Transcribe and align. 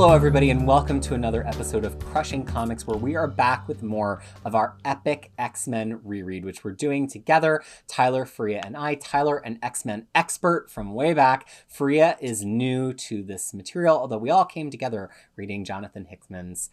Hello, 0.00 0.14
everybody, 0.14 0.48
and 0.48 0.66
welcome 0.66 0.98
to 0.98 1.12
another 1.12 1.46
episode 1.46 1.84
of 1.84 1.98
Crushing 1.98 2.42
Comics, 2.42 2.86
where 2.86 2.96
we 2.96 3.16
are 3.16 3.28
back 3.28 3.68
with 3.68 3.82
more 3.82 4.22
of 4.46 4.54
our 4.54 4.78
epic 4.82 5.30
X 5.36 5.68
Men 5.68 6.00
reread, 6.02 6.42
which 6.42 6.64
we're 6.64 6.72
doing 6.72 7.06
together. 7.06 7.62
Tyler, 7.86 8.24
Faria, 8.24 8.62
and 8.64 8.78
I. 8.78 8.94
Tyler, 8.94 9.36
an 9.36 9.58
X 9.62 9.84
Men 9.84 10.06
expert 10.14 10.70
from 10.70 10.94
way 10.94 11.12
back. 11.12 11.46
Faria 11.68 12.16
is 12.18 12.42
new 12.42 12.94
to 12.94 13.22
this 13.22 13.52
material, 13.52 13.98
although 13.98 14.16
we 14.16 14.30
all 14.30 14.46
came 14.46 14.70
together 14.70 15.10
reading 15.36 15.66
Jonathan 15.66 16.06
Hickman's 16.06 16.70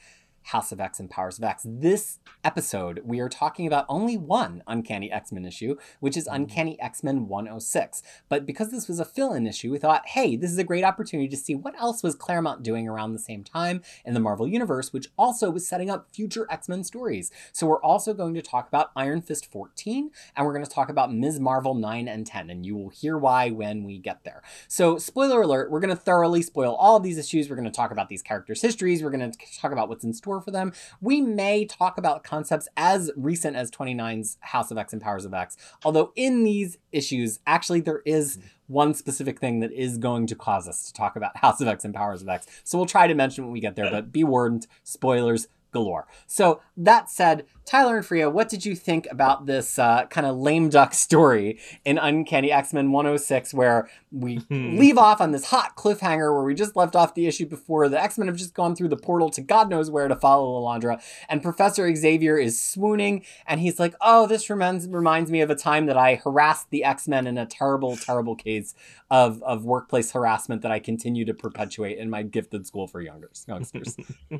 House 0.48 0.72
of 0.72 0.80
X 0.80 1.00
and 1.00 1.10
Powers 1.10 1.38
of 1.38 1.44
X. 1.44 1.66
This 1.68 2.20
episode, 2.42 3.02
we 3.04 3.20
are 3.20 3.28
talking 3.28 3.68
about 3.68 3.86
only 3.90 4.16
one 4.16 4.64
Uncanny 4.66 5.12
X 5.12 5.34
Men 5.34 5.44
issue, 5.44 5.76
which 6.00 6.16
is 6.16 6.26
mm-hmm. 6.26 6.36
Uncanny 6.36 6.80
X 6.80 7.04
Men 7.04 7.28
106. 7.28 8.02
But 8.30 8.46
because 8.46 8.72
this 8.72 8.88
was 8.88 9.02
a 9.02 9.06
fill 9.06 9.34
in 9.34 9.46
issue, 9.46 9.72
we 9.72 9.78
thought, 9.78 10.08
hey, 10.08 10.38
this 10.38 10.50
is 10.50 10.58
a 10.58 10.64
great 10.64 10.86
opportunity 10.86 11.28
to 11.28 11.36
see 11.36 11.54
what 11.54 11.78
else 11.78 12.02
was 12.02 12.16
Claremont 12.16 12.64
doing 12.64 12.88
around 12.88 13.12
the 13.12 13.20
same 13.20 13.44
time 13.44 13.82
in 14.06 14.14
the 14.14 14.22
Marvel 14.22 14.48
Universe, 14.48 14.94
which 14.94 15.10
also 15.18 15.50
was 15.50 15.68
setting 15.68 15.90
up 15.90 16.08
future 16.14 16.48
X 16.50 16.70
Men 16.70 16.86
stories. 16.86 17.30
So 17.52 17.68
we're 17.68 17.82
also 17.82 18.14
going 18.14 18.34
to 18.36 18.42
talk 18.42 18.70
about 18.70 18.92
Iron 18.96 19.22
Fist 19.22 19.52
14, 19.52 20.12
and 20.36 20.46
we're 20.46 20.54
going 20.54 20.66
to 20.66 20.72
talk 20.72 20.88
about 20.88 21.14
Ms. 21.14 21.42
Marvel 21.42 21.76
9 21.76 22.08
and 22.08 22.26
10, 22.26 22.50
and 22.50 22.66
you 22.66 22.78
will 22.78 22.90
hear 22.90 23.18
why 23.18 23.50
when 23.50 23.84
we 23.84 23.98
get 23.98 24.24
there. 24.24 24.42
So, 24.70 24.98
spoiler 24.98 25.42
alert, 25.42 25.70
we're 25.70 25.82
going 25.82 25.90
to 25.90 26.02
thoroughly 26.02 26.42
spoil 26.42 26.74
all 26.76 26.96
of 26.96 27.04
these 27.04 27.18
issues. 27.18 27.50
We're 27.50 27.58
going 27.58 27.70
to 27.70 27.76
talk 27.76 27.92
about 27.92 28.08
these 28.08 28.22
characters' 28.22 28.62
histories, 28.62 29.04
we're 29.04 29.12
going 29.12 29.30
to 29.30 29.38
talk 29.60 29.74
about 29.74 29.90
what's 29.90 30.06
in 30.06 30.14
store 30.14 30.37
for 30.42 30.52
them. 30.52 30.74
We 31.02 31.22
may 31.22 31.66
talk 31.66 31.98
about 31.98 32.24
concepts 32.24 32.68
as 32.78 33.12
recent 33.16 33.56
as 33.56 33.72
29's 33.72 34.38
House 34.42 34.72
of 34.72 34.78
X 34.78 34.94
and 34.94 35.02
Powers 35.02 35.26
of 35.26 35.34
X, 35.34 35.58
although 35.84 36.12
in 36.16 36.44
these 36.44 36.78
issues, 36.92 37.40
actually, 37.46 37.82
there 37.82 38.02
is 38.06 38.36
hmm. 38.36 38.42
one 38.68 38.94
specific 38.94 39.40
thing 39.40 39.60
that 39.60 39.72
is 39.72 39.98
going 39.98 40.28
to 40.28 40.36
cause 40.36 40.68
us 40.68 40.88
to 40.88 40.94
talk 40.94 41.16
about 41.16 41.38
House 41.38 41.62
of 41.62 41.68
X 41.68 41.86
and 41.86 41.94
Powers 41.94 42.22
of 42.22 42.30
X. 42.30 42.48
So 42.64 42.78
we'll 42.78 42.88
try 42.88 43.08
to 43.08 43.16
mention 43.16 43.46
when 43.46 43.54
we 43.54 43.60
get 43.60 43.76
there, 43.76 43.92
but 43.92 44.12
be 44.12 44.24
warned, 44.24 44.68
spoilers 44.84 45.48
galore. 45.72 46.08
So 46.26 46.62
that 46.78 47.10
said, 47.10 47.46
Tyler 47.68 47.98
and 47.98 48.06
Faria, 48.06 48.30
what 48.30 48.48
did 48.48 48.66
you 48.66 48.76
think 48.76 49.10
about 49.12 49.46
this 49.46 49.78
uh, 49.78 50.06
kind 50.06 50.26
of 50.26 50.38
lame 50.38 50.70
duck 50.70 50.94
story 50.94 51.60
in 51.84 51.98
Uncanny 51.98 52.50
X 52.50 52.72
Men 52.72 52.94
106, 52.94 53.54
where 53.54 53.90
we 54.10 54.40
leave 54.50 54.98
off 54.98 55.20
on 55.20 55.32
this 55.32 55.48
hot 55.48 55.76
cliffhanger 55.76 56.34
where 56.34 56.46
we 56.46 56.56
just 56.56 56.78
left 56.78 56.96
off 56.96 57.14
the 57.14 57.28
issue 57.28 57.46
before? 57.46 57.90
The 57.90 58.02
X 58.02 58.18
Men 58.18 58.28
have 58.28 58.38
just 58.38 58.54
gone 58.54 58.74
through 58.74 58.88
the 58.88 58.96
portal 58.96 59.30
to 59.32 59.42
God 59.42 59.70
knows 59.70 59.92
where 59.92 60.08
to 60.08 60.16
follow 60.16 60.62
Lilandra, 60.62 61.02
and 61.28 61.44
Professor 61.44 61.94
Xavier 61.94 62.38
is 62.38 62.58
swooning, 62.62 63.26
and 63.46 63.60
he's 63.60 63.82
like, 63.82 63.96
"Oh, 64.00 64.28
this 64.28 64.50
reminds 64.50 64.88
reminds 64.88 65.30
me 65.30 65.42
of 65.42 65.50
a 65.50 65.56
time 65.56 65.88
that 65.88 65.98
I 65.98 66.16
harassed 66.16 66.70
the 66.70 66.86
X 66.86 67.06
Men 67.06 67.28
in 67.28 67.38
a 67.38 67.46
terrible, 67.46 67.98
terrible 67.98 68.38
case 68.38 68.76
of 69.12 69.44
of 69.44 69.66
workplace 69.66 70.12
harassment 70.12 70.62
that 70.62 70.72
I 70.72 70.80
continue 70.80 71.26
to 71.26 71.34
perpetuate 71.34 71.98
in 71.98 72.10
my 72.10 72.24
gifted 72.24 72.66
school 72.66 72.88
for 72.88 73.02
youngers, 73.02 73.44
youngsters." 73.46 73.98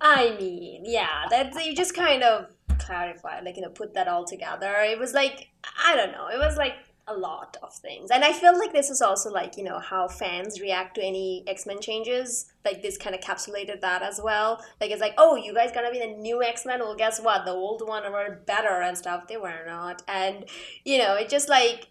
I 0.00 0.36
mean, 0.38 0.84
yeah, 0.86 1.26
that's 1.28 1.62
you 1.62 1.74
just 1.74 1.94
kind 1.94 2.22
of 2.22 2.53
clarify, 2.78 3.40
like 3.40 3.56
you 3.56 3.62
know, 3.62 3.68
put 3.70 3.94
that 3.94 4.08
all 4.08 4.24
together. 4.24 4.74
It 4.82 4.98
was 4.98 5.12
like 5.14 5.48
I 5.84 5.94
don't 5.96 6.12
know, 6.12 6.28
it 6.28 6.38
was 6.38 6.56
like 6.56 6.74
a 7.06 7.14
lot 7.14 7.56
of 7.62 7.70
things, 7.74 8.10
and 8.10 8.24
I 8.24 8.32
feel 8.32 8.58
like 8.58 8.72
this 8.72 8.88
is 8.88 9.02
also 9.02 9.30
like 9.30 9.56
you 9.58 9.64
know 9.64 9.78
how 9.78 10.08
fans 10.08 10.60
react 10.60 10.94
to 10.96 11.02
any 11.02 11.44
X 11.46 11.66
Men 11.66 11.80
changes. 11.80 12.46
Like 12.64 12.80
this 12.82 12.96
kind 12.96 13.14
of 13.14 13.20
capsulated 13.20 13.82
that 13.82 14.02
as 14.02 14.20
well. 14.24 14.64
Like 14.80 14.90
it's 14.90 15.02
like, 15.02 15.14
oh, 15.18 15.36
you 15.36 15.52
guys 15.54 15.70
gonna 15.72 15.90
be 15.90 15.98
the 15.98 16.06
new 16.06 16.42
X 16.42 16.64
Men? 16.64 16.80
Well, 16.80 16.94
guess 16.96 17.20
what? 17.20 17.44
The 17.44 17.50
old 17.52 17.86
one 17.86 18.10
were 18.10 18.42
better 18.46 18.80
and 18.80 18.96
stuff. 18.96 19.28
They 19.28 19.36
were 19.36 19.64
not, 19.66 20.02
and 20.08 20.46
you 20.84 20.96
know, 20.98 21.14
it 21.16 21.28
just 21.28 21.48
like 21.48 21.88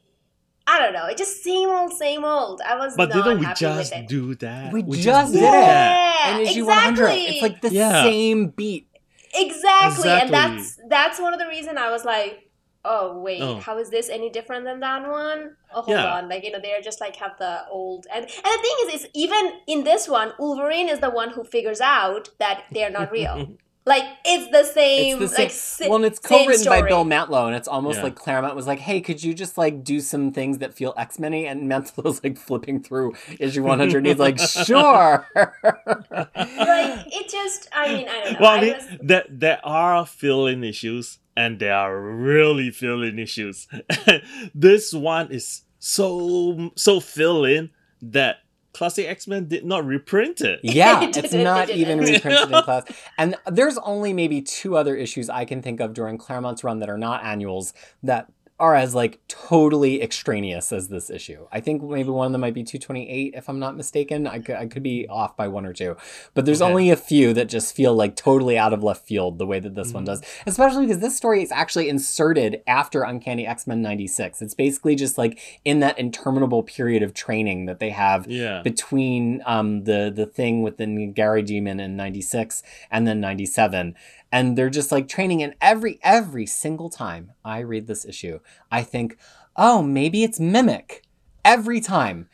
I 0.65 0.79
don't 0.79 0.93
know. 0.93 1.05
It 1.07 1.17
just 1.17 1.43
same 1.43 1.69
old, 1.69 1.91
same 1.93 2.23
old. 2.23 2.61
I 2.65 2.75
was. 2.77 2.95
But 2.95 3.09
not 3.09 3.23
didn't 3.25 3.39
we 3.39 3.45
happy 3.45 3.59
just 3.59 3.91
with 3.91 3.99
it. 4.01 4.07
do 4.07 4.33
that? 4.35 4.71
We 4.73 4.81
We 4.81 5.01
just 5.01 5.33
did 5.33 5.43
it. 5.43 5.51
Yeah, 5.51 6.35
And 6.37 6.41
issue 6.41 6.65
100, 6.65 7.03
exactly. 7.03 7.25
it's 7.25 7.41
like 7.41 7.61
the 7.61 7.69
Yeah. 7.71 8.03
same 8.03 8.47
beat. 8.47 8.87
Exactly. 9.33 10.09
and 10.09 10.33
that's 10.33 10.79
that's 10.89 11.19
one 11.19 11.33
of 11.33 11.39
the 11.39 11.47
reason 11.47 11.77
I 11.77 11.89
was 11.89 12.05
like, 12.05 12.49
oh 12.85 13.19
wait, 13.19 13.41
Oh. 13.41 13.59
how 13.59 13.77
is 13.77 13.89
this 13.89 14.09
any 14.09 14.29
different 14.29 14.65
than 14.65 14.79
that 14.81 15.07
one? 15.09 15.55
Oh, 15.73 15.81
hold 15.81 15.97
Yeah. 15.97 16.13
on, 16.15 16.29
like 16.29 16.43
you 16.43 16.51
know, 16.51 16.59
they're 16.61 16.81
just 16.81 16.99
like 17.01 17.15
have 17.17 17.37
the 17.39 17.65
old 17.69 18.05
and 18.13 18.23
and 18.25 18.31
the 18.31 18.61
thing 18.61 18.77
is, 18.87 19.03
is 19.03 19.07
even 19.13 19.53
in 19.67 19.83
this 19.83 20.07
one, 20.07 20.33
Wolverine 20.39 20.89
is 20.89 20.99
the 20.99 21.09
one 21.09 21.29
who 21.31 21.43
figures 21.43 21.81
out 21.81 22.29
that 22.39 22.63
they're 22.71 22.91
not 22.91 23.11
real. 23.11 23.57
like 23.85 24.03
it's 24.23 24.49
the 24.51 24.63
same, 24.63 25.21
It's 25.21 25.31
the 25.31 25.35
same. 25.35 25.43
like 25.45 25.51
si- 25.51 25.87
well, 25.89 25.97
and 25.97 26.05
it's 26.05 26.19
co-written 26.19 26.65
by. 26.65 26.81
Bill 26.83 27.03
Mantlo, 27.05 27.47
and 27.47 27.55
it's 27.55 27.67
almost 27.67 27.97
Yeah. 27.97 28.03
like 28.03 28.15
Claremont 28.15 28.55
was 28.55 28.65
like, 28.67 28.79
"Hey, 28.79 29.01
could 29.01 29.21
you 29.23 29.33
just 29.33 29.57
like 29.57 29.83
do 29.83 29.99
some 29.99 30.31
things 30.31 30.59
that 30.59 30.73
feel 30.73 30.93
X-Men-y?" 30.97 31.39
And 31.39 31.69
Mantlo's 31.69 32.23
like 32.23 32.37
flipping 32.37 32.81
through 32.81 33.13
issue 33.39 33.63
100, 33.63 33.97
and 33.97 34.07
he's 34.07 34.19
like, 34.19 34.39
"Sure." 34.65 35.27
Like 35.35 37.07
it 37.07 37.29
just, 37.29 37.67
I 37.73 37.93
mean, 37.93 38.07
I 38.07 38.23
don't 38.23 38.33
know. 38.33 38.39
well, 38.41 38.51
I 38.51 38.57
I 38.57 38.61
mean, 38.61 38.73
was, 38.73 38.87
there, 39.01 39.25
there 39.29 39.59
are 39.65 40.05
fill-in 40.05 40.63
issues, 40.63 41.19
and 41.35 41.59
there 41.59 41.75
are 41.75 41.99
really 41.99 42.71
fill-in 42.71 43.19
issues. 43.19 43.67
this 44.55 44.93
one 44.93 45.31
is 45.31 45.63
so 45.79 46.71
so 46.75 46.99
fill-in 46.99 47.69
that 48.01 48.37
classic 48.73 49.07
X-Men 49.07 49.47
did 49.47 49.65
not 49.65 49.85
reprint 49.85 50.41
it. 50.41 50.59
yeah, 50.63 51.03
It 51.03 51.15
it's 51.17 51.31
didn't, 51.31 51.69
it 51.69 51.75
even 51.77 51.99
didn't. 51.99 52.15
reprinted 52.25 52.51
in 52.55 52.63
class. 52.63 52.83
And 53.17 53.35
there's 53.51 53.77
only 53.79 54.13
maybe 54.13 54.41
two 54.41 54.75
other 54.75 54.95
issues 54.95 55.29
I 55.29 55.45
can 55.45 55.61
think 55.61 55.79
of 55.79 55.93
during 55.93 56.17
Claremont's 56.17 56.63
run 56.63 56.79
that 56.79 56.89
are 56.89 56.97
not 56.97 57.23
annuals 57.23 57.73
that 58.01 58.31
are 58.63 58.75
as 58.75 58.95
like 58.95 59.19
totally 59.27 60.01
extraneous 60.01 60.71
as 60.71 60.87
this 60.87 61.09
issue. 61.09 61.45
I 61.51 61.59
think 61.59 61.83
maybe 61.83 62.09
one 62.09 62.27
of 62.27 62.31
them 62.31 62.39
might 62.39 62.53
be 62.53 62.63
228 62.63 63.33
if 63.35 63.49
I'm 63.49 63.59
not 63.59 63.75
mistaken. 63.75 64.25
I 64.25 64.39
could, 64.39 64.55
I 64.55 64.67
could 64.67 64.83
be 64.83 65.05
off 65.09 65.35
by 65.35 65.49
one 65.49 65.65
or 65.65 65.73
two. 65.73 65.97
But 66.33 66.45
there's 66.45 66.61
Okay. 66.61 66.69
only 66.71 66.89
a 66.89 66.95
few 66.95 67.33
that 67.33 67.49
just 67.49 67.75
feel 67.75 67.93
like 67.93 68.15
totally 68.15 68.57
out 68.57 68.71
of 68.71 68.81
left 68.81 69.05
field 69.05 69.37
the 69.37 69.45
way 69.45 69.59
that 69.59 69.75
this 69.75 69.91
one 69.93 70.03
Mhm. 70.03 70.07
does. 70.07 70.21
Especially 70.45 70.85
because 70.85 70.99
this 70.99 71.17
story 71.17 71.43
is 71.43 71.51
actually 71.51 71.89
inserted 71.89 72.61
after 72.65 73.03
Uncanny 73.03 73.45
X-Men 73.45 73.81
96. 73.81 74.41
It's 74.41 74.53
basically 74.53 74.95
just 74.95 75.17
like 75.17 75.37
in 75.65 75.81
that 75.81 75.99
interminable 75.99 76.63
period 76.63 77.03
of 77.03 77.13
training 77.13 77.65
that 77.65 77.79
they 77.79 77.89
have 77.89 78.25
Yeah. 78.29 78.61
between 78.63 79.41
um, 79.45 79.83
the 79.83 80.09
the 80.15 80.25
thing 80.25 80.61
with 80.63 80.77
the 80.77 80.85
N'Garai 80.85 81.45
demon 81.45 81.81
in 81.81 81.97
96 81.97 82.63
and 82.89 83.05
then 83.05 83.19
97 83.19 83.95
and 84.33 84.57
they're 84.57 84.69
just 84.71 84.91
like 84.91 85.07
training 85.07 85.43
and 85.43 85.53
every 85.61 85.99
every 86.01 86.47
single 86.47 86.89
time 86.89 87.31
I 87.45 87.59
read 87.59 87.85
this 87.85 88.03
issue 88.03 88.39
I 88.71 88.81
think 88.81 89.17
oh 89.55 89.83
maybe 89.83 90.23
it's 90.23 90.39
mimic 90.39 91.02
every 91.45 91.81
time 91.81 92.27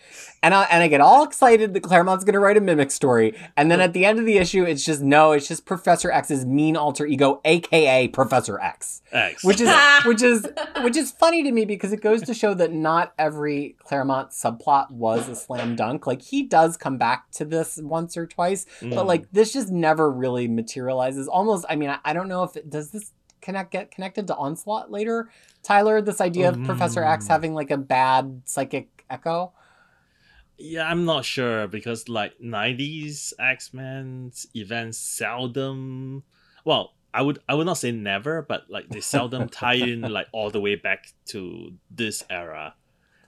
and 0.44 0.54
I 0.54 0.64
and 0.66 0.84
I 0.84 0.88
get 0.88 1.02
all 1.02 1.24
excited 1.24 1.74
that 1.74 1.82
Claremont's 1.82 2.24
going 2.24 2.34
to 2.34 2.40
write 2.40 2.58
a 2.58 2.62
mimic 2.62 2.92
story 2.92 3.36
and 3.58 3.72
then 3.72 3.82
at 3.82 3.94
the 3.94 4.06
end 4.06 4.20
of 4.20 4.26
the 4.26 4.38
issue 4.38 4.64
it's 4.64 4.84
just 4.86 5.02
no 5.02 5.32
it's 5.32 5.48
just 5.48 5.66
Professor 5.66 6.12
X's 6.12 6.46
mean 6.46 6.78
alter 6.78 7.06
ego 7.06 7.42
aka 7.44 8.08
Professor 8.10 8.60
X 8.60 9.02
X. 9.12 9.44
which 9.44 9.60
is 9.60 9.70
which 10.06 10.22
is 10.22 10.48
which 10.84 10.96
is 10.96 11.12
funny 11.12 11.44
to 11.44 11.52
me 11.52 11.66
because 11.66 11.92
it 11.92 12.02
goes 12.02 12.22
to 12.24 12.34
show 12.34 12.54
that 12.54 12.72
not 12.72 13.14
every 13.18 13.76
Claremont 13.84 14.30
subplot 14.32 14.92
was 14.92 15.28
a 15.28 15.36
slam 15.36 15.76
dunk. 15.76 16.06
Like 16.06 16.22
he 16.22 16.44
does 16.44 16.78
come 16.78 16.98
back 16.98 17.32
to 17.32 17.46
this 17.46 17.80
once 17.82 18.16
or 18.16 18.28
twice, 18.28 18.66
but 18.82 18.90
Mm. 18.92 19.06
like 19.08 19.32
this 19.32 19.52
just 19.54 19.70
never 19.72 20.10
really 20.12 20.48
materializes. 20.48 21.28
Almost, 21.28 21.66
I 21.70 21.76
mean, 21.76 21.90
I, 21.90 22.00
I 22.06 22.14
don't 22.14 22.28
know 22.28 22.44
if 22.44 22.56
it 22.56 22.70
does 22.70 22.92
this 22.92 23.12
connect 23.42 23.72
get 23.72 23.90
connected 23.92 24.28
to 24.28 24.36
Onslaught 24.36 24.92
later. 24.92 25.30
Tyler, 25.64 26.02
this 26.02 26.22
idea 26.22 26.50
of 26.50 26.64
Professor 26.64 27.04
X 27.04 27.26
Mm. 27.26 27.30
having 27.30 27.54
like 27.54 27.72
a 27.72 27.78
bad 27.78 28.42
psychic 28.46 28.99
echo. 29.10 29.52
Yeah, 30.58 30.90
I'm 30.90 31.06
not 31.06 31.24
sure 31.24 31.68
because 31.68 32.10
like 32.10 32.38
90s 32.40 33.34
X-Men 33.40 34.34
events 34.54 34.98
seldom 34.98 36.24
well, 36.66 36.94
I 37.14 37.22
would 37.22 37.40
I 37.48 37.56
would 37.56 37.66
not 37.66 37.78
say 37.78 37.92
never, 37.92 38.42
but 38.42 38.70
like 38.70 38.90
they 38.90 39.00
seldom 39.00 39.50
tie 39.62 39.76
in 39.76 40.02
like 40.02 40.28
all 40.32 40.52
the 40.52 40.62
way 40.62 40.76
back 40.76 41.08
to 41.28 41.74
this 41.90 42.24
era. 42.30 42.76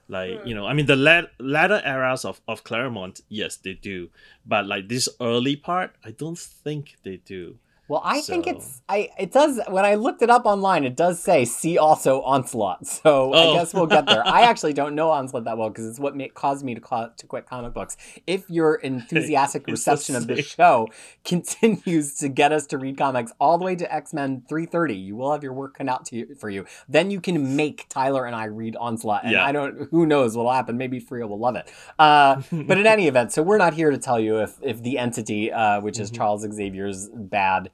Like, 0.07 0.42
you 0.45 0.54
know, 0.54 0.66
I 0.68 0.74
mean 0.74 0.86
hmm. 0.86 0.92
the 0.92 0.95
la- 0.98 1.31
latter 1.39 1.81
eras 1.86 2.25
of, 2.25 2.42
of 2.48 2.63
Claremont, 2.63 3.22
yes, 3.30 3.56
they 3.57 3.74
do. 3.74 4.10
But 4.45 4.66
like 4.66 4.89
this 4.89 5.07
early 5.19 5.56
part, 5.56 5.95
I 6.04 6.12
don't 6.12 6.38
think 6.38 6.98
they 7.04 7.18
do. 7.18 7.57
Well, 7.92 8.02
I 8.06 8.22
think 8.22 8.48
it's 8.48 8.82
I 8.88 9.10
it 9.20 9.34
does 9.34 9.60
when 9.68 9.84
I 9.84 9.96
looked 9.96 10.22
it 10.22 10.30
up 10.30 10.46
online, 10.46 10.86
it 10.86 10.96
does 10.96 11.20
say 11.22 11.44
see 11.44 11.78
also 11.78 12.22
onslaught. 12.22 12.88
So 13.02 13.34
Oh. 13.34 13.52
I 13.52 13.54
guess 13.58 13.74
we'll 13.74 13.86
get 13.88 14.06
there. 14.06 14.26
I 14.26 14.42
actually 14.52 14.72
don't 14.74 14.96
know 14.96 15.10
onslaught 15.10 15.44
that 15.44 15.58
well 15.58 15.70
because 15.70 15.86
it's 15.88 16.00
what 16.00 16.14
caused 16.34 16.64
me 16.64 16.74
to 16.76 16.80
call, 16.82 17.10
to 17.18 17.28
quit 17.28 17.46
comic 17.48 17.74
books. 17.74 17.98
If 18.26 18.50
your 18.50 18.76
enthusiastic 18.76 19.68
reception 19.76 20.16
of 20.16 20.28
this 20.28 20.46
show 20.46 20.88
continues 21.26 22.16
to 22.16 22.30
get 22.30 22.52
us 22.52 22.66
to 22.68 22.78
read 22.78 22.98
comics 22.98 23.32
all 23.40 23.58
the 23.58 23.66
way 23.66 23.76
to 23.76 23.94
X 23.94 24.14
Men 24.14 24.44
330, 24.48 24.96
you 24.96 25.16
will 25.16 25.32
have 25.32 25.44
your 25.44 25.54
work 25.54 25.78
cut 25.78 25.90
out 25.90 26.06
to 26.06 26.16
you, 26.16 26.36
for 26.36 26.50
you. 26.50 26.66
Then 26.88 27.12
you 27.12 27.20
can 27.20 27.56
make 27.56 27.88
Tyler 27.90 28.26
and 28.26 28.36
I 28.36 28.46
read 28.46 28.76
onslaught, 28.76 29.24
and 29.24 29.34
Yeah. 29.34 29.46
I 29.46 29.52
don't 29.52 29.88
who 29.92 30.06
knows 30.06 30.38
what'll 30.38 30.54
happen. 30.54 30.78
Maybe 30.78 31.00
Frio 31.00 31.28
will 31.28 31.40
love 31.40 31.56
it. 31.56 31.70
Uh, 32.00 32.42
but 32.52 32.78
in 32.78 32.88
any 32.88 33.08
event, 33.08 33.32
so 33.32 33.42
we're 33.44 33.58
not 33.58 33.74
here 33.74 33.92
to 33.92 33.98
tell 33.98 34.20
you 34.20 34.38
if 34.40 34.58
if 34.62 34.82
the 34.82 34.98
entity, 34.98 35.52
uh, 35.52 35.82
which 35.82 36.00
is 36.00 36.12
Mhm. 36.12 36.16
Charles 36.16 36.42
Xavier's 36.50 37.10
bad 37.14 37.70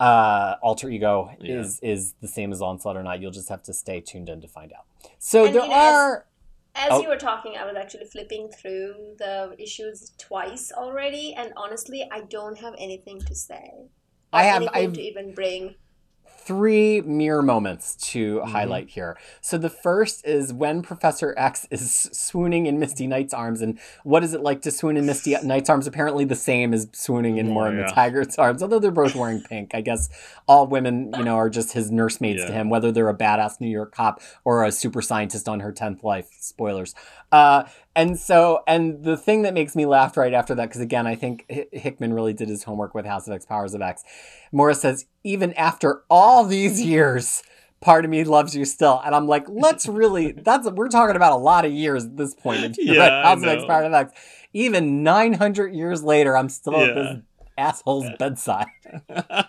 uh, 0.00 0.56
alter 0.62 0.88
ego, 0.90 1.30
Yeah. 1.40 1.60
is 1.60 1.80
is 1.80 2.14
the 2.20 2.28
same 2.28 2.52
as 2.52 2.60
Onslaught 2.60 2.96
or 2.96 3.02
not. 3.02 3.20
You'll 3.20 3.30
just 3.30 3.48
have 3.48 3.62
to 3.64 3.72
stay 3.72 4.00
tuned 4.00 4.28
in 4.28 4.40
to 4.40 4.48
find 4.48 4.72
out. 4.72 4.84
So 5.18 5.46
And, 5.46 5.54
there 5.54 5.62
you 5.62 5.68
know, 5.68 5.74
are. 5.74 6.26
as 6.74 6.88
Oh. 6.90 7.00
you 7.02 7.08
were 7.08 7.16
talking, 7.16 7.56
I 7.56 7.64
was 7.64 7.76
actually 7.76 8.06
flipping 8.06 8.48
through 8.50 9.14
the 9.18 9.54
issues 9.58 10.12
twice 10.18 10.72
already, 10.72 11.34
and 11.34 11.52
honestly, 11.56 12.08
I 12.10 12.22
don't 12.22 12.58
have 12.58 12.74
anything 12.78 13.20
to 13.20 13.34
say. 13.34 13.70
Or 13.76 13.88
I 14.32 14.42
have- 14.42 14.62
anything 14.62 14.76
I've- 14.84 14.92
to 14.96 15.02
even 15.02 15.32
bring. 15.34 15.74
Three 16.44 17.00
mirror 17.00 17.42
moments 17.42 17.94
to 18.12 18.40
Mhm. 18.40 18.48
highlight 18.48 18.90
here. 18.90 19.16
So 19.40 19.56
the 19.56 19.70
first 19.70 20.26
is 20.26 20.52
when 20.52 20.82
Professor 20.82 21.34
X 21.38 21.66
is 21.70 22.10
swooning 22.12 22.66
in 22.66 22.78
Misty 22.78 23.06
Knight's 23.06 23.32
arms, 23.32 23.62
and 23.62 23.78
what 24.02 24.22
is 24.22 24.34
it 24.34 24.42
like 24.42 24.60
to 24.62 24.70
swoon 24.70 24.96
in 24.98 25.06
Misty 25.06 25.34
Knight's 25.42 25.70
arms? 25.70 25.86
Apparently, 25.86 26.24
the 26.24 26.34
same 26.34 26.74
as 26.74 26.86
swooning 26.92 27.38
in 27.38 27.48
Moira 27.48 27.74
yeah. 27.74 27.86
MacTaggert's 27.90 28.38
arms. 28.38 28.62
Although 28.62 28.78
they're 28.78 28.90
both 28.90 29.14
wearing 29.14 29.40
pink, 29.40 29.74
I 29.74 29.80
guess 29.80 30.10
all 30.46 30.66
women, 30.66 31.12
you 31.16 31.24
know, 31.24 31.36
are 31.36 31.48
just 31.48 31.72
his 31.72 31.90
nursemaids 31.90 32.44
to 32.46 32.52
him, 32.52 32.68
whether 32.68 32.92
they're 32.92 33.08
a 33.08 33.16
badass 33.16 33.60
New 33.60 33.68
York 33.68 33.94
cop 33.94 34.20
or 34.44 34.64
a 34.64 34.72
super 34.72 35.00
scientist 35.00 35.48
on 35.48 35.60
her 35.60 35.72
tenth 35.72 36.04
life. 36.04 36.28
Spoilers. 36.40 36.94
Uh, 37.34 37.66
and 37.96 38.16
so, 38.16 38.62
and 38.68 39.02
the 39.02 39.16
thing 39.16 39.42
that 39.42 39.54
makes 39.54 39.74
me 39.74 39.86
laugh 39.86 40.16
right 40.16 40.32
after 40.32 40.54
that, 40.54 40.68
because 40.68 40.80
again, 40.80 41.04
I 41.04 41.16
think 41.16 41.44
Hi- 41.52 41.66
Hickman 41.72 42.12
really 42.12 42.32
did 42.32 42.48
his 42.48 42.62
homework 42.62 42.94
with 42.94 43.04
House 43.06 43.26
of 43.26 43.34
X, 43.34 43.44
Powers 43.44 43.74
of 43.74 43.82
X. 43.82 44.04
Moira 44.52 44.76
says, 44.76 45.06
even 45.24 45.52
after 45.54 46.04
all 46.08 46.44
these 46.44 46.80
years, 46.84 47.42
part 47.80 48.04
of 48.04 48.10
me 48.12 48.22
loves 48.22 48.54
you 48.54 48.64
still. 48.64 49.02
And 49.04 49.16
I'm 49.16 49.26
like, 49.26 49.46
let's 49.48 49.88
really, 49.88 50.30
that's, 50.30 50.70
we're 50.70 50.88
talking 50.88 51.16
about 51.16 51.32
a 51.32 51.36
lot 51.36 51.64
of 51.64 51.72
years 51.72 52.04
at 52.04 52.16
this 52.16 52.34
point. 52.34 52.64
If 52.64 52.78
you're 52.78 52.94
Yeah, 52.94 53.02
at 53.02 53.12
I 53.12 53.28
House 53.30 53.42
of 53.42 53.48
X. 53.48 53.64
Powers 53.64 53.86
of 53.86 53.92
X. 53.94 54.12
Even 54.52 55.02
900 55.02 55.74
years 55.74 56.04
later, 56.04 56.36
I'm 56.36 56.48
still 56.48 56.76
at 56.76 56.94
this 56.94 57.16
asshole's 57.58 58.06
bedside. 58.16 58.66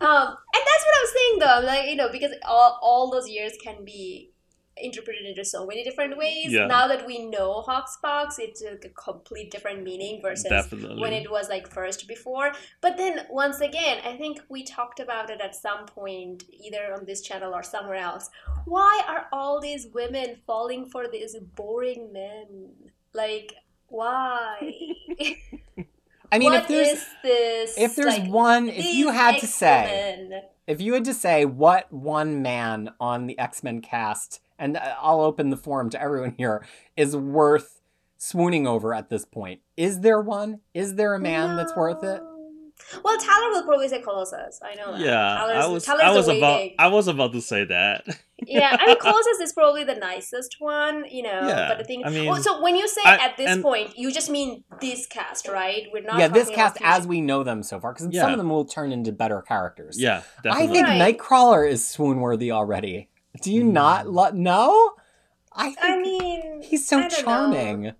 Um, 0.00 0.28
and 0.28 0.62
that's 0.66 0.84
what 0.84 0.96
I 0.96 1.00
was 1.00 1.12
saying, 1.14 1.38
though. 1.38 1.66
Like, 1.66 1.88
you 1.88 1.94
know, 1.94 2.10
because 2.10 2.32
all, 2.44 2.80
all 2.82 3.10
those 3.10 3.28
years 3.28 3.52
can 3.62 3.84
be 3.84 4.31
interpreted 4.76 5.26
into 5.26 5.44
so 5.44 5.66
many 5.66 5.84
different 5.84 6.16
ways. 6.16 6.46
Yeah. 6.50 6.66
Now 6.66 6.88
that 6.88 7.06
we 7.06 7.26
know 7.26 7.62
HoXPoX, 7.66 8.38
it's 8.38 8.62
a 8.62 8.76
complete 8.90 9.50
different 9.50 9.82
meaning 9.82 10.20
versus 10.22 10.48
Definitely. 10.48 11.00
when 11.00 11.12
it 11.12 11.30
was 11.30 11.48
like 11.48 11.68
first 11.68 12.08
before. 12.08 12.52
But 12.80 12.96
then 12.96 13.20
once 13.30 13.60
again, 13.60 13.98
I 14.04 14.16
think 14.16 14.40
we 14.48 14.64
talked 14.64 15.00
about 15.00 15.30
it 15.30 15.40
at 15.40 15.54
some 15.54 15.86
point, 15.86 16.44
either 16.52 16.94
on 16.94 17.04
this 17.04 17.20
channel 17.20 17.54
or 17.54 17.62
somewhere 17.62 17.96
else. 17.96 18.30
Why 18.64 19.02
are 19.06 19.26
all 19.32 19.60
these 19.60 19.88
women 19.92 20.36
falling 20.46 20.86
for 20.86 21.06
these 21.08 21.36
boring 21.54 22.12
men? 22.12 22.70
Like, 23.12 23.54
why? 23.88 24.72
I 26.32 26.38
mean, 26.38 26.50
What 26.52 26.62
if 26.62 26.68
there's, 26.68 26.88
is 26.88 27.06
this? 27.22 27.74
if 27.78 27.94
there's 27.94 28.18
like, 28.18 28.30
one, 28.30 28.70
if 28.70 28.86
you 28.94 29.06
these 29.06 29.14
had 29.14 29.38
to 29.40 29.46
say, 29.46 30.42
if 30.66 30.80
you 30.80 30.94
had 30.94 31.04
to 31.04 31.12
say 31.12 31.44
what 31.44 31.92
one 31.92 32.40
man 32.40 32.90
on 32.98 33.26
the 33.26 33.38
X-Men 33.38 33.82
cast, 33.82 34.40
and 34.62 34.76
uh, 34.76 34.94
I'll 35.00 35.20
open 35.20 35.50
the 35.50 35.56
forum 35.56 35.90
to 35.90 36.00
everyone 36.00 36.34
here, 36.38 36.64
is 36.96 37.16
worth 37.16 37.80
swooning 38.16 38.66
over 38.66 38.94
at 38.94 39.10
this 39.10 39.24
point. 39.24 39.60
Is 39.76 40.00
there 40.00 40.20
one? 40.20 40.60
Is 40.72 40.94
there 40.94 41.14
a 41.14 41.20
man 41.20 41.56
that's 41.56 41.74
worth 41.76 42.04
it? 42.04 42.22
Well, 43.04 43.16
Tyler 43.18 43.50
will 43.50 43.62
probably 43.64 43.88
say 43.88 44.00
Colossus. 44.00 44.60
I 44.62 44.74
know 44.74 44.92
that. 44.92 45.00
yeah, 45.00 45.36
Tyler's, 45.38 45.64
I 45.64 45.68
was 45.68 45.84
Tyler's 45.84 46.02
I 46.02 46.10
was 46.12 46.28
about 46.28 46.58
big. 46.58 46.72
I 46.78 46.86
was 46.88 47.08
about 47.08 47.32
to 47.32 47.40
say 47.40 47.64
that. 47.64 48.04
yeah, 48.44 48.76
I 48.78 48.86
mean, 48.86 48.96
Colossus 49.00 49.40
is 49.40 49.52
probably 49.52 49.84
the 49.84 49.94
nicest 49.94 50.56
one, 50.58 51.04
you 51.10 51.22
know. 51.22 51.46
Yeah, 51.46 51.68
but 51.68 51.78
the 51.78 51.84
thing, 51.84 52.02
I 52.04 52.10
mean, 52.10 52.28
oh, 52.28 52.40
so 52.40 52.60
when 52.60 52.76
you 52.76 52.88
say 52.88 53.00
I- 53.04 53.16
at 53.16 53.36
this 53.36 53.50
and- 53.50 53.62
point, 53.62 53.96
you 53.96 54.12
just 54.12 54.30
mean 54.30 54.64
this 54.80 55.06
cast, 55.06 55.48
right? 55.48 55.84
We're 55.92 56.02
not. 56.02 56.18
yeah, 56.18 56.28
this 56.28 56.48
talking 56.48 56.54
about 56.60 56.74
cast 56.76 56.98
as 57.02 57.06
we 57.06 57.20
know 57.20 57.42
them 57.44 57.62
so 57.62 57.78
far, 57.80 57.92
because 57.94 58.14
some 58.16 58.32
of 58.32 58.38
them 58.38 58.50
will 58.50 58.64
turn 58.64 58.90
into 58.92 59.12
better 59.12 59.42
characters. 59.42 60.00
Yeah, 60.00 60.22
definitely. 60.42 60.68
I 60.68 60.72
think 60.72 60.86
Right. 60.86 61.18
Nightcrawler 61.18 61.68
is 61.68 61.86
swoon 61.86 62.20
worthy 62.20 62.50
already. 62.50 63.08
Do 63.40 63.52
you 63.52 63.64
Mm. 63.64 63.72
not? 63.72 64.06
Lo- 64.08 64.30
no, 64.34 64.92
I 65.52 65.66
think 65.72 65.78
I 65.82 65.96
mean, 66.00 66.62
he's 66.62 66.86
so 66.86 66.98
I 66.98 67.08
don't 67.08 67.12
know. 67.12 67.22
charming. 67.24 67.92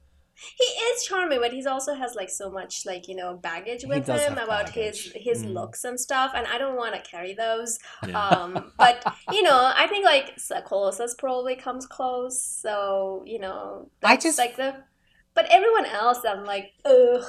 He 0.59 0.65
is 0.65 1.05
charming, 1.05 1.39
but 1.41 1.53
he's 1.53 1.67
also 1.67 1.95
has 1.95 2.15
like 2.17 2.29
so 2.29 2.51
much 2.51 2.85
like 2.85 3.07
you 3.07 3.15
know 3.15 3.35
baggage 3.37 3.85
with 3.87 4.07
him 4.09 4.19
have 4.19 4.33
about 4.33 4.67
baggage. 4.67 5.13
his 5.15 5.39
his 5.41 5.45
Mm. 5.45 5.55
looks 5.55 5.85
and 5.85 5.99
stuff, 6.01 6.33
and 6.35 6.47
I 6.49 6.59
don't 6.59 6.77
want 6.77 6.95
to 6.97 7.01
carry 7.09 7.33
those. 7.33 7.79
Yeah. 8.07 8.19
Um, 8.29 8.73
but 8.77 9.05
you 9.31 9.43
know, 9.43 9.73
I 9.75 9.87
think 9.87 10.05
like 10.05 10.37
Colossus 10.67 11.15
probably 11.15 11.55
comes 11.57 11.87
close. 11.87 12.43
So 12.43 13.23
you 13.25 13.39
know, 13.39 13.91
I 14.03 14.17
just- 14.17 14.39
like 14.39 14.57
the. 14.57 14.83
But 15.35 15.47
everyone 15.51 15.87
else, 15.87 16.19
I'm 16.29 16.45
like, 16.45 16.73
ugh, 16.85 17.25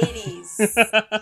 ladies, 0.00 0.56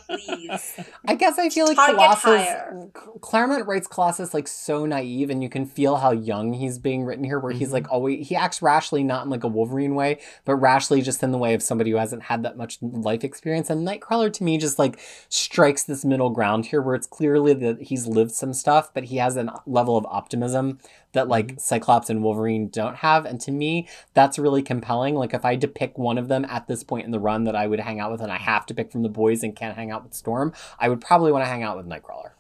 please. 0.08 0.80
I 1.06 1.14
guess 1.14 1.38
I 1.38 1.48
feel 1.48 1.66
like 1.66 1.76
Target 1.76 1.96
Colossus. 1.96 2.22
higher. 2.24 2.88
Claremont 3.20 3.66
writes 3.66 3.86
Colossus 3.86 4.34
like 4.34 4.48
so 4.48 4.86
naive, 4.86 5.30
and 5.30 5.42
you 5.42 5.48
can 5.48 5.66
feel 5.66 5.96
how 5.96 6.10
young 6.10 6.52
he's 6.52 6.78
being 6.78 7.04
written 7.04 7.24
here. 7.24 7.38
Where 7.38 7.52
he's 7.52 7.70
Mhm. 7.70 7.72
like 7.72 7.92
always 7.92 8.28
he 8.28 8.36
acts 8.36 8.62
rashly, 8.62 9.02
not 9.02 9.24
in 9.24 9.30
like 9.30 9.44
a 9.44 9.48
Wolverine 9.48 9.94
way, 9.94 10.18
but 10.44 10.56
rashly 10.56 11.02
just 11.02 11.22
in 11.22 11.32
the 11.32 11.38
way 11.38 11.54
of 11.54 11.62
somebody 11.62 11.90
who 11.90 11.96
hasn't 11.96 12.24
had 12.24 12.42
that 12.42 12.56
much 12.56 12.78
life 12.82 13.24
experience. 13.24 13.70
And 13.70 13.86
Nightcrawler 13.86 14.32
to 14.32 14.44
me 14.44 14.58
just 14.58 14.78
like 14.78 14.98
strikes 15.28 15.82
this 15.82 16.04
middle 16.04 16.30
ground 16.30 16.66
here, 16.66 16.82
where 16.82 16.94
it's 16.94 17.06
clearly 17.06 17.54
that 17.54 17.82
he's 17.82 18.06
lived 18.06 18.32
some 18.32 18.52
stuff, 18.52 18.90
but 18.94 19.04
he 19.04 19.16
has 19.18 19.36
a 19.36 19.52
level 19.66 19.96
of 19.96 20.06
optimism 20.06 20.78
that 21.12 21.28
like 21.28 21.54
Cyclops 21.58 22.08
and 22.10 22.22
Wolverine 22.22 22.68
don't 22.68 22.96
have. 22.96 23.24
And 23.26 23.40
to 23.42 23.50
me, 23.50 23.88
that's 24.14 24.38
really 24.38 24.62
compelling. 24.62 25.14
Like 25.14 25.34
if 25.34 25.44
I 25.44 25.52
had 25.52 25.60
to 25.62 25.68
pick 25.68 25.98
one 25.98 26.18
of 26.18 26.28
them 26.28 26.44
at 26.46 26.68
this 26.68 26.82
point 26.82 27.04
in 27.04 27.10
the 27.10 27.20
run 27.20 27.44
that 27.44 27.54
I 27.56 27.66
would 27.66 27.80
hang 27.80 28.00
out 28.00 28.10
with, 28.10 28.20
and 28.20 28.32
I 28.32 28.38
have 28.38 28.66
to 28.66 28.74
pick 28.74 28.90
from 28.90 29.02
the 29.02 29.08
boys 29.08 29.42
and 29.42 29.54
can't 29.54 29.76
hang 29.76 29.90
out 29.90 30.04
with 30.04 30.14
Storm, 30.14 30.52
I 30.78 30.88
would 30.88 31.00
probably 31.00 31.32
want 31.32 31.44
to 31.44 31.48
hang 31.48 31.62
out 31.62 31.76
with 31.76 31.86
Nightcrawler. 31.86 32.30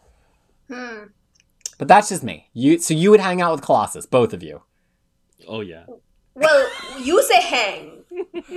Hmm. 0.68 1.04
But 1.78 1.88
that's 1.88 2.08
just 2.10 2.22
me. 2.22 2.48
You 2.52 2.78
so 2.78 2.94
you 2.94 3.10
would 3.10 3.20
hang 3.20 3.40
out 3.42 3.52
with 3.52 3.62
Colossus, 3.62 4.06
both 4.06 4.32
of 4.32 4.42
you. 4.42 4.62
oh 5.48 5.60
yeah. 5.60 5.84
Well, 6.34 6.70
you 7.00 7.22
say 7.24 7.42
hang. 7.42 8.04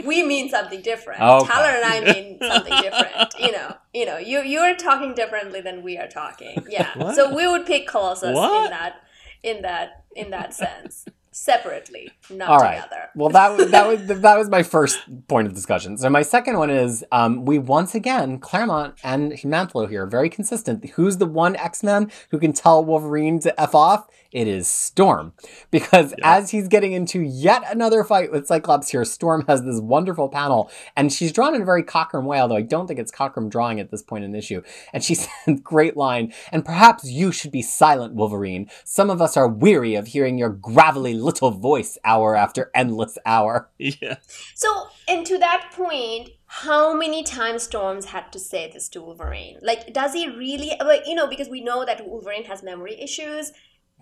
We 0.06 0.24
mean 0.24 0.50
something 0.50 0.82
different. 0.82 1.22
Okay. 1.22 1.48
Tyler 1.48 1.70
and 1.82 1.86
I 1.86 2.14
mean 2.14 2.38
something 2.42 2.74
different. 2.82 3.34
You 3.40 3.52
know, 3.52 3.76
you 3.94 4.06
know, 4.06 4.18
you 4.18 4.42
you're 4.44 4.76
talking 4.76 5.14
differently 5.14 5.60
than 5.62 5.82
we 5.84 5.98
are 5.98 6.08
talking. 6.08 6.66
Yeah. 6.70 6.90
What? 6.98 7.16
So 7.16 7.34
we 7.36 7.48
would 7.48 7.66
pick 7.66 7.88
Colossus 7.88 8.34
What? 8.36 8.66
in 8.66 8.70
that 8.72 9.02
in 9.44 9.62
that 9.64 10.05
in 10.16 10.32
that 10.32 10.54
sense. 10.54 11.06
Separately, 11.32 12.10
not 12.30 12.48
All 12.48 12.60
right. 12.60 12.82
together. 12.82 13.10
Well, 13.14 13.28
that 13.32 13.58
was 13.58 13.70
that 13.72 13.86
was 13.86 14.22
that 14.22 14.38
was 14.38 14.50
my 14.50 14.64
first 14.64 15.00
point 15.28 15.48
of 15.48 15.54
discussion. 15.54 15.98
So 15.98 16.10
my 16.10 16.22
second 16.22 16.58
one 16.58 16.70
is 16.70 17.04
um, 17.12 17.44
we 17.44 17.60
once 17.60 17.94
again 17.94 18.40
Claremont 18.40 18.96
and 19.04 19.34
Mantlo 19.34 19.90
here 19.90 20.06
very 20.06 20.30
consistent. 20.30 20.92
Who's 20.92 21.18
the 21.18 21.26
one 21.26 21.58
X 21.58 21.84
Men 21.84 22.10
who 22.32 22.40
can 22.40 22.54
tell 22.54 22.86
Wolverine 22.86 23.40
to 23.40 23.62
f 23.62 23.76
off? 23.76 24.08
It 24.36 24.50
is 24.50 24.68
Storm, 24.68 25.32
because 25.72 26.14
Yeah. 26.20 26.38
as 26.38 26.52
he's 26.52 26.68
getting 26.68 26.92
into 26.92 27.22
yet 27.22 27.64
another 27.72 28.04
fight 28.04 28.34
with 28.34 28.48
Cyclops 28.48 28.90
here, 28.90 29.06
Storm 29.06 29.46
has 29.48 29.64
this 29.64 29.80
wonderful 29.80 30.28
panel, 30.28 30.70
and 30.98 31.14
she's 31.14 31.32
drawn 31.32 31.56
in 31.56 31.62
a 31.62 31.66
very 31.66 31.84
Cockrum 31.84 32.26
way. 32.26 32.42
Although 32.42 32.58
I 32.58 32.62
don't 32.62 32.86
think 32.86 33.00
it's 33.00 33.14
Cockrum 33.14 33.50
drawing 33.50 33.80
at 33.80 33.92
this 33.92 34.04
point 34.04 34.26
in 34.26 34.34
the 34.34 34.38
issue. 34.40 34.62
And 34.92 35.02
she 35.02 35.16
said, 35.46 35.64
"Great 35.64 35.96
line." 35.96 36.34
And 36.52 36.66
perhaps 36.66 37.10
you 37.10 37.32
should 37.32 37.52
be 37.52 37.62
silent, 37.62 38.14
Wolverine. 38.14 38.70
Some 38.84 39.10
of 39.10 39.22
us 39.22 39.38
are 39.38 39.48
weary 39.48 39.96
of 39.96 40.08
hearing 40.08 40.38
your 40.38 40.50
gravelly 40.50 41.14
little 41.14 41.52
voice 41.52 41.98
hour 42.04 42.36
after 42.36 42.72
endless 42.76 43.18
hour. 43.26 43.70
Yeah. 43.78 44.18
So, 44.54 44.88
and 45.08 45.26
to 45.28 45.38
that 45.38 45.72
point, 45.74 46.32
how 46.48 46.94
many 46.94 47.24
times 47.24 47.64
Storms 47.64 48.06
had 48.08 48.34
to 48.34 48.40
say 48.40 48.70
this 48.70 48.90
to 48.90 49.02
Wolverine? 49.02 49.60
Like, 49.62 49.94
does 49.94 50.12
he 50.14 50.28
really? 50.28 50.72
Like, 50.84 51.08
you 51.08 51.16
know, 51.16 51.28
because 51.28 51.48
we 51.48 51.62
know 51.62 51.86
that 51.86 52.06
Wolverine 52.06 52.44
has 52.46 52.62
memory 52.64 53.00
issues. 53.00 53.54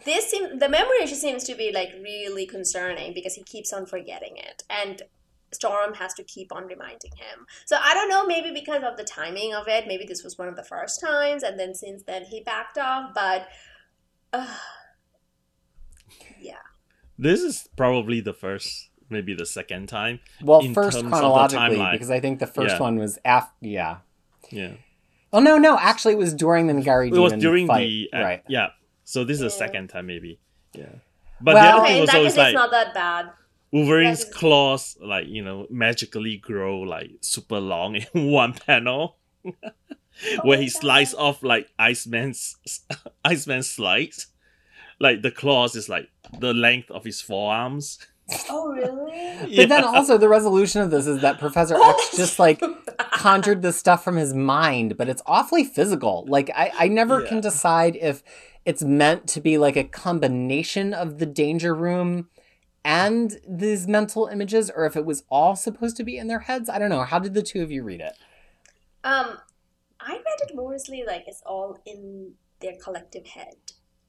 This 0.06 0.30
seem, 0.30 0.60
the 0.60 0.70
memory 0.70 0.98
issue 1.04 1.16
seems 1.16 1.44
to 1.46 1.56
be 1.56 1.72
like 1.72 1.92
really 2.02 2.46
concerning 2.46 3.14
because 3.14 3.36
he 3.36 3.44
keeps 3.44 3.72
on 3.74 3.86
forgetting 3.86 4.38
it, 4.38 4.64
and 4.70 5.02
Storm 5.54 5.94
has 5.96 6.14
to 6.16 6.24
keep 6.24 6.52
on 6.52 6.66
reminding 6.66 7.12
him. 7.16 7.46
So 7.66 7.78
I 7.82 7.94
don't 7.94 8.10
know, 8.10 8.26
maybe 8.26 8.52
because 8.52 8.84
of 8.84 8.98
the 8.98 9.04
timing 9.04 9.54
of 9.54 9.68
it, 9.68 9.86
maybe 9.88 10.06
this 10.06 10.24
was 10.24 10.38
one 10.38 10.48
of 10.48 10.56
the 10.56 10.64
first 10.64 11.00
times, 11.00 11.44
and 11.44 11.60
then 11.60 11.74
since 11.76 12.04
then 12.04 12.24
he 12.26 12.42
backed 12.42 12.78
off. 12.78 13.12
But 13.14 13.48
uh, 14.34 14.48
yeah, 16.42 16.56
This 17.18 17.42
is 17.42 17.70
probably 17.78 18.20
the 18.20 18.34
first, 18.34 18.90
maybe 19.10 19.34
the 19.34 19.46
second 19.46 19.88
time. 19.88 20.20
Well, 20.42 20.60
In 20.62 20.74
first 20.74 20.96
terms 20.98 21.06
of 21.06 21.12
the 21.12 21.18
chronologically, 21.18 21.88
because 21.92 22.12
I 22.12 22.20
think 22.20 22.40
the 22.40 22.48
first 22.48 22.76
Yeah. 22.76 22.80
one 22.82 22.98
was 22.98 23.20
after. 23.24 23.54
Yeah. 23.62 23.98
Yeah. 24.50 24.74
Oh 25.32 25.40
no, 25.40 25.58
no. 25.58 25.78
Actually, 25.80 26.14
it 26.16 26.18
was 26.20 26.34
during 26.34 26.68
the 26.68 26.74
N'Garai 26.74 27.08
It 27.08 27.20
was 27.20 27.34
during 27.34 27.68
fight. 27.68 27.86
the 27.88 28.10
uh, 28.14 28.22
right. 28.22 28.44
Yeah. 28.48 28.68
So 29.06 29.24
this 29.24 29.38
is 29.38 29.42
the 29.42 29.50
second 29.50 29.88
time 29.90 30.08
maybe. 30.08 30.40
Yeah. 30.74 30.86
But 31.42 31.56
Well- 31.56 31.64
the 31.64 31.70
other 31.70 31.82
okay, 31.82 31.88
thing 31.88 31.96
in 31.98 32.02
was 32.02 32.08
that 32.10 32.14
case, 32.14 32.18
always 32.20 32.32
it's 32.34 32.38
like 32.38 32.54
not 32.54 32.72
that 32.72 32.94
bad. 32.94 33.30
Wolverine's 33.72 34.20
that 34.24 34.28
is- 34.30 34.34
claws 34.36 34.98
like 35.02 35.28
you 35.28 35.44
know 35.44 35.68
magically 35.70 36.38
grow 36.38 36.80
like 36.82 37.12
super 37.22 37.60
long 37.60 37.96
in 38.14 38.32
one 38.32 38.54
panel. 38.54 39.18
Oh 39.46 39.52
where 40.44 40.58
he 40.58 40.66
my 40.66 40.70
slices 40.70 41.16
off 41.16 41.42
like 41.44 41.68
Iceman's 41.80 42.56
Iceman 43.26 43.64
slice. 43.64 44.28
Like 45.00 45.22
the 45.22 45.32
claws 45.32 45.76
is 45.76 45.90
like 45.90 46.10
the 46.40 46.54
length 46.54 46.92
of 46.92 47.04
his 47.04 47.20
forearms. 47.20 47.98
Oh, 48.50 48.72
really? 48.72 49.56
But 49.58 49.68
then 49.70 49.84
also 49.84 50.18
the 50.18 50.30
resolution 50.30 50.82
of 50.82 50.92
this 50.92 51.08
is 51.08 51.22
that 51.22 51.40
Professor 51.40 51.76
X 51.76 52.12
just 52.16 52.40
like 52.40 52.62
conjured 53.12 53.62
this 53.64 53.76
stuff 53.76 54.04
from 54.04 54.16
his 54.16 54.34
mind, 54.34 54.98
but 54.98 55.10
it's 55.10 55.22
awfully 55.26 55.66
physical. 55.66 56.26
Like 56.28 56.50
I, 56.56 56.72
I 56.78 56.88
never 56.88 57.22
Yeah. 57.22 57.28
can 57.30 57.42
decide 57.42 57.96
if 57.98 58.24
it's 58.66 58.84
meant 58.84 59.28
to 59.30 59.42
be 59.42 59.58
like 59.58 59.76
a 59.76 59.84
combination 59.84 60.94
of 60.94 61.20
the 61.20 61.26
danger 61.26 61.74
room 61.76 62.30
and 62.86 63.38
these 63.48 63.88
mental 63.88 64.28
images, 64.28 64.70
or 64.76 64.86
if 64.86 64.96
it 64.98 65.06
was 65.06 65.24
all 65.30 65.56
supposed 65.56 65.96
to 65.98 66.04
be 66.04 66.18
in 66.18 66.28
their 66.28 66.40
heads. 66.40 66.70
I 66.70 66.80
don't 66.80 66.90
know. 66.90 67.04
How 67.04 67.20
did 67.20 67.34
the 67.34 67.42
two 67.42 67.62
of 67.62 67.72
you 67.72 67.84
read 67.84 68.02
it? 68.02 68.14
Um, 69.04 69.38
I 70.00 70.12
read 70.14 70.40
it 70.50 70.56
mostly 70.56 71.04
like 71.06 71.24
it's 71.28 71.42
all 71.46 71.78
in 71.86 72.34
their 72.60 72.74
collective 72.82 73.26
head. 73.28 73.56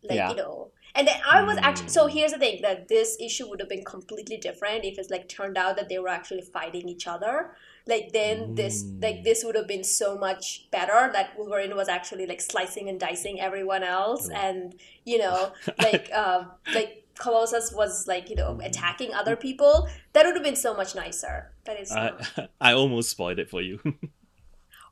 Like, 0.02 0.16
Yeah. 0.16 0.30
you 0.30 0.36
know. 0.36 0.70
And 0.96 1.08
then 1.08 1.16
I 1.28 1.42
was 1.42 1.56
actually 1.58 1.88
so 1.88 2.06
Mm. 2.06 2.10
here's 2.12 2.32
the 2.32 2.38
thing 2.38 2.62
that 2.62 2.88
this 2.88 3.16
issue 3.20 3.48
would 3.48 3.58
have 3.60 3.68
been 3.68 3.84
completely 3.84 4.36
different 4.36 4.84
if 4.84 4.98
it's 4.98 5.10
like 5.10 5.28
turned 5.28 5.56
out 5.56 5.76
that 5.76 5.88
they 5.88 5.98
were 5.98 6.08
actually 6.08 6.42
fighting 6.42 6.88
each 6.88 7.06
other. 7.06 7.56
Like 7.86 8.12
then 8.12 8.54
this 8.54 8.82
like 9.00 9.16
Mm. 9.16 9.24
this 9.24 9.44
would 9.44 9.54
have 9.56 9.68
been 9.68 9.84
so 9.84 10.16
much 10.16 10.68
better 10.70 11.10
that 11.12 11.36
Wolverine 11.38 11.76
was 11.76 11.88
actually 11.88 12.26
like 12.26 12.40
slicing 12.40 12.88
and 12.88 12.98
dicing 12.98 13.40
everyone 13.40 13.82
else 13.82 14.28
Mm. 14.28 14.34
and 14.44 14.74
you 15.04 15.18
know 15.18 15.52
like 15.78 16.10
um 16.12 16.52
like 16.74 17.04
Colossus 17.18 17.72
was 17.72 18.06
like 18.08 18.30
you 18.30 18.36
know 18.36 18.58
attacking 18.62 19.12
other 19.14 19.36
people. 19.36 19.86
That 20.14 20.24
would 20.26 20.34
have 20.34 20.42
been 20.44 20.56
so 20.56 20.74
much 20.74 20.94
nicer. 20.94 21.52
But 21.66 21.78
it's 21.78 21.92
I 21.92 22.10
not. 22.10 22.50
I 22.60 22.72
almost 22.72 23.10
spoiled 23.10 23.38
it 23.38 23.50
for 23.50 23.60
you. 23.60 23.78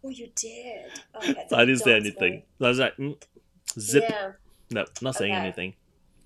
Oh, 0.05 0.11
you 0.11 0.29
did. 0.35 0.91
Okay, 1.17 1.47
I 1.53 1.65
didn't 1.65 1.79
say 1.81 1.95
anything. 1.97 2.43
I 2.61 2.69
was 2.69 2.79
like, 2.79 2.97
mm, 2.97 3.17
zip. 3.79 4.05
Yeah. 4.09 4.33
No, 4.71 4.85
not 5.01 5.15
saying 5.15 5.33
Okay. 5.33 5.41
anything. 5.41 5.75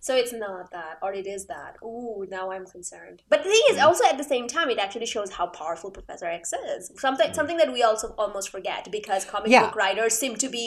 So 0.07 0.15
it's 0.15 0.33
not 0.33 0.71
that, 0.71 0.95
or 1.03 1.13
it 1.21 1.27
is 1.27 1.47
that. 1.47 1.73
Ooh, 1.83 2.25
now 2.31 2.53
I'm 2.53 2.65
concerned. 2.65 3.23
But 3.29 3.39
the 3.43 3.51
thing 3.55 3.65
is, 3.71 3.77
Mm. 3.79 3.87
also 3.87 4.05
at 4.07 4.17
the 4.23 4.29
same 4.35 4.47
time, 4.47 4.69
it 4.75 4.79
actually 4.79 5.07
shows 5.15 5.31
how 5.39 5.47
powerful 5.61 5.91
Professor 5.91 6.27
X 6.27 6.53
is. 6.75 6.93
Something, 7.05 7.31
Mm. 7.31 7.35
something 7.35 7.57
that 7.63 7.73
we 7.77 7.83
also 7.83 8.07
almost 8.17 8.49
forget 8.51 8.83
because 8.99 9.25
comic 9.25 9.51
Yeah. 9.51 9.63
book 9.65 9.75
writers 9.75 10.13
seem 10.23 10.37
to 10.45 10.49
be 10.49 10.65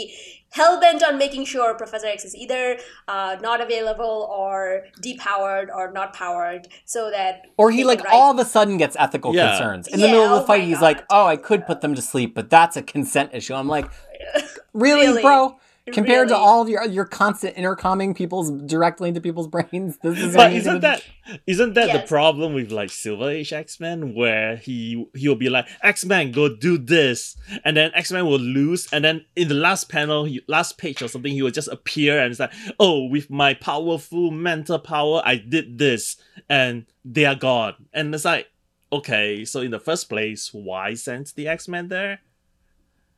hell 0.52 0.76
bent 0.82 1.02
on 1.08 1.18
making 1.26 1.46
sure 1.46 1.74
Professor 1.84 2.08
X 2.08 2.26
is 2.30 2.36
either 2.44 2.66
uh, 3.08 3.38
not 3.48 3.62
available 3.62 4.18
or 4.42 4.60
depowered 5.02 5.68
or 5.74 5.86
not 6.00 6.10
powered, 6.14 6.68
so 6.84 7.10
that 7.10 7.34
Or 7.56 7.72
he 7.72 7.86
like 7.86 8.04
write- 8.04 8.14
all 8.14 8.32
of 8.34 8.40
a 8.40 8.48
sudden 8.56 8.76
gets 8.84 8.96
ethical 9.00 9.34
Yeah. 9.34 9.48
concerns. 9.52 9.88
In 9.88 10.02
the 10.02 10.08
Yeah, 10.08 10.12
middle 10.16 10.26
of 10.26 10.32
oh 10.34 10.40
the 10.42 10.48
fight, 10.52 10.60
my 10.64 10.66
he's 10.66 10.82
like, 10.82 11.00
Oh, 11.10 11.26
I 11.34 11.38
could 11.38 11.66
put 11.66 11.80
them 11.80 11.96
to 11.96 12.02
sleep, 12.02 12.36
but 12.36 12.50
that's 12.50 12.76
a 12.76 12.82
consent 12.84 13.30
issue. 13.34 13.54
I'm 13.54 13.70
like, 13.70 13.86
Really, 14.74 15.08
Really? 15.08 15.22
bro? 15.22 15.58
Compared 15.94 16.28
to 16.30 16.36
all 16.38 16.62
of 16.62 16.70
your 16.70 16.86
your 16.86 17.06
constant 17.06 17.56
intercomming 17.56 18.16
people's 18.16 18.52
directly 18.64 19.10
into 19.10 19.22
people's 19.22 19.48
brains, 19.56 19.98
this 20.00 20.18
is 20.20 20.36
but 20.36 20.54
isn't 20.54 20.66
gonna- 20.66 20.80
that 20.80 21.04
isn't 21.46 21.74
that 21.74 21.92
the 21.94 22.08
problem 22.08 22.54
with 22.54 22.72
like 22.72 22.90
Silver 22.90 23.30
Age 23.30 23.54
X 23.54 23.80
Men, 23.80 24.14
where 24.16 24.56
he 24.58 25.06
he'll 25.16 25.36
be 25.36 25.50
like 25.50 25.68
X 25.84 26.06
Men 26.06 26.32
go 26.32 26.54
do 26.56 26.78
this, 26.78 27.38
and 27.64 27.76
then 27.78 27.92
X 27.94 28.12
Men 28.12 28.26
will 28.26 28.40
lose, 28.40 28.88
and 28.92 29.04
then 29.06 29.26
in 29.36 29.48
the 29.48 29.54
last 29.56 29.90
panel, 29.90 30.26
he, 30.26 30.42
last 30.48 30.78
page 30.78 31.02
or 31.02 31.08
something, 31.08 31.32
he 31.32 31.42
will 31.42 31.52
just 31.52 31.68
appear 31.68 32.20
and 32.20 32.32
it's 32.32 32.40
like, 32.40 32.54
oh, 32.80 33.06
with 33.06 33.30
my 33.30 33.54
powerful 33.54 34.32
mental 34.32 34.80
power, 34.80 35.22
I 35.26 35.36
did 35.36 35.78
this, 35.78 36.18
and 36.50 36.86
they 37.06 37.26
are 37.26 37.36
gone, 37.36 37.76
and 37.94 38.14
it's 38.14 38.26
like, 38.26 38.48
okay, 38.92 39.46
so 39.46 39.62
in 39.62 39.72
the 39.72 39.80
first 39.80 40.10
place, 40.10 40.52
why 40.54 40.94
send 40.96 41.28
the 41.36 41.48
X 41.48 41.68
Men 41.68 41.88
there? 41.90 42.22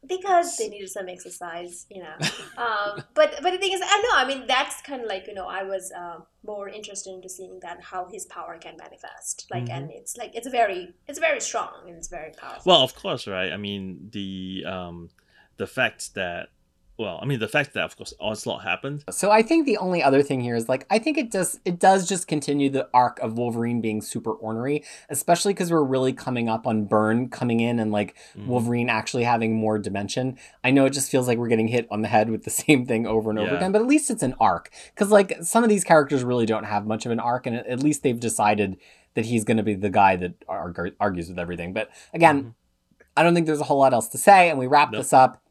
Because 0.08 0.58
they 0.58 0.68
needed 0.68 0.90
some 0.90 1.08
exercise, 1.10 1.86
you 1.90 2.02
know. 2.02 2.16
um, 2.58 3.04
but 3.14 3.40
but 3.42 3.52
the 3.52 3.58
thing 3.58 3.74
is, 3.74 3.82
I 3.84 4.02
know. 4.02 4.10
I 4.16 4.26
mean, 4.28 4.48
that's 4.48 4.82
kind 4.82 5.02
of 5.02 5.08
like 5.08 5.28
you 5.28 5.34
know, 5.34 5.48
I 5.48 5.64
was 5.64 5.92
uh, 5.92 6.20
more 6.46 6.70
interested 6.70 7.14
into 7.14 7.30
seeing 7.30 7.60
that 7.62 7.82
how 7.82 8.08
his 8.12 8.26
power 8.26 8.58
can 8.58 8.78
manifest. 8.78 9.48
Like, 9.52 9.70
and 9.70 9.92
it's 9.92 10.18
like 10.18 10.36
it's 10.36 10.48
very 10.48 10.94
it's 11.08 11.20
very 11.20 11.40
strong 11.40 11.88
and 11.88 11.96
it's 11.96 12.08
very 12.08 12.32
powerful. 12.32 12.64
Well, 12.66 12.82
of 12.82 12.96
course, 12.96 13.28
right? 13.28 13.52
I 13.52 13.58
mean, 13.58 14.10
the 14.12 14.66
um, 14.68 15.10
the 15.58 15.68
fact 15.68 16.16
that, 16.16 16.50
well, 17.02 17.20
I 17.22 17.26
mean, 17.26 17.40
the 17.40 17.48
fact 17.48 17.74
that 17.74 17.84
of 17.84 17.98
course 17.98 18.14
onslaught 18.20 18.64
happened. 18.64 19.04
So 19.10 19.32
I 19.32 19.42
think 19.42 19.66
the 19.66 19.78
only 19.78 20.04
other 20.04 20.22
thing 20.22 20.40
here 20.42 20.56
is 20.56 20.70
like 20.70 20.86
I 20.90 21.00
think 21.00 21.18
it 21.18 21.32
does 21.32 21.60
it 21.66 21.80
does 21.80 22.08
just 22.08 22.28
continue 22.28 22.70
the 22.70 22.88
arc 22.94 23.20
of 23.20 23.38
Wolverine 23.38 23.82
being 23.82 24.02
super 24.02 24.32
ornery, 24.32 24.84
especially 25.10 25.54
because 25.54 25.72
we're 25.72 25.84
really 25.84 26.14
coming 26.14 26.48
up 26.48 26.68
on 26.68 26.86
Byrne 26.86 27.28
coming 27.30 27.60
in 27.60 27.80
and 27.80 27.92
like 27.92 28.16
Mhm. 28.38 28.46
Wolverine 28.48 28.90
actually 28.90 29.24
having 29.24 29.56
more 29.56 29.80
dimension. 29.80 30.38
I 30.64 30.72
know 30.72 30.86
it 30.86 30.92
just 30.92 31.10
feels 31.10 31.28
like 31.28 31.38
we're 31.38 31.48
getting 31.48 31.68
hit 31.70 31.88
on 31.90 32.02
the 32.02 32.08
head 32.08 32.30
with 32.30 32.44
the 32.44 32.50
same 32.64 32.86
thing 32.86 33.08
over 33.08 33.30
and 33.32 33.40
over 33.40 33.50
Yeah. 33.52 33.58
again, 33.58 33.72
but 33.72 33.82
at 33.82 33.88
least 33.88 34.12
it's 34.12 34.24
an 34.24 34.36
arc. 34.40 34.70
Because 34.94 35.10
like 35.12 35.38
some 35.42 35.64
of 35.64 35.70
these 35.70 35.84
characters 35.84 36.24
really 36.24 36.46
don't 36.46 36.66
have 36.66 36.86
much 36.86 37.06
of 37.08 37.12
an 37.12 37.20
arc, 37.20 37.48
and 37.48 37.56
at 37.56 37.82
least 37.82 38.04
they've 38.04 38.20
decided 38.20 38.78
that 39.16 39.26
he's 39.26 39.44
going 39.44 39.58
to 39.58 39.64
be 39.64 39.74
the 39.74 39.90
guy 39.90 40.16
that 40.16 40.34
arg- 40.48 40.94
argues 41.00 41.28
with 41.30 41.40
everything. 41.40 41.74
But 41.74 41.90
again, 42.14 42.44
Mhm. 42.44 42.54
I 43.18 43.24
don't 43.24 43.34
think 43.34 43.46
there's 43.48 43.60
a 43.60 43.66
whole 43.66 43.80
lot 43.80 43.92
else 43.94 44.08
to 44.10 44.18
say, 44.18 44.50
and 44.50 44.58
we 44.58 44.68
wrap 44.68 44.92
Nope. 44.92 45.02
this 45.02 45.12
up 45.12 45.42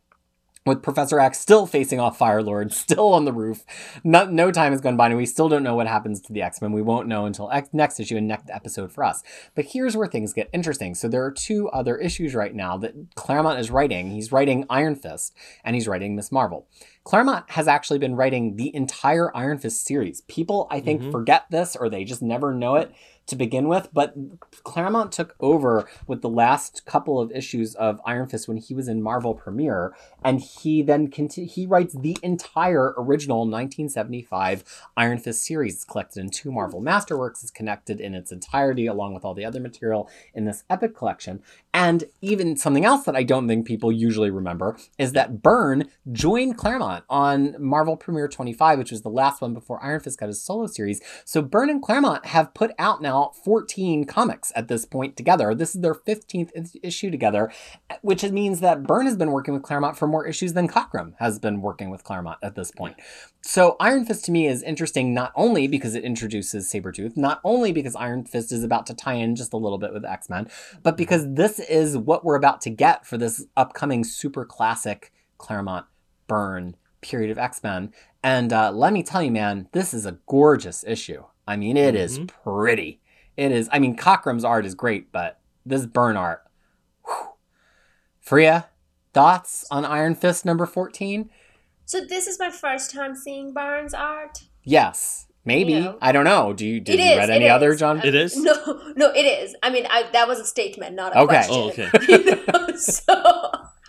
with 0.66 0.82
Professor 0.82 1.18
X 1.18 1.38
still 1.38 1.66
facing 1.66 1.98
off 1.98 2.18
Firelord, 2.18 2.72
still 2.74 3.14
on 3.14 3.24
the 3.24 3.32
roof. 3.32 3.64
No, 4.04 4.26
no 4.26 4.50
time 4.52 4.72
has 4.72 4.80
gone 4.80 4.96
by, 4.96 5.06
and 5.06 5.16
we 5.16 5.24
still 5.26 5.48
don't 5.48 5.62
know 5.62 5.74
what 5.74 5.86
happens 5.86 6.20
to 6.22 6.32
the 6.32 6.42
X 6.42 6.60
Men. 6.60 6.72
We 6.72 6.82
won't 6.82 7.08
know 7.08 7.24
until 7.24 7.50
X- 7.50 7.70
next 7.72 7.98
issue 7.98 8.16
and 8.16 8.28
next 8.28 8.50
episode 8.50 8.92
for 8.92 9.02
us. 9.04 9.22
But 9.54 9.64
here's 9.66 9.96
where 9.96 10.06
things 10.06 10.32
get 10.34 10.50
interesting. 10.52 10.94
So 10.94 11.08
there 11.08 11.24
are 11.24 11.30
two 11.32 11.68
other 11.70 11.96
issues 11.96 12.34
right 12.34 12.54
now 12.54 12.76
that 12.78 12.94
Claremont 13.14 13.58
is 13.58 13.70
writing. 13.70 14.10
He's 14.10 14.32
writing 14.32 14.66
Iron 14.68 14.96
Fist, 14.96 15.34
and 15.64 15.74
he's 15.74 15.88
writing 15.88 16.14
Miss 16.14 16.30
Marvel. 16.30 16.68
Claremont 17.04 17.50
has 17.52 17.66
actually 17.66 17.98
been 17.98 18.14
writing 18.14 18.56
the 18.56 18.74
entire 18.74 19.34
Iron 19.34 19.56
Fist 19.58 19.84
series. 19.86 20.20
People, 20.22 20.68
I 20.70 20.80
think, 20.80 21.00
Mhm. 21.00 21.10
forget 21.10 21.44
this 21.50 21.74
or 21.74 21.88
they 21.88 22.04
just 22.04 22.20
never 22.20 22.52
know 22.52 22.76
it 22.76 22.92
to 23.30 23.36
begin 23.36 23.68
with, 23.68 23.88
but 23.92 24.14
Claremont 24.64 25.12
took 25.12 25.34
over 25.40 25.88
with 26.06 26.22
the 26.22 26.28
last 26.28 26.84
couple 26.84 27.20
of 27.20 27.32
issues 27.32 27.74
of 27.74 28.00
Iron 28.04 28.28
Fist 28.28 28.46
when 28.46 28.58
he 28.58 28.74
was 28.74 28.88
in 28.88 29.02
Marvel 29.02 29.34
Premiere, 29.34 29.94
and 30.22 30.40
he 30.40 30.82
then 30.82 31.10
conti- 31.10 31.46
he 31.46 31.66
writes 31.66 31.94
the 31.98 32.16
entire 32.22 32.94
original 32.96 33.38
1975 33.38 34.64
Iron 34.96 35.18
Fist 35.18 35.44
series. 35.44 35.74
It's 35.74 35.84
collected 35.84 36.20
in 36.20 36.30
two 36.30 36.52
Marvel 36.52 36.82
Masterworks. 36.82 37.42
It's 37.42 37.50
connected 37.50 38.00
in 38.00 38.14
its 38.14 38.32
entirety 38.32 38.86
along 38.86 39.14
with 39.14 39.24
all 39.24 39.34
the 39.34 39.44
other 39.44 39.60
material 39.60 40.08
in 40.34 40.44
this 40.44 40.64
epic 40.68 40.96
collection. 40.96 41.42
And 41.72 42.04
even 42.20 42.56
something 42.56 42.84
else 42.84 43.04
that 43.04 43.16
I 43.16 43.22
don't 43.22 43.46
think 43.46 43.66
people 43.66 43.92
usually 43.92 44.30
remember 44.30 44.76
is 44.98 45.12
that 45.12 45.42
Byrne 45.42 45.88
joined 46.10 46.56
Claremont 46.56 47.04
on 47.08 47.54
Marvel 47.58 47.96
Premiere 47.96 48.28
25, 48.28 48.78
which 48.78 48.90
was 48.90 49.02
the 49.02 49.08
last 49.08 49.40
one 49.40 49.54
before 49.54 49.82
Iron 49.82 50.00
Fist 50.00 50.18
got 50.18 50.26
his 50.26 50.42
solo 50.42 50.66
series. 50.66 51.00
So 51.24 51.42
Byrne 51.42 51.70
and 51.70 51.82
Claremont 51.82 52.26
have 52.26 52.54
put 52.54 52.72
out 52.78 53.00
now 53.00 53.19
14 53.28 54.04
comics 54.04 54.52
at 54.54 54.68
this 54.68 54.84
point 54.84 55.16
together. 55.16 55.54
This 55.54 55.74
is 55.74 55.80
their 55.80 55.94
15th 55.94 56.50
issue 56.82 57.10
together, 57.10 57.52
which 58.02 58.22
means 58.24 58.60
that 58.60 58.82
Byrne 58.84 59.06
has 59.06 59.16
been 59.16 59.30
working 59.30 59.54
with 59.54 59.62
Claremont 59.62 59.96
for 59.96 60.06
more 60.06 60.26
issues 60.26 60.52
than 60.54 60.68
Cockrum 60.68 61.14
has 61.18 61.38
been 61.38 61.60
working 61.62 61.90
with 61.90 62.04
Claremont 62.04 62.38
at 62.42 62.54
this 62.54 62.70
point. 62.70 62.96
So 63.42 63.76
Iron 63.80 64.04
Fist 64.04 64.24
to 64.26 64.32
me 64.32 64.46
is 64.46 64.62
interesting 64.62 65.14
not 65.14 65.32
only 65.34 65.66
because 65.66 65.94
it 65.94 66.04
introduces 66.04 66.70
Sabretooth, 66.70 67.16
not 67.16 67.40
only 67.44 67.72
because 67.72 67.96
Iron 67.96 68.24
Fist 68.24 68.52
is 68.52 68.62
about 68.64 68.86
to 68.86 68.94
tie 68.94 69.14
in 69.14 69.36
just 69.36 69.52
a 69.52 69.56
little 69.56 69.78
bit 69.78 69.92
with 69.92 70.04
X-Men, 70.04 70.48
but 70.82 70.96
because 70.96 71.24
this 71.34 71.58
is 71.58 71.96
what 71.96 72.24
we're 72.24 72.36
about 72.36 72.60
to 72.62 72.70
get 72.70 73.06
for 73.06 73.16
this 73.16 73.46
upcoming 73.56 74.04
super 74.04 74.44
classic 74.44 75.12
Claremont 75.38 75.86
Byrne 76.26 76.76
period 77.00 77.30
of 77.30 77.38
X-Men. 77.38 77.92
And 78.22 78.52
uh, 78.52 78.70
let 78.72 78.92
me 78.92 79.02
tell 79.02 79.22
you, 79.22 79.30
man, 79.30 79.68
this 79.72 79.94
is 79.94 80.04
a 80.04 80.18
gorgeous 80.26 80.84
issue. 80.86 81.24
I 81.48 81.56
mean, 81.56 81.78
it 81.78 81.94
is 81.94 82.18
Mhm. 82.18 82.28
pretty. 82.44 83.00
It 83.40 83.52
is. 83.52 83.68
I 83.72 83.78
mean, 83.78 83.96
Cockrum's 83.96 84.44
art 84.44 84.66
is 84.66 84.74
great, 84.74 85.10
but 85.12 85.38
this 85.64 85.86
Byrne 85.86 86.16
art. 86.18 86.42
whew. 87.06 87.14
Freya, 88.20 88.66
thoughts 89.14 89.66
on 89.70 89.84
Iron 89.86 90.14
Fist 90.14 90.44
number 90.44 90.66
14? 90.66 91.30
So 91.86 92.04
this 92.04 92.26
is 92.26 92.38
my 92.38 92.50
first 92.50 92.92
time 92.92 93.14
seeing 93.16 93.52
Byrne's 93.54 93.94
art. 93.94 94.40
Yes. 94.62 95.26
Maybe. 95.44 95.72
You 95.72 95.80
know. 95.80 95.98
I 96.02 96.12
don't 96.12 96.24
know. 96.24 96.52
Do 96.52 96.66
you 96.66 96.80
did 96.80 97.00
It 97.00 97.02
you 97.02 97.10
is, 97.12 97.16
read 97.18 97.30
it 97.30 97.32
any 97.32 97.48
other, 97.48 97.72
is. 97.72 97.80
John? 97.80 98.00
It 98.04 98.14
is? 98.14 98.36
No, 98.36 98.52
no, 98.96 99.10
it 99.10 99.22
is. 99.24 99.56
I 99.62 99.70
mean, 99.70 99.86
I, 99.88 100.04
that 100.12 100.28
was 100.28 100.38
a 100.38 100.44
statement, 100.44 100.94
not 100.94 101.16
a 101.16 101.20
Okay. 101.20 101.26
question. 101.26 101.54
Oh, 101.56 101.68
okay. 101.70 101.88
You 102.08 102.44
know, 102.46 102.76
so 102.76 103.14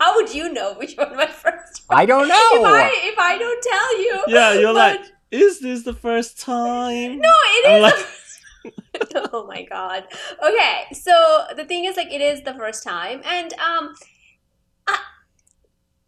how 0.00 0.14
would 0.16 0.34
you 0.34 0.50
know 0.50 0.72
which 0.74 0.94
one 0.96 1.14
my 1.14 1.26
first? 1.26 1.82
I 1.90 2.06
don't 2.06 2.26
know. 2.26 2.34
If 2.54 2.64
I 2.64 2.90
if 3.12 3.18
I 3.18 3.36
don't 3.38 3.62
tell 3.62 4.00
you, 4.02 4.24
Yeah, 4.28 4.52
you're 4.54 4.72
But- 4.72 5.00
like, 5.00 5.10
is 5.30 5.60
this 5.60 5.82
the 5.82 5.92
first 5.92 6.40
time? 6.40 7.18
no, 7.20 7.28
it 7.44 7.68
is. 7.68 7.76
I'm 7.76 7.82
like- 7.82 7.94
the- 7.96 8.21
oh 9.32 9.46
my 9.46 9.62
god. 9.62 10.06
Okay, 10.42 10.84
so 10.92 11.44
the 11.56 11.64
thing 11.64 11.84
is, 11.84 11.96
like, 11.96 12.12
it 12.12 12.20
is 12.20 12.42
the 12.42 12.54
first 12.54 12.82
time, 12.84 13.22
and 13.24 13.52
um, 13.54 13.94
I, 14.86 14.98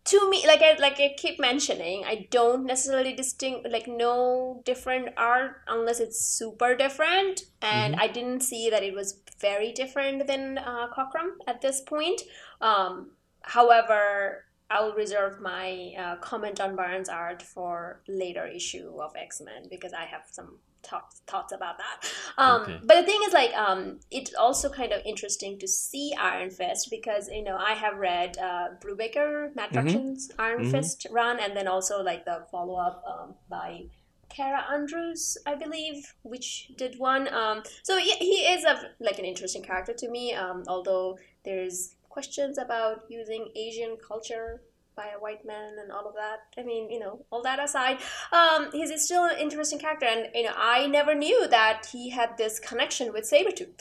to 0.04 0.30
me, 0.30 0.46
like 0.46 0.62
I 0.62 0.76
like 0.78 1.00
I 1.00 1.14
keep 1.16 1.40
mentioning, 1.40 2.04
I 2.04 2.26
don't 2.30 2.66
necessarily 2.66 3.14
distinct 3.14 3.68
like 3.70 3.86
no 3.88 4.62
different 4.64 5.08
art 5.16 5.62
unless 5.68 6.00
it's 6.00 6.24
super 6.24 6.74
different, 6.74 7.42
and 7.62 7.96
I 7.96 8.08
didn't 8.08 8.40
see 8.40 8.70
that 8.70 8.82
it 8.82 8.94
was 8.94 9.20
very 9.40 9.72
different 9.72 10.26
than 10.26 10.58
uh, 10.58 10.88
Cockrum 10.96 11.36
at 11.46 11.60
this 11.60 11.80
point. 11.80 12.22
Um, 12.60 13.12
however. 13.42 14.44
I'll 14.70 14.94
reserve 14.94 15.40
my 15.42 15.92
uh, 15.96 16.16
comment 16.16 16.58
on 16.58 16.74
Byrne's 16.74 17.10
art 17.10 17.42
for 17.42 18.00
later 18.08 18.46
issue 18.46 18.98
of 18.98 19.14
X 19.14 19.42
Men 19.44 19.68
because 19.68 19.92
I 19.92 20.06
have 20.06 20.22
some 20.30 20.58
thoughts 20.86 21.22
thoughts 21.26 21.52
about 21.52 21.76
that. 21.78 21.96
Um, 22.38 22.62
Okay. 22.62 22.80
But 22.84 22.94
the 23.00 23.06
thing 23.06 23.20
is, 23.26 23.32
like, 23.32 23.52
um, 23.54 24.00
it's 24.10 24.34
also 24.34 24.68
kind 24.68 24.92
of 24.92 25.00
interesting 25.04 25.58
to 25.58 25.68
see 25.68 26.12
Iron 26.18 26.50
Fist 26.50 26.88
because 26.90 27.28
you 27.28 27.42
know 27.42 27.56
I 27.56 27.72
have 27.74 27.96
read 27.96 28.36
uh, 28.38 28.68
Brubaker, 28.82 29.54
Matt. 29.56 29.72
Fraction's 29.72 30.30
Iron 30.38 30.64
Mhm. 30.64 30.70
Fist 30.70 31.06
run, 31.10 31.40
and 31.40 31.56
then 31.56 31.66
also 31.68 32.02
like 32.02 32.24
the 32.24 32.46
follow 32.50 32.74
up 32.76 33.02
um, 33.12 33.34
by 33.48 33.86
Kaare 34.30 34.62
Andrews, 34.72 35.38
I 35.46 35.54
believe, 35.54 36.14
which 36.22 36.72
did 36.76 36.98
one. 36.98 37.32
Um, 37.32 37.62
so 37.82 37.96
he, 37.98 38.10
he 38.16 38.38
is 38.54 38.64
a 38.64 38.90
like 39.00 39.18
an 39.18 39.24
interesting 39.24 39.62
character 39.62 39.94
to 39.94 40.08
me. 40.10 40.34
Um, 40.34 40.64
although 40.66 41.18
there's 41.44 41.94
questions 42.08 42.58
about 42.58 43.04
using 43.08 43.48
Asian 43.56 43.96
culture 43.96 44.62
by 44.96 45.08
a 45.16 45.20
white 45.20 45.44
man 45.44 45.76
and 45.80 45.90
all 45.90 46.06
of 46.08 46.14
that. 46.14 46.40
I 46.58 46.62
mean, 46.64 46.90
you 46.90 46.98
know, 47.00 47.24
all 47.30 47.42
that 47.42 47.58
aside, 47.62 47.98
um, 48.32 48.68
he's, 48.72 48.90
he's 48.90 49.04
still 49.04 49.24
an 49.24 49.38
interesting 49.38 49.78
character, 49.78 50.06
and 50.06 50.28
you 50.34 50.44
know, 50.44 50.54
I 50.56 50.86
never 50.86 51.14
knew 51.14 51.48
that 51.48 51.86
he 51.92 52.10
had 52.10 52.36
this 52.38 52.58
connection 52.60 53.12
with 53.12 53.28
Sabretooth. 53.30 53.80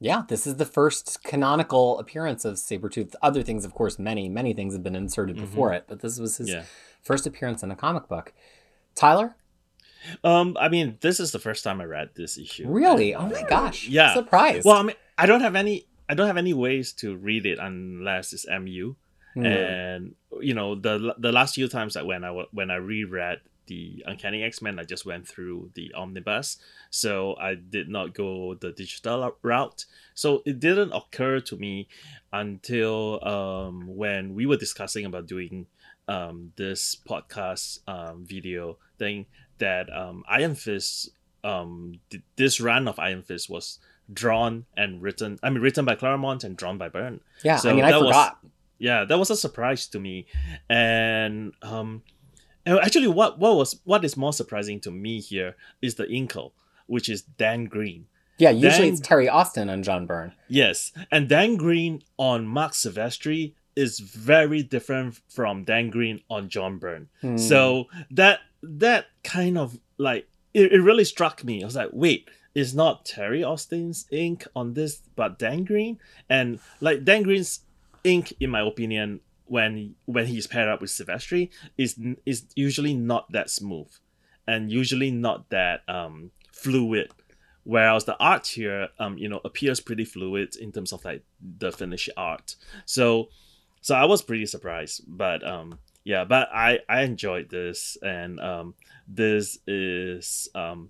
Yeah, 0.00 0.22
this 0.28 0.46
is 0.46 0.56
the 0.56 0.64
first 0.64 1.24
canonical 1.24 1.98
appearance 1.98 2.44
of 2.44 2.54
Sabretooth. 2.56 3.14
Other 3.20 3.42
things, 3.42 3.64
of 3.64 3.74
course, 3.74 3.98
many, 3.98 4.28
many 4.28 4.52
things 4.54 4.74
have 4.74 4.82
been 4.82 4.94
inserted 4.94 5.36
Mhm. 5.36 5.40
before 5.40 5.72
it, 5.72 5.84
but 5.88 6.00
this 6.00 6.18
was 6.18 6.36
his 6.36 6.48
Yeah. 6.50 6.62
first 7.02 7.26
appearance 7.26 7.62
in 7.64 7.70
a 7.70 7.76
comic 7.76 8.06
book. 8.08 8.32
Tyler? 8.94 9.36
Um, 10.22 10.56
I 10.60 10.68
mean, 10.68 10.98
this 11.00 11.18
is 11.18 11.32
the 11.32 11.40
first 11.40 11.64
time 11.64 11.80
I 11.80 11.84
read 11.84 12.10
this 12.14 12.38
issue. 12.38 12.68
Really? 12.68 13.12
Oh 13.14 13.26
my 13.26 13.42
gosh. 13.42 13.88
Yeah. 13.88 14.14
Surprise. 14.14 14.64
Well, 14.64 14.76
I 14.76 14.82
mean, 14.82 14.96
I 15.16 15.26
don't 15.26 15.40
have 15.40 15.56
any. 15.56 15.86
I 16.08 16.14
don't 16.14 16.28
have 16.28 16.36
any 16.38 16.54
ways 16.54 16.92
to 16.94 17.16
read 17.16 17.44
it 17.44 17.58
unless 17.60 18.32
it's 18.32 18.46
MU. 18.48 18.94
Hmm. 19.34 19.46
And 19.46 20.14
you 20.40 20.54
know, 20.54 20.74
the 20.74 21.14
the 21.18 21.32
last 21.32 21.54
few 21.54 21.68
times 21.68 21.94
that 21.94 22.06
when 22.06 22.24
I 22.24 22.30
when 22.52 22.70
I 22.70 22.76
reread 22.76 23.40
the 23.66 24.02
Uncanny 24.06 24.42
X 24.42 24.62
Men, 24.62 24.78
I 24.78 24.84
just 24.84 25.04
went 25.04 25.28
through 25.28 25.70
the 25.74 25.92
omnibus, 25.94 26.56
so 26.90 27.36
I 27.38 27.54
did 27.54 27.88
not 27.88 28.14
go 28.14 28.54
the 28.54 28.72
digital 28.72 29.36
route. 29.42 29.84
So 30.14 30.42
it 30.46 30.58
didn't 30.58 30.92
occur 30.92 31.40
to 31.40 31.56
me 31.56 31.88
until 32.32 33.22
um, 33.26 33.96
when 33.96 34.34
we 34.34 34.46
were 34.46 34.56
discussing 34.56 35.04
about 35.04 35.26
doing 35.26 35.66
um, 36.08 36.52
this 36.56 36.96
podcast 36.96 37.80
um, 37.86 38.24
video 38.26 38.78
thing 38.98 39.26
that 39.58 39.92
um, 39.94 40.24
Iron 40.28 40.54
Fist, 40.54 41.10
um, 41.44 42.00
th- 42.10 42.22
this 42.36 42.60
run 42.60 42.88
of 42.88 42.98
Iron 42.98 43.22
Fist 43.22 43.50
was 43.50 43.78
drawn 44.12 44.64
and 44.76 45.02
written. 45.02 45.38
I 45.42 45.50
mean, 45.50 45.60
written 45.62 45.84
by 45.84 45.94
Claremont 45.94 46.44
and 46.44 46.56
drawn 46.56 46.78
by 46.78 46.88
Byrne 46.88 47.20
yeah, 47.44 47.56
so 47.56 47.70
I 47.70 47.74
mean, 47.74 47.84
I 47.84 47.90
that 47.90 48.00
was- 48.00 48.08
forgot. 48.08 48.38
Yeah 48.78 49.04
that 49.04 49.18
was 49.18 49.30
a 49.30 49.36
surprise 49.36 49.86
to 49.88 49.98
me 50.00 50.26
and 50.68 51.52
um 51.62 52.02
actually 52.66 53.08
what 53.08 53.38
what 53.38 53.56
was 53.56 53.80
what 53.84 54.04
is 54.04 54.16
more 54.16 54.32
surprising 54.32 54.80
to 54.80 54.90
me 54.90 55.20
here 55.20 55.56
is 55.82 55.94
the 55.96 56.04
inker 56.04 56.50
which 56.86 57.08
is 57.08 57.22
dan 57.22 57.64
green 57.64 58.06
Yeah, 58.38 58.50
usually 58.50 58.84
then- 58.90 58.92
it's 58.92 59.00
Terry 59.00 59.28
Austin 59.28 59.68
and 59.68 59.82
John 59.84 60.06
Byrne. 60.06 60.32
yes 60.48 60.92
and 61.10 61.28
dan 61.28 61.56
green 61.56 62.02
on 62.18 62.46
Marc 62.46 62.72
Silvestri 62.72 63.54
is 63.74 64.00
very 64.00 64.62
different 64.62 65.20
from 65.28 65.64
dan 65.64 65.88
green 65.90 66.20
on 66.28 66.48
john 66.48 66.78
byrne 66.78 67.08
Hmm. 67.20 67.36
so 67.36 67.86
that 68.10 68.40
that 68.62 69.06
kind 69.24 69.56
of 69.58 69.78
like 69.98 70.28
it, 70.54 70.72
it 70.72 70.80
really 70.80 71.04
struck 71.04 71.44
me. 71.44 71.62
I 71.62 71.66
was 71.66 71.76
like, 71.76 71.90
wait, 71.92 72.28
it's 72.54 72.72
not 72.72 73.04
Terry 73.04 73.44
Austin's 73.44 74.06
ink 74.10 74.46
on 74.56 74.72
this, 74.74 75.02
but 75.14 75.38
Dan 75.38 75.62
Green, 75.62 75.98
and 76.28 76.58
like 76.80 77.04
Dan 77.04 77.22
Green's 77.22 77.60
ink, 78.08 78.32
in 78.40 78.50
my 78.50 78.60
opinion, 78.60 79.20
when 79.44 79.94
when 80.04 80.26
he's 80.26 80.46
paired 80.46 80.68
up 80.68 80.80
with 80.80 80.90
Silvestri, 80.90 81.50
is 81.76 81.98
is 82.26 82.46
usually 82.56 82.94
not 82.94 83.30
that 83.32 83.50
smooth, 83.50 83.90
and 84.46 84.70
usually 84.70 85.10
not 85.10 85.50
that 85.50 85.88
um 85.88 86.30
fluid. 86.52 87.10
Whereas 87.64 88.04
the 88.04 88.16
art 88.18 88.46
here, 88.46 88.88
um, 88.98 89.18
you 89.18 89.28
know, 89.28 89.42
appears 89.44 89.78
pretty 89.78 90.06
fluid 90.06 90.56
in 90.56 90.72
terms 90.72 90.90
of 90.90 91.04
like 91.04 91.22
the 91.58 91.70
finished 91.70 92.08
art. 92.16 92.56
So, 92.86 93.28
so 93.82 93.94
I 93.94 94.06
was 94.06 94.22
pretty 94.22 94.46
surprised, 94.46 95.02
but 95.06 95.46
um, 95.46 95.78
yeah, 96.02 96.24
but 96.24 96.48
I 96.50 96.80
I 96.88 97.02
enjoyed 97.02 97.50
this, 97.50 97.98
and 98.02 98.40
um, 98.40 98.74
this 99.06 99.58
is 99.66 100.48
um, 100.54 100.88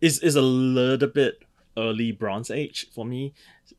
is 0.00 0.20
is 0.20 0.36
a 0.36 0.40
little 0.42 1.08
bit 1.08 1.44
early 1.76 2.12
Bronze 2.12 2.50
Age 2.50 2.86
for 2.94 3.04
me, 3.04 3.34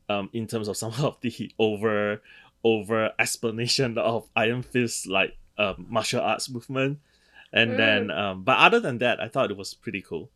um, 0.08 0.30
in 0.32 0.46
terms 0.46 0.68
of 0.68 0.76
some 0.76 0.92
of 1.00 1.20
the 1.22 1.50
over 1.58 2.22
over 2.66 3.12
explanation 3.18 3.96
of 4.12 4.28
Iron 4.34 4.62
Fist 4.62 5.06
like 5.06 5.32
uh, 5.58 5.74
martial 5.78 6.20
arts 6.20 6.50
movement, 6.50 6.98
and 7.52 7.70
Mm. 7.70 7.76
then 7.82 8.00
um, 8.10 8.36
but 8.48 8.58
other 8.66 8.80
than 8.80 8.98
that, 8.98 9.20
I 9.22 9.28
thought 9.28 9.50
it 9.52 9.56
was 9.56 9.72
pretty 9.74 10.02
cool. 10.02 10.30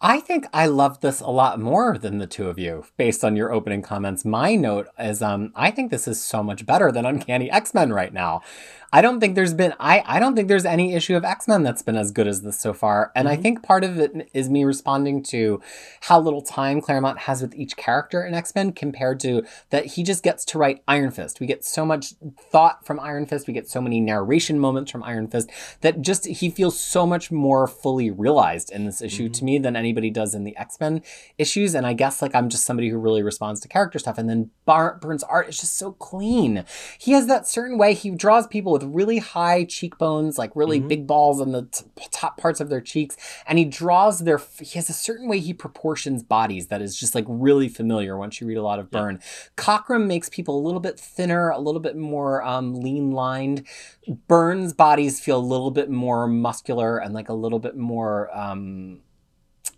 I 0.00 0.20
think 0.20 0.46
I 0.52 0.66
love 0.66 1.00
this 1.00 1.20
a 1.20 1.26
lot 1.26 1.58
more 1.58 1.98
than 1.98 2.18
the 2.18 2.26
two 2.28 2.48
of 2.48 2.56
you, 2.56 2.84
based 2.96 3.24
on 3.24 3.34
your 3.34 3.52
opening 3.52 3.82
comments. 3.82 4.24
My 4.24 4.54
note 4.54 4.86
is 4.96 5.22
um 5.22 5.52
I 5.56 5.72
think 5.72 5.90
this 5.90 6.06
is 6.06 6.22
so 6.22 6.40
much 6.42 6.64
better 6.64 6.92
than 6.92 7.04
Uncanny 7.04 7.50
X-Men 7.50 7.92
right 7.92 8.12
now. 8.12 8.42
I 8.90 9.02
don't 9.02 9.20
think 9.20 9.34
there's 9.34 9.52
been 9.52 9.74
I, 9.80 10.02
I 10.06 10.18
don't 10.20 10.34
think 10.36 10.46
there's 10.48 10.64
any 10.64 10.94
issue 10.94 11.16
of 11.16 11.24
X-Men 11.24 11.62
that's 11.64 11.82
been 11.82 11.96
as 11.96 12.10
good 12.12 12.28
as 12.28 12.42
this 12.42 12.58
so 12.58 12.72
far. 12.72 13.10
And 13.16 13.28
I 13.28 13.36
Mhm. 13.36 13.42
think 13.42 13.62
part 13.62 13.82
of 13.84 13.98
it 13.98 14.30
is 14.32 14.48
me 14.48 14.64
responding 14.64 15.22
to 15.24 15.60
how 16.02 16.20
little 16.20 16.40
time 16.42 16.80
Claremont 16.80 17.18
has 17.20 17.42
with 17.42 17.54
each 17.56 17.76
character 17.76 18.24
in 18.24 18.34
X-Men 18.34 18.72
compared 18.72 19.18
to 19.20 19.42
that 19.70 19.84
he 19.86 20.04
just 20.04 20.22
gets 20.22 20.44
to 20.46 20.58
write 20.58 20.80
Iron 20.86 21.10
Fist. 21.10 21.40
We 21.40 21.46
get 21.48 21.64
so 21.64 21.84
much 21.84 22.14
thought 22.52 22.86
from 22.86 23.00
Iron 23.00 23.26
Fist, 23.26 23.48
we 23.48 23.52
get 23.52 23.68
so 23.68 23.80
many 23.80 24.00
narration 24.00 24.60
moments 24.60 24.92
from 24.92 25.02
Iron 25.02 25.26
Fist 25.26 25.50
that 25.80 26.00
just 26.02 26.24
he 26.26 26.48
feels 26.50 26.78
so 26.78 27.04
much 27.04 27.30
more 27.32 27.66
fully 27.66 28.10
realized 28.12 28.70
in 28.70 28.86
this 28.86 29.02
issue 29.02 29.28
to 29.28 29.44
me 29.44 29.58
than 29.58 29.74
anybody 29.88 30.10
does 30.10 30.34
in 30.34 30.44
the 30.44 30.56
X-Men 30.56 31.02
issues. 31.38 31.74
And 31.74 31.86
I 31.86 31.92
guess 31.94 32.20
like 32.20 32.34
I'm 32.34 32.48
just 32.48 32.64
somebody 32.64 32.88
who 32.90 32.98
really 32.98 33.22
responds 33.22 33.60
to 33.60 33.68
character 33.68 33.98
stuff. 33.98 34.18
And 34.18 34.28
then 34.28 34.50
Bar- 34.66 34.98
Byrne's 35.00 35.22
art 35.24 35.48
is 35.48 35.58
just 35.58 35.76
so 35.76 35.92
clean. 35.92 36.64
He 36.98 37.12
has 37.12 37.26
that 37.26 37.48
certain 37.48 37.78
way 37.78 37.94
he 37.94 38.10
draws 38.10 38.46
people 38.46 38.72
with 38.72 38.82
really 38.84 39.18
high 39.18 39.64
cheekbones, 39.64 40.36
like 40.38 40.54
really 40.54 40.80
Mhm. 40.80 40.88
big 40.88 41.06
balls 41.06 41.40
on 41.40 41.52
the 41.52 41.62
t- 41.62 41.84
top 42.10 42.36
parts 42.36 42.60
of 42.60 42.68
their 42.68 42.80
cheeks, 42.80 43.16
and 43.46 43.58
he 43.58 43.64
draws 43.64 44.20
their. 44.20 44.40
He 44.60 44.78
has 44.78 44.90
a 44.90 44.92
certain 44.92 45.28
way 45.28 45.38
he 45.38 45.54
proportions 45.54 46.22
bodies 46.22 46.66
that 46.68 46.82
is 46.82 46.94
just 46.96 47.14
like 47.14 47.24
really 47.28 47.68
familiar 47.68 48.16
once 48.18 48.40
you 48.40 48.46
read 48.46 48.56
a 48.58 48.62
lot 48.62 48.78
of 48.78 48.88
Yeah. 48.92 49.00
Byrne. 49.00 49.20
Cockrum 49.56 50.06
makes 50.06 50.28
people 50.28 50.58
a 50.58 50.62
little 50.64 50.80
bit 50.80 50.98
thinner, 51.00 51.48
a 51.50 51.58
little 51.58 51.80
bit 51.80 51.96
more 51.96 52.42
um, 52.42 52.74
lean 52.74 53.10
lined. 53.12 53.64
Byrne's 54.26 54.72
bodies 54.72 55.20
feel 55.20 55.38
a 55.38 55.40
little 55.40 55.70
bit 55.70 55.90
more 55.90 56.26
muscular 56.26 56.98
and 56.98 57.14
like 57.14 57.28
a 57.28 57.34
little 57.34 57.58
bit 57.58 57.76
more 57.76 58.30
um, 58.36 59.00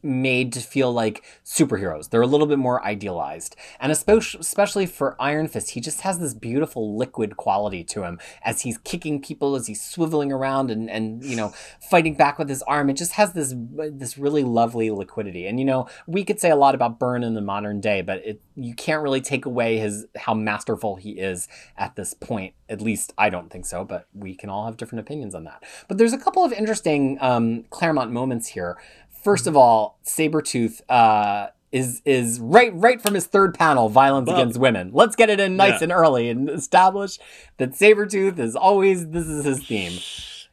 made 0.02 0.52
to 0.52 0.60
feel 0.60 0.92
like 0.92 1.24
superheroes. 1.44 2.10
They're 2.10 2.22
a 2.22 2.26
little 2.26 2.46
bit 2.46 2.58
more 2.58 2.84
idealized. 2.84 3.56
And 3.80 3.92
especially, 3.92 4.86
for 4.86 5.16
Iron 5.20 5.48
Fist, 5.48 5.70
he 5.70 5.80
just 5.80 6.02
has 6.02 6.18
this 6.18 6.34
beautiful 6.34 6.96
liquid 6.96 7.36
quality 7.36 7.84
to 7.84 8.04
him 8.04 8.18
as 8.42 8.62
he's 8.62 8.78
kicking 8.78 9.20
people, 9.20 9.54
as 9.54 9.66
he's 9.66 9.82
swiveling 9.82 10.32
around 10.32 10.70
and, 10.70 10.90
and 10.90 11.24
you 11.24 11.36
know, 11.36 11.52
fighting 11.90 12.14
back 12.14 12.38
with 12.38 12.48
his 12.48 12.62
arm. 12.62 12.90
It 12.90 12.96
just 12.96 13.12
has 13.12 13.32
this 13.32 13.54
this 13.56 14.18
really 14.18 14.44
lovely 14.44 14.90
liquidity. 14.90 15.46
And 15.46 15.58
you 15.58 15.64
know, 15.64 15.88
we 16.06 16.24
could 16.24 16.40
say 16.40 16.50
a 16.50 16.56
lot 16.56 16.74
about 16.74 16.98
Byrne 16.98 17.22
in 17.22 17.34
the 17.34 17.40
modern 17.40 17.80
day, 17.80 18.02
but 18.02 18.24
it 18.24 18.40
you 18.56 18.74
can't 18.74 19.02
really 19.02 19.20
take 19.20 19.46
away 19.46 19.78
his 19.78 20.06
how 20.16 20.34
masterful 20.34 20.96
he 20.96 21.12
is 21.12 21.48
at 21.76 21.96
this 21.96 22.14
point. 22.14 22.54
At 22.68 22.80
least 22.80 23.12
I 23.18 23.30
don't 23.30 23.50
think 23.50 23.66
so, 23.66 23.84
but 23.84 24.06
we 24.14 24.34
can 24.34 24.50
all 24.50 24.64
have 24.66 24.76
different 24.76 25.00
opinions 25.00 25.34
on 25.34 25.44
that. 25.44 25.64
But 25.88 25.98
there's 25.98 26.12
a 26.12 26.18
couple 26.18 26.44
of 26.44 26.52
interesting 26.52 27.18
um, 27.20 27.64
Claremont 27.70 28.12
moments 28.12 28.48
here. 28.48 28.78
First 29.22 29.46
of 29.46 29.56
all, 29.56 29.98
Sabretooth 30.06 30.80
uh, 30.88 31.48
is 31.72 32.02
is 32.04 32.40
right 32.40 32.72
right 32.74 33.00
from 33.00 33.14
his 33.14 33.26
third 33.26 33.54
panel, 33.54 33.88
violence 33.88 34.28
Well- 34.28 34.40
against 34.40 34.58
women. 34.58 34.90
Let's 34.92 35.14
get 35.16 35.30
it 35.30 35.40
in 35.40 35.56
nice 35.56 35.80
Yeah. 35.80 35.84
and 35.84 35.92
early 35.92 36.28
and 36.30 36.48
establish 36.50 37.18
that 37.58 37.72
Sabretooth 37.72 38.38
is 38.38 38.56
always 38.56 39.08
this 39.08 39.26
is 39.26 39.44
his 39.44 39.66
theme. 39.66 39.98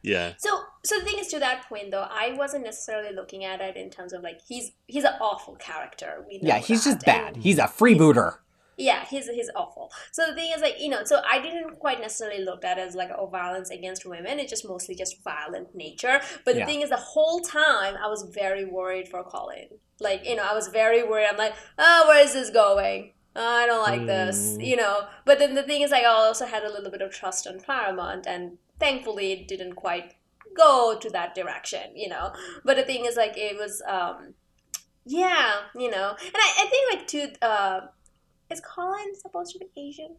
Yeah. 0.02 0.34
So, 0.38 0.50
so 0.84 0.98
the 0.98 1.04
thing 1.04 1.18
is, 1.18 1.26
to 1.28 1.38
that 1.40 1.68
point 1.68 1.90
though, 1.90 2.06
I 2.08 2.34
wasn't 2.34 2.64
necessarily 2.64 3.14
looking 3.14 3.44
at 3.44 3.60
it 3.60 3.76
in 3.76 3.90
terms 3.90 4.12
of 4.12 4.22
like 4.22 4.40
he's 4.46 4.72
he's 4.86 5.04
an 5.04 5.14
awful 5.20 5.56
character. 5.56 6.24
We 6.28 6.38
know 6.38 6.48
Yeah, 6.48 6.58
he's 6.58 6.84
just 6.84 7.00
that, 7.00 7.16
and- 7.26 7.34
bad. 7.34 7.42
He's 7.42 7.58
a 7.58 7.64
freebooter. 7.64 8.36
Yeah, 8.78 9.04
he's 9.04 9.26
he's 9.28 9.50
awful. 9.56 9.90
So 10.12 10.26
the 10.28 10.34
thing 10.34 10.52
is, 10.54 10.62
like 10.62 10.76
you 10.80 10.88
know, 10.88 11.02
so 11.04 11.20
I 11.28 11.40
didn't 11.40 11.78
quite 11.80 12.00
necessarily 12.00 12.42
look 12.44 12.64
at 12.64 12.78
it 12.78 12.86
as 12.88 12.94
like 12.94 13.10
oh 13.18 13.26
violence 13.26 13.70
against 13.70 14.06
women. 14.06 14.38
It's 14.38 14.50
just 14.50 14.66
mostly 14.66 14.94
just 14.94 15.22
violent 15.24 15.74
nature. 15.74 16.20
But 16.44 16.54
the 16.54 16.60
Yeah. 16.60 16.66
thing 16.66 16.80
is, 16.82 16.90
the 16.90 16.96
whole 16.96 17.40
time 17.40 17.94
I 17.96 18.06
was 18.06 18.22
very 18.42 18.64
worried 18.64 19.08
for 19.08 19.22
Colleen. 19.24 19.68
Like 20.00 20.24
you 20.24 20.36
know, 20.36 20.44
I 20.44 20.54
was 20.54 20.68
very 20.68 21.02
worried. 21.02 21.26
I'm 21.30 21.36
like, 21.36 21.54
oh, 21.78 22.04
where 22.08 22.24
is 22.24 22.32
this 22.34 22.50
going? 22.50 23.12
I 23.34 23.66
don't 23.66 23.82
like 23.82 24.06
this, 24.06 24.56
Mm. 24.56 24.66
you 24.66 24.76
know. 24.76 25.06
But 25.24 25.38
then 25.38 25.54
the 25.54 25.62
thing 25.62 25.82
is, 25.82 25.90
like, 25.92 26.02
I 26.02 26.06
also 26.06 26.44
had 26.46 26.64
a 26.64 26.72
little 26.72 26.90
bit 26.90 27.02
of 27.02 27.12
trust 27.12 27.46
on 27.46 27.60
Claremont, 27.60 28.26
and 28.26 28.58
thankfully, 28.80 29.30
it 29.32 29.46
didn't 29.46 29.74
quite 29.74 30.14
go 30.56 30.98
to 30.98 31.08
that 31.10 31.36
direction, 31.36 31.96
you 31.96 32.08
know. 32.08 32.32
But 32.64 32.76
the 32.78 32.82
thing 32.82 33.04
is, 33.04 33.16
like, 33.16 33.34
it 33.36 33.56
was, 33.56 33.80
um, 33.86 34.34
yeah, 35.04 35.52
you 35.76 35.90
know. 35.90 36.16
And 36.18 36.34
I, 36.34 36.48
I 36.62 36.66
think, 36.66 36.92
like, 36.92 37.06
to 37.08 37.46
uh, 37.46 37.80
is 38.50 38.60
Colleen 38.60 39.14
supposed 39.14 39.52
to 39.52 39.58
be 39.58 39.68
Asian? 39.76 40.16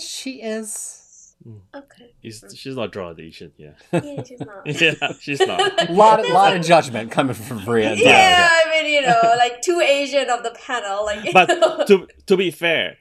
She 0.00 0.42
is. 0.42 1.34
Okay. 1.74 2.14
He's, 2.20 2.44
she's 2.54 2.76
not 2.76 2.92
drawn 2.92 3.20
Asian, 3.20 3.52
yeah. 3.56 3.72
Yeah, 3.92 4.22
she's 4.22 4.40
not. 4.40 4.64
yeah, 4.66 5.12
she's 5.18 5.40
not. 5.40 5.90
lot 5.90 6.20
of, 6.20 6.30
lot 6.30 6.56
of 6.56 6.64
judgment 6.64 7.10
coming 7.10 7.34
from 7.34 7.64
Bria. 7.64 7.90
and 7.92 8.00
Yeah. 8.00 8.48
I 8.48 8.70
mean, 8.70 8.92
you 8.92 9.02
know, 9.02 9.20
like 9.38 9.60
two 9.60 9.80
Asian 9.80 10.30
of 10.30 10.44
the 10.44 10.52
panel, 10.52 11.04
like. 11.04 11.32
But 11.32 11.48
know. 11.48 11.84
to 11.86 12.06
to 12.26 12.36
be 12.36 12.52
fair, 12.52 12.98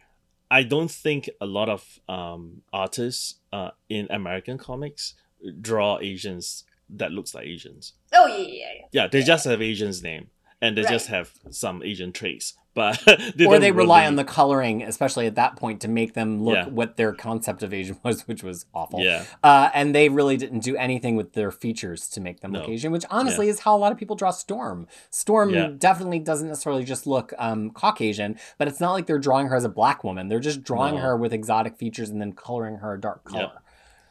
I 0.49 0.63
don't 0.63 0.89
think 0.89 1.29
a 1.39 1.45
lot 1.45 1.69
of 1.69 1.99
um, 2.09 2.63
artists 2.73 3.35
uh, 3.53 3.71
in 3.89 4.07
American 4.09 4.57
comics 4.57 5.13
draw 5.61 5.99
Asians 6.01 6.63
that 6.89 7.11
looks 7.11 7.35
like 7.35 7.45
Asians. 7.45 7.93
Oh 8.11 8.25
yeah, 8.25 8.37
yeah, 8.37 8.47
yeah. 8.47 8.85
Yeah, 9.03 9.07
they 9.07 9.19
Yeah. 9.19 9.25
just 9.25 9.45
have 9.45 9.61
Asian's 9.61 10.01
name 10.01 10.29
and 10.61 10.77
they 10.77 10.83
just 10.83 11.07
have 11.07 11.31
some 11.49 11.81
Asian 11.83 12.11
traits, 12.11 12.53
but 12.73 13.01
they 13.35 13.45
or 13.45 13.53
don't 13.53 13.61
they 13.61 13.71
rely 13.71 13.99
really- 14.01 14.07
on 14.07 14.15
the 14.15 14.23
coloring, 14.23 14.83
especially 14.83 15.25
at 15.27 15.35
that 15.35 15.55
point, 15.55 15.81
to 15.81 15.87
make 15.87 16.13
them 16.13 16.43
look 16.43 16.55
Yeah. 16.55 16.67
what 16.67 16.97
their 16.97 17.13
concept 17.13 17.63
of 17.63 17.73
Asian 17.73 17.97
was, 18.03 18.27
which 18.27 18.43
was 18.43 18.65
awful. 18.73 18.99
Yeah, 19.01 19.25
Uh, 19.43 19.69
and 19.73 19.93
they 19.95 20.07
really 20.09 20.37
didn't 20.37 20.59
do 20.59 20.75
anything 20.77 21.15
with 21.15 21.33
their 21.33 21.51
features 21.51 22.07
to 22.09 22.21
make 22.21 22.41
them 22.41 22.51
look 22.53 22.69
Asian, 22.69 22.91
which 22.91 23.05
honestly 23.09 23.49
is 23.49 23.61
how 23.61 23.75
a 23.75 23.79
lot 23.79 23.91
of 23.91 23.97
people 23.97 24.15
draw 24.15 24.31
Storm. 24.31 24.87
Storm 25.09 25.49
Yeah. 25.49 25.69
definitely 25.77 26.19
doesn't 26.19 26.47
necessarily 26.47 26.83
just 26.83 27.07
look 27.07 27.33
um, 27.39 27.71
Caucasian, 27.71 28.37
but 28.57 28.67
it's 28.67 28.79
not 28.79 28.91
like 28.93 29.07
they're 29.07 29.19
drawing 29.19 29.47
her 29.47 29.55
as 29.55 29.63
a 29.65 29.69
black 29.69 30.03
woman. 30.03 30.27
They're 30.29 30.39
just 30.39 30.63
drawing 30.63 30.95
No. 30.95 31.01
her 31.01 31.17
with 31.17 31.33
exotic 31.33 31.77
features 31.77 32.09
and 32.09 32.21
then 32.21 32.33
coloring 32.33 32.77
her 32.77 32.93
a 32.93 33.01
dark 33.01 33.21
Yeah. 33.31 33.39
color. 33.39 33.51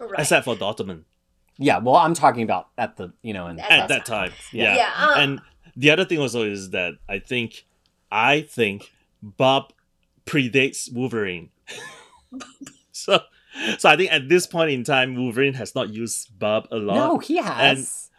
Right. 0.00 0.20
except 0.20 0.46
for 0.46 0.56
Dotterman 0.56 1.04
Yeah, 1.58 1.76
well, 1.76 1.96
I'm 1.96 2.14
talking 2.14 2.42
about 2.42 2.68
at 2.78 2.96
the, 2.96 3.12
you 3.20 3.34
know, 3.34 3.48
in, 3.48 3.58
At 3.60 3.70
at 3.80 3.88
that 3.88 4.06
time. 4.06 4.32
Yeah. 4.50 4.74
Yeah, 4.74 4.76
yeah. 4.76 5.06
uh, 5.08 5.14
and 5.18 5.40
the 5.76 5.90
other 5.90 6.04
thing 6.04 6.18
also 6.18 6.42
is 6.42 6.70
that 6.70 6.94
I 7.08 7.18
think 7.18 7.66
I 8.10 8.42
think 8.42 8.92
bub 9.22 9.72
predates 10.26 10.92
Wolverine. 10.92 11.50
so 12.92 13.20
so 13.78 13.88
I 13.88 13.96
think 13.96 14.12
at 14.12 14.28
this 14.28 14.46
point 14.46 14.70
in 14.70 14.84
time 14.84 15.16
Wolverine 15.16 15.54
has 15.54 15.74
not 15.74 15.90
used 15.90 16.38
bub 16.38 16.68
a 16.70 16.76
lot. 16.76 16.94
no, 16.94 17.18
he 17.18 17.36
has. 17.36 18.10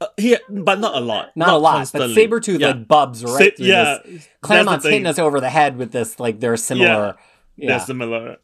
Uh, 0.00 0.06
he, 0.16 0.36
but 0.48 0.80
not 0.80 0.96
a 0.96 1.00
lot. 1.00 1.30
not, 1.36 1.50
a 1.50 1.58
lot, 1.58 1.72
constantly. 1.76 2.14
but 2.14 2.42
Sabretooth 2.42 2.58
yeah. 2.58 2.68
like 2.68 2.88
bubs 2.88 3.22
right 3.22 3.50
Sa- 3.52 3.56
through 3.56 3.66
yeah. 3.66 3.98
this. 4.04 4.28
Claremont's 4.40 4.84
hitting 4.84 5.06
us 5.06 5.18
over 5.18 5.40
the 5.40 5.50
head 5.50 5.76
with 5.76 5.92
this, 5.92 6.18
like 6.18 6.40
they're 6.40 6.56
similar. 6.56 7.16
They're 7.58 7.80
similar. 7.80 8.38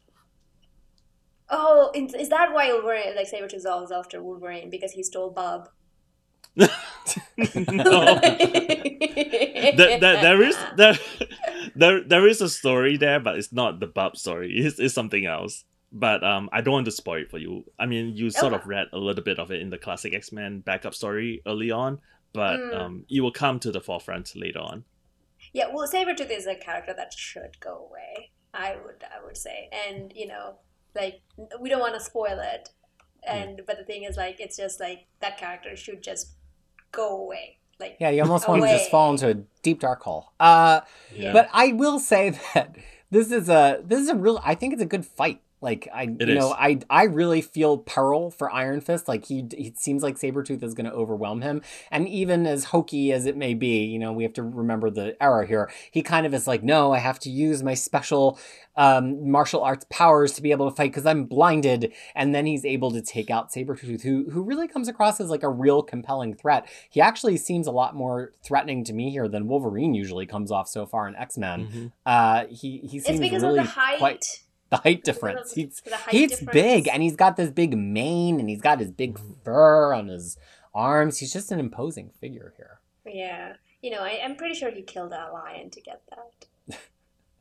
oh, 1.49 1.91
is, 1.95 2.13
is 2.13 2.29
that 2.29 2.53
why 2.53 2.71
Wolverine 2.71 3.15
like 3.15 3.27
Sabretooth 3.31 3.55
is 3.55 3.65
always 3.65 3.91
after 3.91 4.21
Wolverine 4.21 4.69
because 4.69 4.91
he 4.91 5.01
stole 5.01 5.31
bub? 5.31 5.69
No. 6.57 8.19
there, 9.77 9.99
there, 9.99 10.21
there 10.21 10.41
is 10.43 10.57
there, 10.75 10.97
there 11.75 12.03
there 12.03 12.27
is 12.27 12.41
a 12.41 12.49
story 12.49 12.97
there, 12.97 13.19
but 13.19 13.37
it's 13.37 13.51
not 13.53 13.79
the 13.79 13.87
bub 13.87 14.17
story. 14.17 14.51
It's, 14.57 14.79
it's 14.79 14.93
something 14.93 15.25
else. 15.25 15.63
But 15.91 16.23
um, 16.23 16.49
I 16.51 16.59
don't 16.61 16.73
want 16.73 16.85
to 16.85 16.91
spoil 16.91 17.21
it 17.21 17.31
for 17.31 17.37
you. 17.37 17.63
I 17.79 17.85
mean, 17.85 18.15
you 18.15 18.29
sort 18.29 18.53
of 18.53 18.67
read 18.67 18.87
a 18.91 18.97
little 18.97 19.23
bit 19.23 19.39
of 19.39 19.51
it 19.51 19.61
in 19.61 19.69
the 19.69 19.77
classic 19.77 20.13
X 20.13 20.31
Men 20.33 20.59
backup 20.59 20.93
story 20.93 21.41
early 21.45 21.71
on, 21.71 21.99
but 22.33 22.59
Mm. 22.59 22.75
um, 22.77 23.05
it 23.09 23.21
will 23.21 23.31
come 23.31 23.59
to 23.61 23.71
the 23.71 23.79
forefront 23.79 24.35
later 24.35 24.59
on. 24.59 24.83
Yeah, 25.53 25.67
well, 25.73 25.87
Sabretooth 25.87 26.29
is 26.29 26.45
a 26.45 26.55
character 26.55 26.93
that 26.93 27.13
should 27.13 27.59
go 27.61 27.87
away. 27.89 28.31
I 28.53 28.75
would, 28.83 29.03
I 29.03 29.23
would 29.23 29.37
say, 29.37 29.69
and 29.71 30.11
you 30.15 30.27
know, 30.27 30.55
like 30.93 31.21
we 31.61 31.69
don't 31.69 31.79
want 31.79 31.93
to 31.93 32.01
spoil 32.01 32.39
it, 32.41 32.69
and 33.25 33.61
but 33.65 33.77
the 33.77 33.85
thing 33.85 34.03
is, 34.03 34.17
like, 34.17 34.39
it's 34.41 34.57
just 34.57 34.79
like 34.81 35.05
that 35.21 35.37
character 35.37 35.75
should 35.77 36.03
just 36.03 36.33
go 36.97 37.09
away. 37.23 37.45
Like, 37.79 37.97
Yeah, 38.01 38.09
you 38.09 38.21
almost 38.25 38.47
want 38.49 38.63
to 38.63 38.69
just 38.77 38.89
fall 38.89 39.11
into 39.13 39.27
a 39.29 39.35
deep 39.61 39.79
dark 39.85 40.01
hole. 40.01 40.23
Uh, 40.39 40.81
Yeah. 41.15 41.31
But 41.37 41.45
I 41.53 41.73
will 41.81 41.99
say 41.99 42.23
that 42.53 42.75
this 43.13 43.31
is 43.31 43.47
a 43.49 43.81
this 43.85 43.99
is 43.99 44.09
a 44.09 44.15
real. 44.15 44.41
I 44.43 44.55
think 44.55 44.73
it's 44.73 44.81
a 44.81 44.91
good 44.95 45.05
fight. 45.05 45.39
Like 45.59 45.87
I, 45.93 46.03
It 46.03 46.27
you 46.29 46.35
know, 46.35 46.49
is. 46.49 46.55
I 46.57 46.79
I 46.89 47.03
really 47.05 47.41
feel 47.41 47.79
peril 47.79 48.29
for 48.29 48.51
Iron 48.51 48.79
Fist. 48.79 49.07
Like 49.07 49.25
he, 49.25 49.39
it 49.51 49.77
seems 49.79 50.03
like 50.03 50.17
Sabretooth 50.17 50.61
is 50.61 50.73
going 50.75 50.85
to 50.85 50.93
overwhelm 50.93 51.41
him. 51.41 51.61
And 51.89 52.07
even 52.07 52.45
as 52.45 52.65
hokey 52.65 53.11
as 53.11 53.25
it 53.25 53.35
may 53.35 53.53
be, 53.55 53.83
you 53.85 53.97
know, 53.97 54.13
we 54.13 54.23
have 54.23 54.33
to 54.33 54.43
remember 54.43 54.89
the 54.91 55.21
era 55.21 55.47
here. 55.47 55.71
He 55.91 56.03
kind 56.03 56.25
of 56.27 56.33
is 56.33 56.45
like, 56.47 56.63
no, 56.63 56.93
I 56.93 56.99
have 56.99 57.17
to 57.21 57.29
use 57.31 57.63
my 57.63 57.73
special 57.73 58.37
um, 58.75 59.31
martial 59.31 59.63
arts 59.63 59.87
powers 59.89 60.33
to 60.33 60.43
be 60.43 60.51
able 60.51 60.69
to 60.69 60.75
fight 60.75 60.91
because 60.91 61.07
I'm 61.07 61.25
blinded. 61.25 61.91
And 62.13 62.35
then 62.35 62.45
he's 62.45 62.63
able 62.63 62.91
to 62.91 63.01
take 63.01 63.31
out 63.31 63.51
Sabretooth, 63.51 64.03
who 64.03 64.29
who 64.29 64.43
really 64.43 64.67
comes 64.67 64.87
across 64.87 65.19
as 65.19 65.29
like 65.31 65.41
a 65.41 65.49
real 65.49 65.81
compelling 65.81 66.35
threat. 66.35 66.67
He 66.89 67.01
actually 67.01 67.37
seems 67.37 67.65
a 67.65 67.71
lot 67.71 67.95
more 67.95 68.33
threatening 68.43 68.83
to 68.83 68.93
me 68.93 69.09
here 69.09 69.27
than 69.27 69.47
Wolverine 69.47 69.95
usually 69.95 70.27
comes 70.27 70.51
off 70.51 70.67
so 70.69 70.85
far 70.85 71.07
in 71.07 71.15
X 71.15 71.35
Men. 71.37 71.67
Mhm. 71.67 71.91
Uh, 72.05 72.45
he 72.49 72.77
he 72.83 72.99
seems 72.99 73.09
it's 73.09 73.19
because 73.19 73.41
really 73.41 73.59
of 73.59 73.65
the 73.65 73.71
height. 73.71 73.97
quite 73.97 74.23
the 74.71 74.77
height 74.77 75.03
difference. 75.03 75.51
of 75.51 75.55
He's 75.55 75.81
height 75.91 76.13
he's 76.13 76.29
difference. 76.31 76.51
big 76.53 76.87
and 76.89 77.01
he's 77.03 77.15
got 77.15 77.37
this 77.37 77.49
big 77.51 77.77
mane 77.77 78.39
and 78.39 78.49
he's 78.49 78.61
got 78.61 78.79
his 78.79 78.91
big 78.91 79.15
Mhm. 79.15 79.43
fur 79.43 79.93
on 79.93 80.07
his 80.07 80.37
arms. 80.75 81.19
He's 81.19 81.33
just 81.33 81.51
an 81.51 81.59
imposing 81.59 82.11
figure 82.21 82.53
here. 82.57 82.79
Yeah, 83.05 83.53
you 83.81 83.89
know, 83.91 84.01
I, 84.01 84.19
I'm 84.23 84.35
pretty 84.35 84.53
sure 84.55 84.69
he 84.71 84.81
killed 84.81 85.13
a 85.13 85.29
lion 85.31 85.69
to 85.71 85.81
get 85.81 86.01
that. 86.09 86.77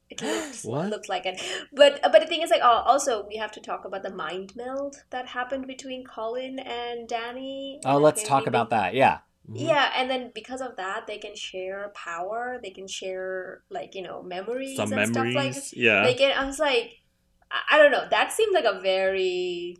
It 0.08 0.22
looked, 0.22 0.62
What? 0.64 0.88
looked 0.90 1.08
like 1.08 1.26
it, 1.26 1.40
but 1.72 1.98
but 2.00 2.20
the 2.20 2.28
thing 2.28 2.40
is, 2.42 2.50
like, 2.50 2.60
oh, 2.62 2.84
also 2.86 3.26
we 3.26 3.38
have 3.38 3.50
to 3.52 3.60
talk 3.60 3.84
about 3.84 4.04
the 4.04 4.14
mind 4.14 4.54
meld 4.54 5.02
that 5.10 5.26
happened 5.26 5.66
between 5.66 6.04
Colleen 6.04 6.60
and 6.60 7.08
Danny. 7.08 7.80
Oh, 7.84 7.96
and 7.96 8.04
let's 8.04 8.22
him 8.22 8.28
talk 8.28 8.40
being- 8.42 8.48
about 8.48 8.70
that. 8.70 8.94
Yeah. 8.94 9.18
Mhm. 9.50 9.66
Yeah, 9.66 9.90
and 9.96 10.08
then 10.08 10.30
because 10.32 10.60
of 10.60 10.76
that, 10.76 11.08
they 11.08 11.18
can 11.18 11.34
share 11.34 11.90
power. 11.96 12.60
They 12.62 12.70
can 12.70 12.86
share 12.86 13.62
like 13.68 13.96
you 13.96 14.02
know 14.02 14.22
memories 14.22 14.76
Some 14.76 14.92
and 14.92 15.08
stuff 15.12 15.24
like. 15.24 15.34
memories. 15.34 15.74
Yeah. 15.76 16.04
They 16.04 16.14
can. 16.14 16.38
I 16.38 16.46
was 16.46 16.60
like, 16.60 17.00
I, 17.50 17.76
I 17.76 17.78
don't 17.78 17.90
know. 17.92 18.06
That 18.10 18.32
seemed 18.32 18.54
like 18.54 18.64
a 18.64 18.80
very, 18.80 19.78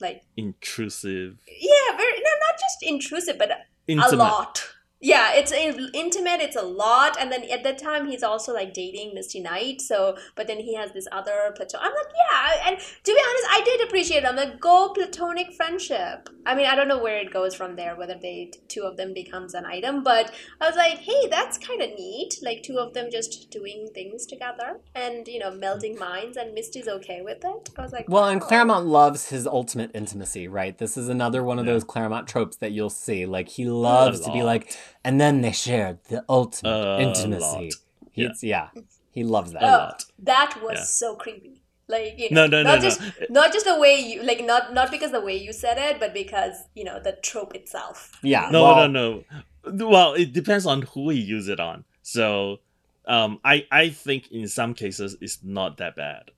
like, 0.00 0.22
Intrusive. 0.36 1.38
yeah, 1.48 1.96
very 1.96 2.12
no, 2.18 2.30
not 2.48 2.58
just 2.60 2.82
intrusive, 2.82 3.38
but 3.38 3.50
Intimate. 3.86 4.12
a 4.14 4.16
lot. 4.16 4.68
Yeah, 5.02 5.32
it's 5.34 5.50
intimate. 5.50 6.40
It's 6.40 6.54
a 6.56 6.62
lot, 6.62 7.16
and 7.20 7.30
then 7.32 7.42
at 7.50 7.64
that 7.64 7.78
time 7.78 8.06
he's 8.06 8.22
also 8.22 8.54
like 8.54 8.72
dating 8.72 9.14
Misty 9.14 9.40
Knight. 9.40 9.80
So, 9.80 10.16
but 10.36 10.46
then 10.46 10.60
he 10.60 10.76
has 10.76 10.92
this 10.92 11.08
other 11.10 11.52
platon. 11.56 11.80
I'm 11.82 11.92
like, 11.92 12.12
yeah, 12.30 12.68
and 12.68 12.78
to 12.78 13.12
be 13.12 13.20
honest, 13.28 13.46
I 13.50 13.62
did 13.64 13.88
appreciate. 13.88 14.22
It. 14.22 14.26
I'm 14.26 14.36
like, 14.36 14.60
go 14.60 14.90
platonic 14.94 15.52
friendship. 15.54 16.28
I 16.46 16.54
mean, 16.54 16.66
I 16.66 16.76
don't 16.76 16.86
know 16.88 17.02
where 17.02 17.18
it 17.18 17.32
goes 17.32 17.54
from 17.54 17.74
there, 17.74 17.96
whether 17.96 18.14
they 18.14 18.52
two 18.68 18.82
of 18.82 18.96
them 18.96 19.12
becomes 19.12 19.54
an 19.54 19.66
item, 19.66 20.04
but 20.04 20.32
I 20.60 20.68
was 20.68 20.76
like, 20.76 20.98
hey, 20.98 21.26
that's 21.28 21.58
kind 21.58 21.82
of 21.82 21.90
neat. 21.98 22.36
Like 22.42 22.62
two 22.62 22.78
of 22.78 22.94
them 22.94 23.08
just 23.10 23.50
doing 23.50 23.88
things 23.94 24.24
together 24.24 24.78
and 24.94 25.26
you 25.26 25.40
know 25.40 25.50
melding 25.50 25.98
minds, 25.98 26.36
and 26.36 26.54
Misty's 26.54 26.86
okay 26.86 27.22
with 27.22 27.44
it. 27.44 27.70
I 27.76 27.82
was 27.82 27.92
like, 27.92 28.08
Well, 28.08 28.26
and. 28.26 28.40
Oh. 28.40 28.46
Claremont 28.52 28.86
loves 28.86 29.28
his 29.30 29.46
ultimate 29.46 29.90
intimacy, 29.94 30.46
right? 30.46 30.76
This 30.76 30.96
is 30.96 31.08
another 31.08 31.42
one 31.42 31.58
of 31.58 31.64
Yeah. 31.66 31.72
those 31.72 31.84
Claremont 31.84 32.28
tropes 32.28 32.56
that 32.58 32.70
you'll 32.72 32.90
see. 32.90 33.24
Like 33.24 33.48
he 33.48 33.64
loves 33.64 34.20
to 34.20 34.30
be 34.32 34.42
like, 34.42 34.76
and 35.04 35.20
then 35.20 35.40
they 35.42 35.52
shared 35.52 35.98
the 36.08 36.24
ultimate 36.28 36.70
A 36.98 37.00
intimacy. 37.02 37.40
lot. 37.40 37.72
He's 38.12 38.42
yeah. 38.42 38.68
He 39.10 39.24
loves 39.24 39.52
that. 39.52 39.62
A 39.62 39.66
Oh, 39.66 39.70
lot. 39.70 40.04
that 40.20 40.58
was 40.62 40.78
Yeah. 40.78 40.84
so 40.84 41.16
creepy. 41.16 41.58
Like 41.88 42.14
you 42.18 42.30
know, 42.30 42.46
No, 42.46 42.46
no, 42.46 42.62
no, 42.62 42.70
not 42.70 42.82
no. 42.82 42.88
just 42.88 43.00
not 43.28 43.52
just 43.52 43.66
the 43.66 43.78
way 43.78 43.98
you 44.00 44.22
like 44.22 44.42
not 44.44 44.72
not 44.72 44.90
because 44.90 45.10
the 45.10 45.20
way 45.20 45.36
you 45.36 45.52
said 45.52 45.76
it, 45.78 45.98
but 46.00 46.14
because 46.14 46.54
you 46.74 46.84
know 46.84 46.98
the 47.00 47.12
trope 47.22 47.54
itself. 47.54 48.18
Yeah. 48.22 48.48
No, 48.50 48.62
well, 48.64 48.88
no, 48.88 49.24
no. 49.64 49.88
Well, 49.88 50.14
it 50.14 50.32
depends 50.32 50.64
on 50.66 50.82
who 50.82 51.10
you 51.10 51.22
use 51.22 51.48
it 51.48 51.60
on. 51.60 51.84
So, 52.02 52.60
um, 53.06 53.40
I 53.44 53.66
I 53.70 53.90
think 53.90 54.30
in 54.32 54.48
some 54.48 54.74
cases 54.74 55.16
it's 55.20 55.38
not 55.42 55.76
that 55.78 55.94
bad. 55.96 56.30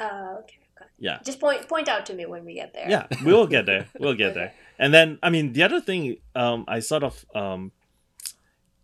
Uh, 0.00 0.36
okay, 0.40 0.58
okay. 0.76 0.90
Yeah. 0.98 1.18
Just 1.24 1.38
point 1.40 1.68
point 1.68 1.88
out 1.88 2.04
to 2.06 2.14
me 2.14 2.26
when 2.26 2.44
we 2.44 2.54
get 2.54 2.72
there. 2.74 2.88
Yeah, 2.88 3.06
we 3.24 3.32
will 3.32 3.46
get 3.46 3.66
there. 3.66 3.86
We'll 4.00 4.14
get 4.14 4.30
Okay. 4.32 4.40
there. 4.40 4.52
And 4.78 4.92
then, 4.92 5.18
I 5.22 5.30
mean, 5.30 5.52
the 5.54 5.62
other 5.62 5.80
thing 5.80 6.16
um, 6.34 6.64
I 6.68 6.80
sort 6.80 7.02
of 7.02 7.24
um, 7.34 7.72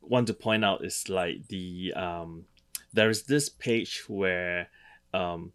want 0.02 0.26
to 0.26 0.34
point 0.34 0.64
out 0.64 0.84
is 0.84 1.08
like 1.08 1.48
the 1.48 1.92
um, 1.94 2.44
there's 2.92 3.24
this 3.24 3.48
page 3.48 4.04
where 4.08 4.68
um, 5.14 5.52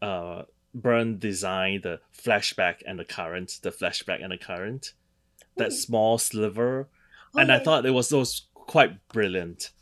uh, 0.00 0.42
Byrne 0.74 1.18
designed 1.18 1.82
the 1.82 2.00
flashback 2.16 2.76
and 2.86 2.98
the 2.98 3.04
current, 3.04 3.58
the 3.62 3.70
flashback 3.70 4.22
and 4.22 4.32
the 4.32 4.38
current, 4.38 4.92
that 5.56 5.68
Ooh. 5.68 5.76
small 5.76 6.18
sliver, 6.18 6.88
Oh, 7.34 7.40
and 7.40 7.52
I 7.52 7.58
thought 7.58 7.84
it 7.84 7.90
was 7.90 8.10
was 8.10 8.46
quite 8.54 9.06
brilliant. 9.08 9.72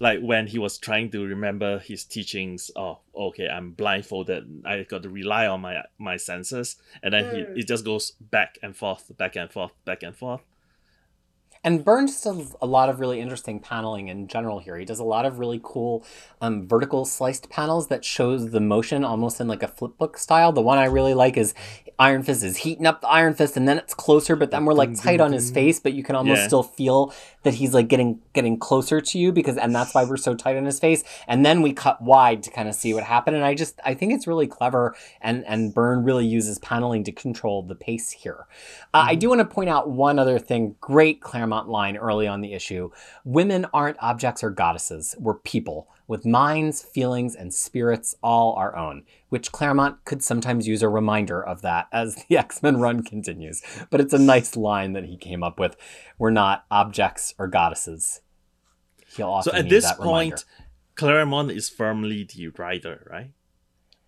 Like 0.00 0.20
when 0.20 0.46
he 0.46 0.58
was 0.58 0.78
trying 0.78 1.10
to 1.10 1.24
remember 1.24 1.80
his 1.80 2.04
teachings. 2.04 2.70
Oh, 2.76 3.00
okay, 3.16 3.48
I'm 3.48 3.72
blindfolded. 3.72 4.62
I 4.64 4.84
got 4.84 5.02
to 5.02 5.08
rely 5.08 5.46
on 5.48 5.60
my 5.62 5.82
my 5.98 6.16
senses, 6.16 6.76
and 7.02 7.14
then 7.14 7.24
Mm. 7.24 7.32
he 7.54 7.60
it 7.60 7.66
just 7.68 7.84
goes 7.84 8.12
back 8.20 8.58
and 8.62 8.76
forth, 8.76 9.10
back 9.16 9.34
and 9.36 9.50
forth, 9.50 9.72
back 9.84 10.02
and 10.04 10.14
forth. 10.16 10.42
And 11.64 11.84
Burns 11.84 12.20
does 12.22 12.54
a 12.62 12.66
lot 12.66 12.88
of 12.88 13.00
really 13.00 13.20
interesting 13.20 13.60
paneling 13.60 14.08
in 14.08 14.28
general 14.28 14.58
here. 14.60 14.76
He 14.76 14.84
does 14.84 15.00
a 15.00 15.04
lot 15.04 15.26
of 15.26 15.38
really 15.38 15.60
cool 15.62 16.04
um, 16.40 16.66
vertical 16.68 17.04
sliced 17.04 17.50
panels 17.50 17.88
that 17.88 18.04
shows 18.04 18.50
the 18.50 18.60
motion 18.60 19.04
almost 19.04 19.40
in 19.40 19.48
like 19.48 19.62
a 19.62 19.68
flip 19.68 19.98
book 19.98 20.16
style. 20.18 20.52
The 20.52 20.62
one 20.62 20.78
I 20.78 20.84
really 20.86 21.14
like 21.14 21.36
is 21.36 21.54
Iron 22.00 22.22
Fist 22.22 22.44
is 22.44 22.58
heating 22.58 22.86
up 22.86 23.00
the 23.00 23.08
Iron 23.08 23.34
Fist 23.34 23.56
and 23.56 23.66
then 23.68 23.76
it's 23.76 23.92
closer, 23.92 24.36
but 24.36 24.52
then 24.52 24.64
we're 24.64 24.72
like 24.72 24.94
tight 25.02 25.20
on 25.20 25.32
his 25.32 25.50
face, 25.50 25.80
but 25.80 25.94
you 25.94 26.04
can 26.04 26.14
almost 26.14 26.42
Yeah. 26.42 26.46
still 26.46 26.62
feel 26.62 27.12
that 27.42 27.54
he's 27.54 27.74
like 27.74 27.88
getting 27.88 28.20
getting 28.34 28.56
closer 28.56 29.00
to 29.00 29.18
you 29.18 29.32
because 29.32 29.56
and 29.56 29.74
that's 29.74 29.94
why 29.94 30.04
we're 30.04 30.16
so 30.16 30.34
tight 30.36 30.56
on 30.56 30.64
his 30.64 30.78
face. 30.78 31.02
And 31.26 31.44
then 31.44 31.60
we 31.60 31.72
cut 31.72 32.00
wide 32.00 32.44
to 32.44 32.50
kind 32.50 32.68
of 32.68 32.76
see 32.76 32.94
what 32.94 33.02
happened. 33.02 33.34
And 33.34 33.44
I 33.44 33.54
just 33.54 33.80
I 33.84 33.94
think 33.94 34.12
it's 34.12 34.28
really 34.28 34.46
clever 34.46 34.94
and 35.20 35.44
and 35.46 35.74
Byrne 35.74 36.04
really 36.04 36.24
uses 36.26 36.60
paneling 36.60 37.02
to 37.02 37.10
control 37.12 37.62
the 37.64 37.74
pace 37.74 38.10
here. 38.12 38.46
Uh, 38.94 39.06
I 39.08 39.16
do 39.16 39.28
want 39.30 39.40
to 39.40 39.44
point 39.44 39.68
out 39.68 39.90
one 39.90 40.20
other 40.20 40.38
thing. 40.38 40.76
Great 40.80 41.20
Claremont 41.20 41.47
line 41.48 41.96
early 41.96 42.26
on 42.26 42.40
the 42.40 42.52
issue. 42.52 42.90
Women 43.24 43.66
aren't 43.72 43.96
objects 44.00 44.42
or 44.42 44.50
goddesses. 44.50 45.14
We're 45.18 45.34
people. 45.34 45.88
with 46.06 46.24
minds, 46.24 46.82
feelings, 46.82 47.36
and 47.36 47.52
spirits 47.52 48.14
all 48.22 48.54
our 48.54 48.74
own, 48.74 49.04
which 49.28 49.52
Claremont 49.52 50.02
could 50.06 50.22
sometimes 50.22 50.66
use 50.66 50.82
a 50.82 50.88
reminder 50.88 51.42
of 51.42 51.60
that 51.62 51.86
as 51.92 52.14
the 52.14 52.36
X 52.38 52.62
Men 52.62 52.78
run 52.78 53.02
continues. 53.02 53.62
But 53.90 54.00
it's 54.00 54.14
a 54.14 54.18
nice 54.18 54.56
line 54.56 54.94
that 54.94 55.04
he 55.04 55.16
came 55.16 55.42
up 55.42 55.60
with. 55.60 55.76
We're 56.18 56.30
not 56.30 56.64
objects 56.70 57.34
or 57.38 57.46
goddesses. 57.46 58.22
He'll 59.16 59.28
often 59.28 59.52
So 59.52 59.58
at 59.58 59.68
this 59.68 59.92
point, 59.92 60.06
reminder. 60.06 60.36
Claremont 60.94 61.50
is 61.50 61.68
firmly 61.68 62.24
the 62.24 62.48
writer, 62.48 63.06
right? 63.10 63.30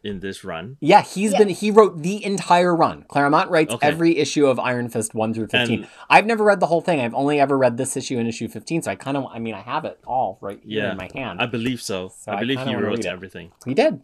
In 0.03 0.21
this 0.21 0.45
run. 0.45 0.79
Yeah, 0.81 1.03
he's 1.03 1.33
Yeah. 1.33 1.39
been 1.39 1.49
he 1.51 1.71
wrote 1.71 2.03
the 2.03 2.25
entire 2.25 2.75
run. 2.75 3.05
Claremont 3.09 3.51
writes 3.51 3.75
Okay. 3.75 3.87
every 3.87 4.17
issue 4.17 4.47
of 4.47 4.59
Iron 4.59 4.89
Fist 4.89 5.15
1 5.15 5.35
through 5.35 5.49
15. 5.49 5.81
And- 5.81 5.89
I've 6.09 6.25
never 6.27 6.43
read 6.43 6.59
the 6.61 6.67
whole 6.67 6.81
thing. 6.81 7.01
I've 7.01 7.15
only 7.15 7.39
ever 7.39 7.59
read 7.59 7.77
this 7.77 7.97
issue 7.97 8.19
and 8.19 8.27
issue 8.27 8.49
15, 8.49 8.81
so 8.83 8.91
I 8.91 8.95
kind 8.95 9.17
of 9.17 9.27
I 9.27 9.39
mean 9.39 9.55
I 9.55 9.61
have 9.61 9.85
it 9.85 9.99
all 10.07 10.39
right 10.41 10.59
here 10.65 10.85
Yeah, 10.85 10.93
in 10.93 10.97
my 10.97 11.11
hand. 11.15 11.41
I 11.43 11.47
believe 11.47 11.83
so. 11.83 12.13
So 12.19 12.33
I 12.33 12.37
I 12.37 12.41
believe 12.41 12.61
he 12.61 12.75
wrote 12.75 13.05
everything. 13.05 13.53
He 13.67 13.75
did. 13.75 14.01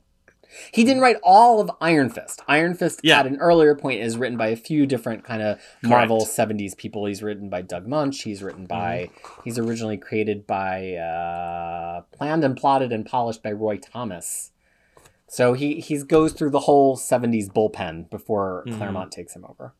He 0.72 0.84
didn't 0.84 1.02
write 1.02 1.16
all 1.24 1.60
of 1.60 1.70
Iron 1.80 2.08
Fist. 2.08 2.40
Iron 2.46 2.74
Fist 2.74 3.00
Yeah. 3.02 3.18
at 3.18 3.26
an 3.26 3.36
earlier 3.38 3.74
point 3.74 4.00
is 4.00 4.16
written 4.16 4.36
by 4.38 4.46
a 4.48 4.56
few 4.56 4.86
different 4.86 5.24
kind 5.24 5.42
of 5.42 5.58
Marvel 5.82 6.18
Correct. 6.20 6.30
70s 6.32 6.74
people. 6.76 7.04
He's 7.06 7.20
written 7.22 7.48
by 7.48 7.62
Doug 7.62 7.86
Moench. 7.88 8.22
He's 8.22 8.42
written 8.44 8.64
by 8.66 9.10
Mm-hmm. 9.12 9.40
he's 9.44 9.58
originally 9.58 9.96
created 9.96 10.46
by 10.46 10.94
uh 10.94 12.02
planned 12.12 12.44
and 12.44 12.56
plotted 12.56 12.92
and 12.92 13.04
polished 13.04 13.42
by 13.42 13.50
Roy 13.52 13.78
Thomas. 13.78 14.52
So 15.28 15.52
he 15.54 15.80
he 15.80 16.02
goes 16.02 16.32
through 16.32 16.50
the 16.50 16.60
whole 16.60 16.96
70s 16.96 17.48
bullpen 17.50 18.08
before 18.10 18.64
Mhm. 18.66 18.76
Claremont 18.76 19.12
takes 19.12 19.34
him 19.34 19.44
over. 19.44 19.74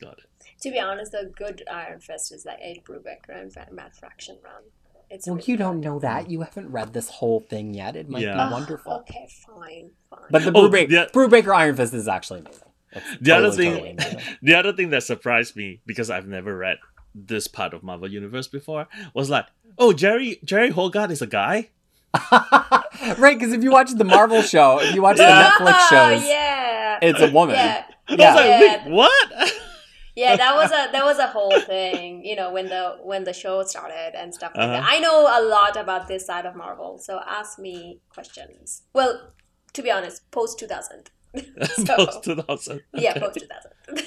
Got 0.00 0.18
it. 0.18 0.24
To 0.62 0.70
be 0.70 0.78
honest, 0.78 1.12
the 1.12 1.32
good 1.36 1.62
Iron 1.70 2.00
Fist 2.00 2.32
is 2.32 2.44
that 2.44 2.58
Ed 2.62 2.78
Brubaker 2.84 3.30
and 3.40 3.52
Fa- 3.52 3.68
Matt 3.72 3.94
Fraction 3.96 4.38
run. 4.44 4.62
It's 5.10 5.26
Well, 5.26 5.36
really 5.36 5.52
you 5.52 5.56
don't 5.56 5.80
good. 5.80 5.84
know 5.88 5.98
that. 5.98 6.30
You 6.30 6.40
haven't 6.42 6.70
read 6.70 6.92
this 6.92 7.08
whole 7.08 7.40
thing 7.40 7.74
yet. 7.74 7.94
It 7.96 8.08
might 8.08 8.22
Yeah. 8.22 8.46
be 8.46 8.52
wonderful. 8.52 8.92
Okay, 9.00 9.28
fine, 9.46 9.90
fine. 10.08 10.20
But 10.30 10.42
the 10.44 10.52
Oh, 10.54 10.68
Brubaker, 10.68 10.90
yeah. 10.90 11.06
Brubaker 11.12 11.54
Iron 11.54 11.76
Fist 11.76 11.92
is 11.94 12.08
actually 12.08 12.40
amazing. 12.40 12.68
It's 12.92 13.16
The 13.20 13.32
other 13.32 13.50
thing, 13.50 13.72
totally 13.72 13.90
amazing. 13.90 14.20
the 14.42 14.54
other 14.54 14.72
thing 14.72 14.90
that 14.90 15.02
surprised 15.02 15.56
me 15.56 15.80
because 15.86 16.08
I've 16.10 16.26
never 16.28 16.56
read 16.56 16.78
this 17.14 17.46
part 17.48 17.74
of 17.74 17.82
Marvel 17.82 18.10
Universe 18.10 18.46
before 18.48 18.88
was 19.12 19.28
like, 19.30 19.46
oh, 19.78 19.92
Jerry 19.92 20.38
Jerry 20.44 20.70
Hogarth 20.70 21.10
is 21.10 21.20
a 21.22 21.26
guy. 21.26 21.70
right, 23.18 23.38
because 23.38 23.52
if 23.52 23.62
you 23.62 23.70
watch 23.70 23.90
the 23.92 24.04
Marvel 24.04 24.42
show, 24.42 24.78
if 24.80 24.94
you 24.94 25.02
watch 25.02 25.16
the 25.16 25.22
Netflix 25.24 25.78
shows, 25.88 26.22
Oh, 26.22 26.26
yeah, 26.28 26.98
it's 27.02 27.20
a 27.20 27.30
woman. 27.30 27.56
yeah, 27.56 27.84
I 28.08 28.14
Yeah. 28.14 28.34
was 28.34 28.44
like, 28.44 28.84
wait, 28.86 28.92
what? 28.92 29.52
yeah. 30.16 30.36
That 30.36 30.54
was 30.54 30.70
a 30.70 30.92
that 30.92 31.04
was 31.04 31.18
a 31.18 31.26
whole 31.26 31.58
thing. 31.60 32.24
You 32.24 32.36
know, 32.36 32.52
when 32.52 32.66
the 32.68 32.98
when 33.02 33.24
the 33.24 33.32
show 33.32 33.62
started 33.64 34.12
and 34.16 34.32
stuff 34.32 34.52
like 34.54 34.68
that. 34.68 34.80
Uh-huh. 34.80 34.88
I 34.94 35.00
know 35.00 35.22
a 35.22 35.42
lot 35.48 35.76
about 35.76 36.06
this 36.08 36.26
side 36.26 36.46
of 36.46 36.54
Marvel, 36.54 36.98
so 36.98 37.20
ask 37.26 37.58
me 37.58 38.00
questions. 38.08 38.82
Well, 38.92 39.32
to 39.72 39.82
be 39.82 39.90
honest, 39.90 40.30
post 40.30 40.58
two 40.58 40.66
thousand. 40.66 41.10
Post 41.86 42.22
2000. 42.22 42.80
Yeah, 42.94 43.18
post 43.18 43.40
two 43.40 43.46
thousand. 43.46 44.06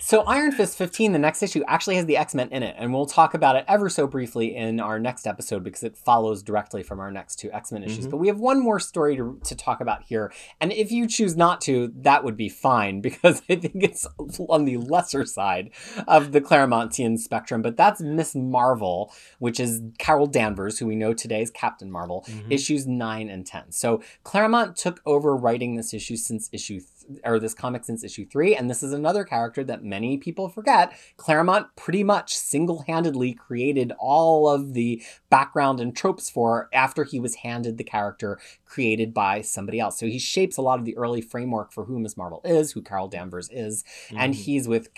So 0.00 0.22
Iron 0.22 0.52
Fist 0.52 0.78
15, 0.78 1.12
the 1.12 1.18
next 1.18 1.42
issue, 1.42 1.62
actually 1.66 1.96
has 1.96 2.06
the 2.06 2.16
X-Men 2.16 2.48
in 2.50 2.62
it, 2.62 2.76
and 2.78 2.92
we'll 2.92 3.06
talk 3.06 3.34
about 3.34 3.56
it 3.56 3.64
ever 3.66 3.88
so 3.88 4.06
briefly 4.06 4.54
in 4.54 4.78
our 4.80 4.98
next 4.98 5.26
episode 5.26 5.64
because 5.64 5.82
it 5.82 5.96
follows 5.96 6.42
directly 6.42 6.82
from 6.82 7.00
our 7.00 7.10
next 7.10 7.36
two 7.36 7.50
X-Men 7.52 7.82
issues. 7.82 8.06
Mhm. 8.06 8.10
But 8.10 8.16
we 8.18 8.28
have 8.28 8.38
one 8.38 8.60
more 8.60 8.78
story 8.78 9.16
to, 9.16 9.40
to 9.44 9.56
talk 9.56 9.80
about 9.80 10.04
here, 10.04 10.32
and 10.60 10.72
if 10.72 10.92
you 10.92 11.06
choose 11.08 11.36
not 11.36 11.60
to, 11.62 11.92
that 11.96 12.22
would 12.24 12.36
be 12.36 12.48
fine 12.48 13.00
because 13.08 13.42
I 13.48 13.56
think 13.56 13.82
it's 13.82 14.06
on 14.48 14.64
the 14.64 14.76
lesser 14.76 15.24
side 15.24 15.70
of 16.06 16.32
the 16.32 16.40
Claremontian 16.40 17.18
spectrum. 17.18 17.60
But 17.62 17.76
that's 17.76 18.00
Miss 18.00 18.34
Marvel, 18.34 19.12
which 19.38 19.58
is 19.58 19.82
Carol 19.98 20.26
Danvers, 20.26 20.78
who 20.78 20.86
we 20.86 20.94
know 20.96 21.12
today 21.14 21.42
is 21.42 21.50
Captain 21.50 21.90
Marvel, 21.90 22.24
Mhm. 22.28 22.50
issues 22.50 22.86
9 22.86 23.28
and 23.28 23.44
10. 23.46 23.72
So 23.72 24.02
Claremont 24.22 24.76
took 24.76 25.00
over 25.04 25.34
writing 25.36 25.74
this 25.76 25.92
issue 25.92 26.16
since 26.16 26.48
issue 26.52 26.78
th- 26.80 26.88
or 27.24 27.38
this 27.38 27.54
comic 27.54 27.84
since 27.84 28.04
issue 28.04 28.26
3 28.26 28.54
and 28.56 28.68
this 28.68 28.82
is 28.82 28.92
another 28.92 29.24
character 29.24 29.64
that 29.64 29.82
many 29.84 30.16
people 30.18 30.48
forget. 30.48 30.92
Claremont 31.16 31.66
pretty 31.76 32.04
much 32.04 32.36
single-handedly 32.36 33.34
created 33.34 33.92
all 33.98 34.48
of 34.48 34.74
the 34.74 35.02
background 35.30 35.80
and 35.80 35.96
tropes 35.96 36.28
for 36.30 36.68
after 36.72 37.04
he 37.04 37.20
was 37.20 37.36
handed 37.36 37.78
the 37.78 37.84
character 37.84 38.38
created 38.64 39.14
by 39.14 39.40
somebody 39.40 39.80
else. 39.80 39.98
So 39.98 40.06
he 40.06 40.18
shapes 40.18 40.56
a 40.56 40.62
lot 40.62 40.78
of 40.78 40.84
the 40.84 40.96
early 40.96 41.20
framework 41.20 41.72
for 41.72 41.84
who 41.84 41.98
Ms. 41.98 42.16
Marvel 42.16 42.42
is, 42.44 42.72
who 42.72 42.82
Carol 42.82 43.08
Danvers 43.08 43.48
is, 43.50 43.84
and 44.14 44.34
Mhm. 44.34 44.36
he's 44.36 44.68
with 44.68 44.90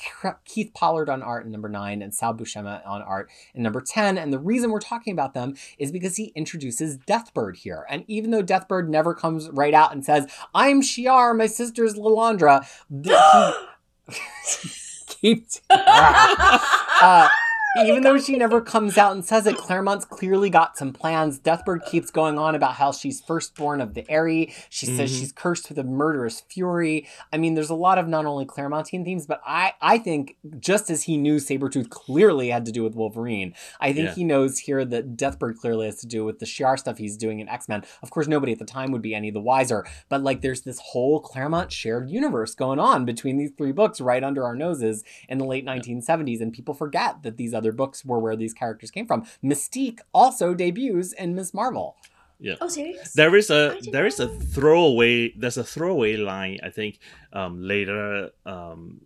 Keith 0.44 0.72
Pollard 0.74 1.08
on 1.08 1.22
art 1.22 1.44
in 1.44 1.52
number 1.52 1.68
9 1.68 2.02
and 2.02 2.14
Sal 2.14 2.34
Buscema 2.34 2.84
on 2.86 3.02
art 3.02 3.30
in 3.54 3.62
number 3.62 3.80
10 3.80 4.18
and 4.18 4.32
the 4.32 4.38
reason 4.38 4.70
we're 4.70 4.80
talking 4.80 5.12
about 5.12 5.34
them 5.34 5.54
is 5.78 5.92
because 5.92 6.16
he 6.16 6.32
introduces 6.34 6.98
Deathbird 6.98 7.56
here. 7.56 7.86
And 7.88 8.04
even 8.08 8.30
though 8.30 8.42
Deathbird 8.42 8.88
never 8.88 9.14
comes 9.14 9.48
right 9.50 9.74
out 9.74 9.92
and 9.92 10.04
says, 10.04 10.26
I'm 10.54 10.82
Shi'ar, 10.82 11.36
my 11.36 11.46
sister's 11.46 11.96
He 12.90 13.10
keeps. 15.06 15.60
Uh, 17.02 17.30
even 17.84 18.02
though 18.02 18.18
she 18.18 18.36
never 18.36 18.60
comes 18.60 18.98
out 18.98 19.12
and 19.12 19.24
says 19.24 19.46
it, 19.46 19.56
Claremont's 19.56 20.04
clearly 20.04 20.50
got 20.50 20.76
some 20.76 20.92
plans. 20.92 21.38
Deathbird 21.38 21.84
keeps 21.86 22.10
going 22.10 22.38
on 22.38 22.54
about 22.54 22.74
how 22.74 22.90
she's 22.92 23.20
firstborn 23.20 23.80
of 23.80 23.94
the 23.94 24.08
Aerie. 24.10 24.52
She 24.68 24.86
says 24.86 25.10
Mhm. 25.12 25.18
she's 25.20 25.32
cursed 25.32 25.68
with 25.68 25.78
a 25.78 25.84
murderous 25.84 26.40
fury. 26.40 27.06
I 27.32 27.36
mean, 27.38 27.54
there's 27.54 27.70
a 27.70 27.74
lot 27.76 27.98
of 27.98 28.08
not 28.08 28.26
only 28.26 28.44
Claremontine 28.44 29.04
themes, 29.04 29.26
but 29.26 29.40
I, 29.46 29.74
I 29.80 29.98
think 29.98 30.36
just 30.58 30.90
as 30.90 31.04
he 31.04 31.16
knew 31.16 31.36
Sabretooth 31.36 31.90
clearly 31.90 32.48
had 32.50 32.64
to 32.66 32.72
do 32.72 32.82
with 32.82 32.94
Wolverine, 32.96 33.54
I 33.80 33.92
think 33.92 34.06
Yeah. 34.08 34.14
he 34.14 34.24
knows 34.24 34.58
here 34.60 34.84
that 34.84 35.16
Deathbird 35.16 35.58
clearly 35.58 35.86
has 35.86 36.00
to 36.00 36.06
do 36.06 36.24
with 36.24 36.40
the 36.40 36.46
Shi'ar 36.46 36.78
stuff 36.78 36.98
he's 36.98 37.16
doing 37.16 37.38
in 37.40 37.48
X-Men. 37.48 37.84
Of 38.02 38.10
course, 38.10 38.26
nobody 38.26 38.52
at 38.52 38.58
the 38.58 38.64
time 38.64 38.90
would 38.90 39.02
be 39.02 39.14
any 39.14 39.30
the 39.30 39.40
wiser, 39.40 39.84
but 40.08 40.22
like 40.22 40.40
there's 40.40 40.62
this 40.62 40.80
whole 40.80 41.20
Claremont 41.20 41.70
shared 41.70 42.10
universe 42.10 42.54
going 42.54 42.80
on 42.80 43.04
between 43.04 43.36
these 43.36 43.52
three 43.56 43.72
books 43.72 44.00
right 44.00 44.24
under 44.24 44.44
our 44.44 44.56
noses 44.56 45.04
in 45.28 45.38
the 45.38 45.44
late 45.44 45.64
1970s, 45.64 46.40
and 46.40 46.52
people 46.52 46.74
forget 46.74 47.22
that 47.22 47.36
these 47.36 47.54
other 47.54 47.59
books 47.60 48.04
were 48.04 48.18
where 48.18 48.36
these 48.36 48.54
characters 48.54 48.90
came 48.90 49.06
from. 49.06 49.24
Mystique 49.44 50.00
also 50.12 50.54
debuts 50.54 51.12
in 51.12 51.34
Miss 51.34 51.52
Marvel. 51.52 51.96
Yeah. 52.40 52.54
oh, 52.60 52.68
serious? 52.68 53.12
There 53.12 53.36
is 53.36 53.50
a 53.50 53.72
I 53.72 53.74
didn't 53.74 53.92
there 53.92 54.06
is 54.06 54.18
a 54.18 54.28
throwaway 54.28 55.34
there's 55.36 55.58
a 55.58 55.64
throwaway 55.64 56.16
line 56.16 56.58
I 56.62 56.70
think 56.70 56.98
um, 57.34 57.62
later 57.62 58.30
um, 58.46 59.00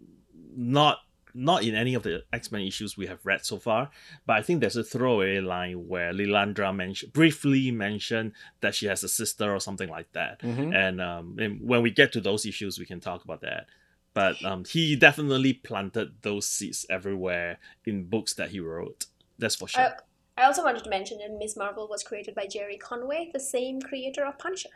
not 0.56 0.98
not 1.34 1.64
in 1.64 1.74
any 1.74 1.94
of 1.94 2.04
the 2.04 2.22
X 2.32 2.52
Men 2.52 2.62
issues 2.62 2.96
we 2.96 3.06
have 3.08 3.18
read 3.24 3.44
so 3.44 3.58
far, 3.58 3.90
but 4.24 4.36
I 4.36 4.42
think 4.42 4.60
there's 4.60 4.76
a 4.76 4.84
throwaway 4.84 5.40
line 5.40 5.88
where 5.88 6.12
Lilandra 6.12 6.74
mention, 6.74 7.10
briefly 7.12 7.72
mentioned 7.72 8.32
that 8.60 8.74
she 8.74 8.86
has 8.86 9.02
a 9.02 9.08
sister 9.08 9.52
or 9.52 9.58
something 9.58 9.88
like 9.88 10.12
that. 10.12 10.40
Mhm. 10.40 10.72
And, 10.72 11.00
um, 11.00 11.36
and 11.40 11.60
when 11.60 11.82
we 11.82 11.90
get 11.90 12.12
to 12.12 12.20
those 12.20 12.46
issues, 12.46 12.78
we 12.78 12.86
can 12.86 13.00
talk 13.00 13.24
about 13.24 13.40
that. 13.40 13.66
But 14.14 14.42
um, 14.44 14.64
he 14.64 14.94
definitely 14.94 15.52
planted 15.52 16.22
those 16.22 16.46
seeds 16.46 16.86
everywhere 16.88 17.58
in 17.84 18.04
books 18.04 18.32
that 18.34 18.50
he 18.50 18.60
wrote. 18.60 19.06
That's 19.38 19.56
for 19.56 19.66
sure. 19.66 19.82
I, 19.82 20.42
I 20.42 20.46
also 20.46 20.62
wanted 20.62 20.84
to 20.84 20.90
mention 20.90 21.18
that 21.18 21.36
Miss 21.36 21.56
Marvel 21.56 21.88
was 21.88 22.04
created 22.04 22.34
by 22.34 22.46
Gerry 22.46 22.76
Conway, 22.78 23.30
the 23.32 23.40
same 23.40 23.80
creator 23.80 24.24
of 24.24 24.38
Punisher. 24.38 24.68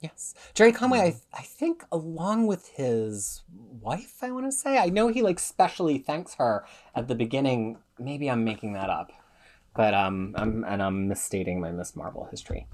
Yes. 0.00 0.34
Gerry 0.54 0.72
Conway, 0.72 0.98
I, 0.98 1.40
I 1.40 1.42
think, 1.42 1.84
along 1.92 2.46
with 2.46 2.68
his 2.68 3.42
wife, 3.82 4.18
I 4.22 4.30
want 4.30 4.46
to 4.46 4.52
say. 4.52 4.78
I 4.78 4.86
know 4.86 5.08
he, 5.08 5.20
like, 5.20 5.38
specially 5.38 5.98
thanks 5.98 6.34
her 6.34 6.64
at 6.94 7.08
the 7.08 7.14
beginning. 7.14 7.78
Maybe 7.98 8.30
I'm 8.30 8.44
making 8.44 8.72
that 8.74 8.88
up. 8.88 9.12
But, 9.74 9.94
um, 9.94 10.34
I'm, 10.38 10.64
and 10.64 10.82
I'm 10.82 11.08
misstating 11.08 11.60
my 11.60 11.70
Miss 11.70 11.94
Marvel 11.94 12.28
history. 12.30 12.66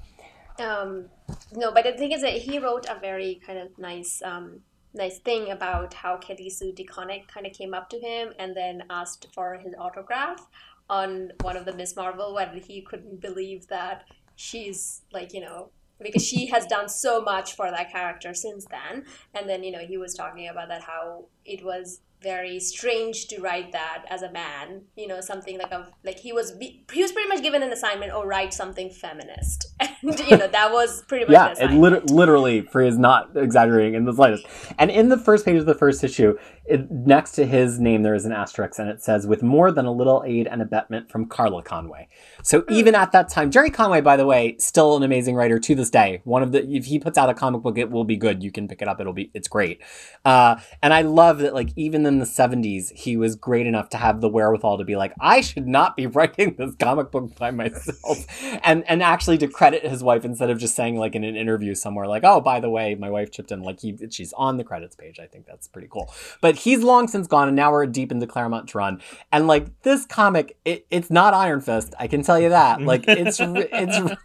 Um, 0.59 1.07
no, 1.53 1.73
but 1.73 1.85
the 1.85 1.93
thing 1.93 2.13
is 2.13 2.23
that 2.23 2.35
he 2.35 2.59
wrote 2.59 2.87
a 2.89 2.99
very 3.01 3.41
kind 3.47 3.59
of 3.59 3.77
nice, 3.79 4.23
um, 4.23 4.61
nice 4.97 5.19
thing 5.19 5.51
about 5.51 5.95
how 5.95 6.17
Kelly 6.17 6.51
Sue 6.51 6.73
DeConnick 6.73 7.29
kind 7.29 7.47
of 7.47 7.53
came 7.53 7.75
up 7.75 7.89
to 7.91 7.99
him 7.99 8.33
and 8.39 8.57
then 8.57 8.83
asked 8.91 9.29
for 9.35 9.59
his 9.59 9.75
autograph 9.79 10.47
on 10.89 11.33
one 11.43 11.57
of 11.57 11.65
the 11.65 11.75
Miss 11.75 11.97
Marvel 11.97 12.35
when 12.35 12.61
he 12.61 12.81
couldn't 12.81 13.21
believe 13.21 13.67
that 13.69 14.05
she's 14.37 15.03
like 15.13 15.33
you 15.33 15.41
know 15.41 15.71
because 16.01 16.27
she 16.27 16.47
has 16.47 16.67
done 16.67 16.89
so 16.89 17.23
much 17.23 17.55
for 17.55 17.71
that 17.71 17.91
character 17.91 18.35
since 18.35 18.67
then. 18.67 19.05
And 19.35 19.49
then 19.49 19.63
you 19.63 19.73
know 19.73 19.81
he 19.87 19.97
was 19.97 20.15
talking 20.15 20.49
about 20.49 20.69
that 20.69 20.83
how 20.83 21.27
it 21.45 21.65
was 21.65 22.01
very 22.23 22.59
strange 22.59 23.27
to 23.29 23.41
write 23.41 23.73
that 23.73 24.05
as 24.09 24.23
a 24.23 24.33
man 24.33 24.83
you 24.97 25.07
know 25.07 25.21
something 25.21 25.59
like 25.59 25.71
a 25.71 25.87
like 26.05 26.19
he 26.19 26.33
was 26.33 26.53
be- 26.53 26.85
he 26.93 27.03
was 27.03 27.13
pretty 27.13 27.29
much 27.29 27.43
given 27.43 27.63
an 27.63 27.71
assignment 27.71 28.13
or 28.13 28.27
write 28.27 28.53
something 28.55 28.91
feminist 28.91 29.67
and 29.81 30.19
you 30.21 30.37
know 30.37 30.49
that 30.49 30.73
was 30.73 31.03
pretty 31.03 31.25
much 31.25 31.33
Yeah, 31.33 31.55
it 31.59 31.73
lit- 31.73 32.11
literally, 32.11 32.63
for 32.63 32.83
is 32.83 32.99
not 32.99 33.37
exaggerating 33.37 33.95
in 33.95 34.05
the 34.05 34.13
slightest. 34.13 34.47
And 34.79 34.91
in 34.91 35.09
the 35.09 35.19
first 35.19 35.45
page 35.45 35.59
of 35.59 35.67
the 35.67 35.75
first 35.75 36.03
issue, 36.05 36.39
it, 36.69 36.91
next 36.91 37.33
to 37.33 37.47
his 37.47 37.81
name, 37.81 38.03
there 38.03 38.15
is 38.15 38.25
an 38.25 38.33
asterisk, 38.33 38.79
and 38.79 38.89
it 38.89 39.03
says, 39.03 39.27
with 39.27 39.43
more 39.43 39.73
than 39.73 39.85
a 39.85 39.93
little 39.93 40.23
aid 40.25 40.47
and 40.47 40.63
abetment 40.63 41.11
from 41.11 41.27
Carla 41.27 41.63
Conway. 41.63 42.09
So 42.43 42.65
even 42.69 42.95
at 42.95 43.13
that 43.13 43.29
time, 43.29 43.51
Gerry 43.51 43.71
Conway, 43.71 44.01
by 44.01 44.17
the 44.17 44.27
way, 44.27 44.57
still 44.59 44.97
an 44.97 45.03
amazing 45.03 45.35
writer 45.35 45.59
to 45.59 45.75
this 45.75 45.91
day. 45.91 46.21
One 46.25 46.43
of 46.43 46.53
the, 46.53 46.65
if 46.69 46.85
he 46.85 46.99
puts 46.99 47.19
out 47.19 47.29
a 47.29 47.35
comic 47.35 47.63
book, 47.63 47.79
it 47.79 47.91
will 47.91 48.05
be 48.05 48.17
good. 48.17 48.43
You 48.43 48.53
can 48.53 48.69
pick 48.69 48.81
it 48.81 48.89
up. 48.89 49.01
It'll 49.01 49.13
be, 49.13 49.31
it's 49.35 49.49
great. 49.49 49.83
Uh, 50.25 50.57
and 50.83 50.95
I 50.95 51.03
love 51.03 51.39
that, 51.39 51.53
like, 51.53 51.71
even 51.75 51.97
even 51.97 52.07
in 52.07 52.19
the 52.19 52.27
70s, 52.27 52.93
he 52.93 53.17
was 53.17 53.37
great 53.37 53.67
enough 53.67 53.89
to 53.91 53.97
have 53.97 54.21
the 54.21 54.29
wherewithal 54.29 54.77
to 54.79 54.85
be 54.85 54.97
like, 54.97 55.15
I 55.19 55.41
should 55.41 55.67
not 55.67 55.97
be 55.97 56.07
writing 56.17 56.55
this 56.59 56.75
comic 56.75 57.11
book 57.11 57.35
by 57.37 57.51
myself. 57.51 58.27
and 58.63 58.85
and 58.89 59.03
actually 59.03 59.39
to 59.39 59.49
credit 59.49 59.87
his 59.87 60.03
wife 60.03 60.25
instead 60.25 60.51
of 60.51 60.59
just 60.59 60.77
saying 60.77 60.99
like 60.99 61.15
in 61.15 61.25
an 61.25 61.37
interview 61.37 61.75
somewhere, 61.75 62.07
like, 62.07 62.25
oh, 62.25 62.41
by 62.41 62.61
the 62.61 62.69
way, 62.69 62.95
my 62.95 63.11
wife 63.11 63.31
chipped 63.31 63.51
in, 63.51 63.63
like 63.63 63.81
he 63.81 63.97
she's 64.11 64.33
on 64.35 64.57
the 64.57 64.65
credits 64.65 64.95
page. 64.95 65.19
I 65.19 65.27
think 65.27 65.47
that's 65.47 65.69
pretty 65.69 65.89
cool. 65.91 66.13
But 66.41 66.56
he's 66.57 66.83
long 66.83 67.09
since 67.09 67.27
gone, 67.27 67.49
and 67.49 67.57
now 67.57 67.73
we're 67.73 67.87
deep 67.87 68.13
into 68.13 68.27
Claremont's 68.27 68.75
run. 68.75 69.01
And 69.33 69.47
like 69.47 69.83
this 69.83 70.07
comic, 70.07 70.57
it, 70.65 70.87
it's 70.91 71.11
not 71.11 71.35
Iron 71.35 71.61
Fist, 71.61 71.95
I 71.99 72.07
can 72.07 72.23
tell 72.23 72.39
you 72.39 72.51
that. 72.51 72.83
Like 72.83 73.05
it's 73.09 73.41
it's 73.41 74.17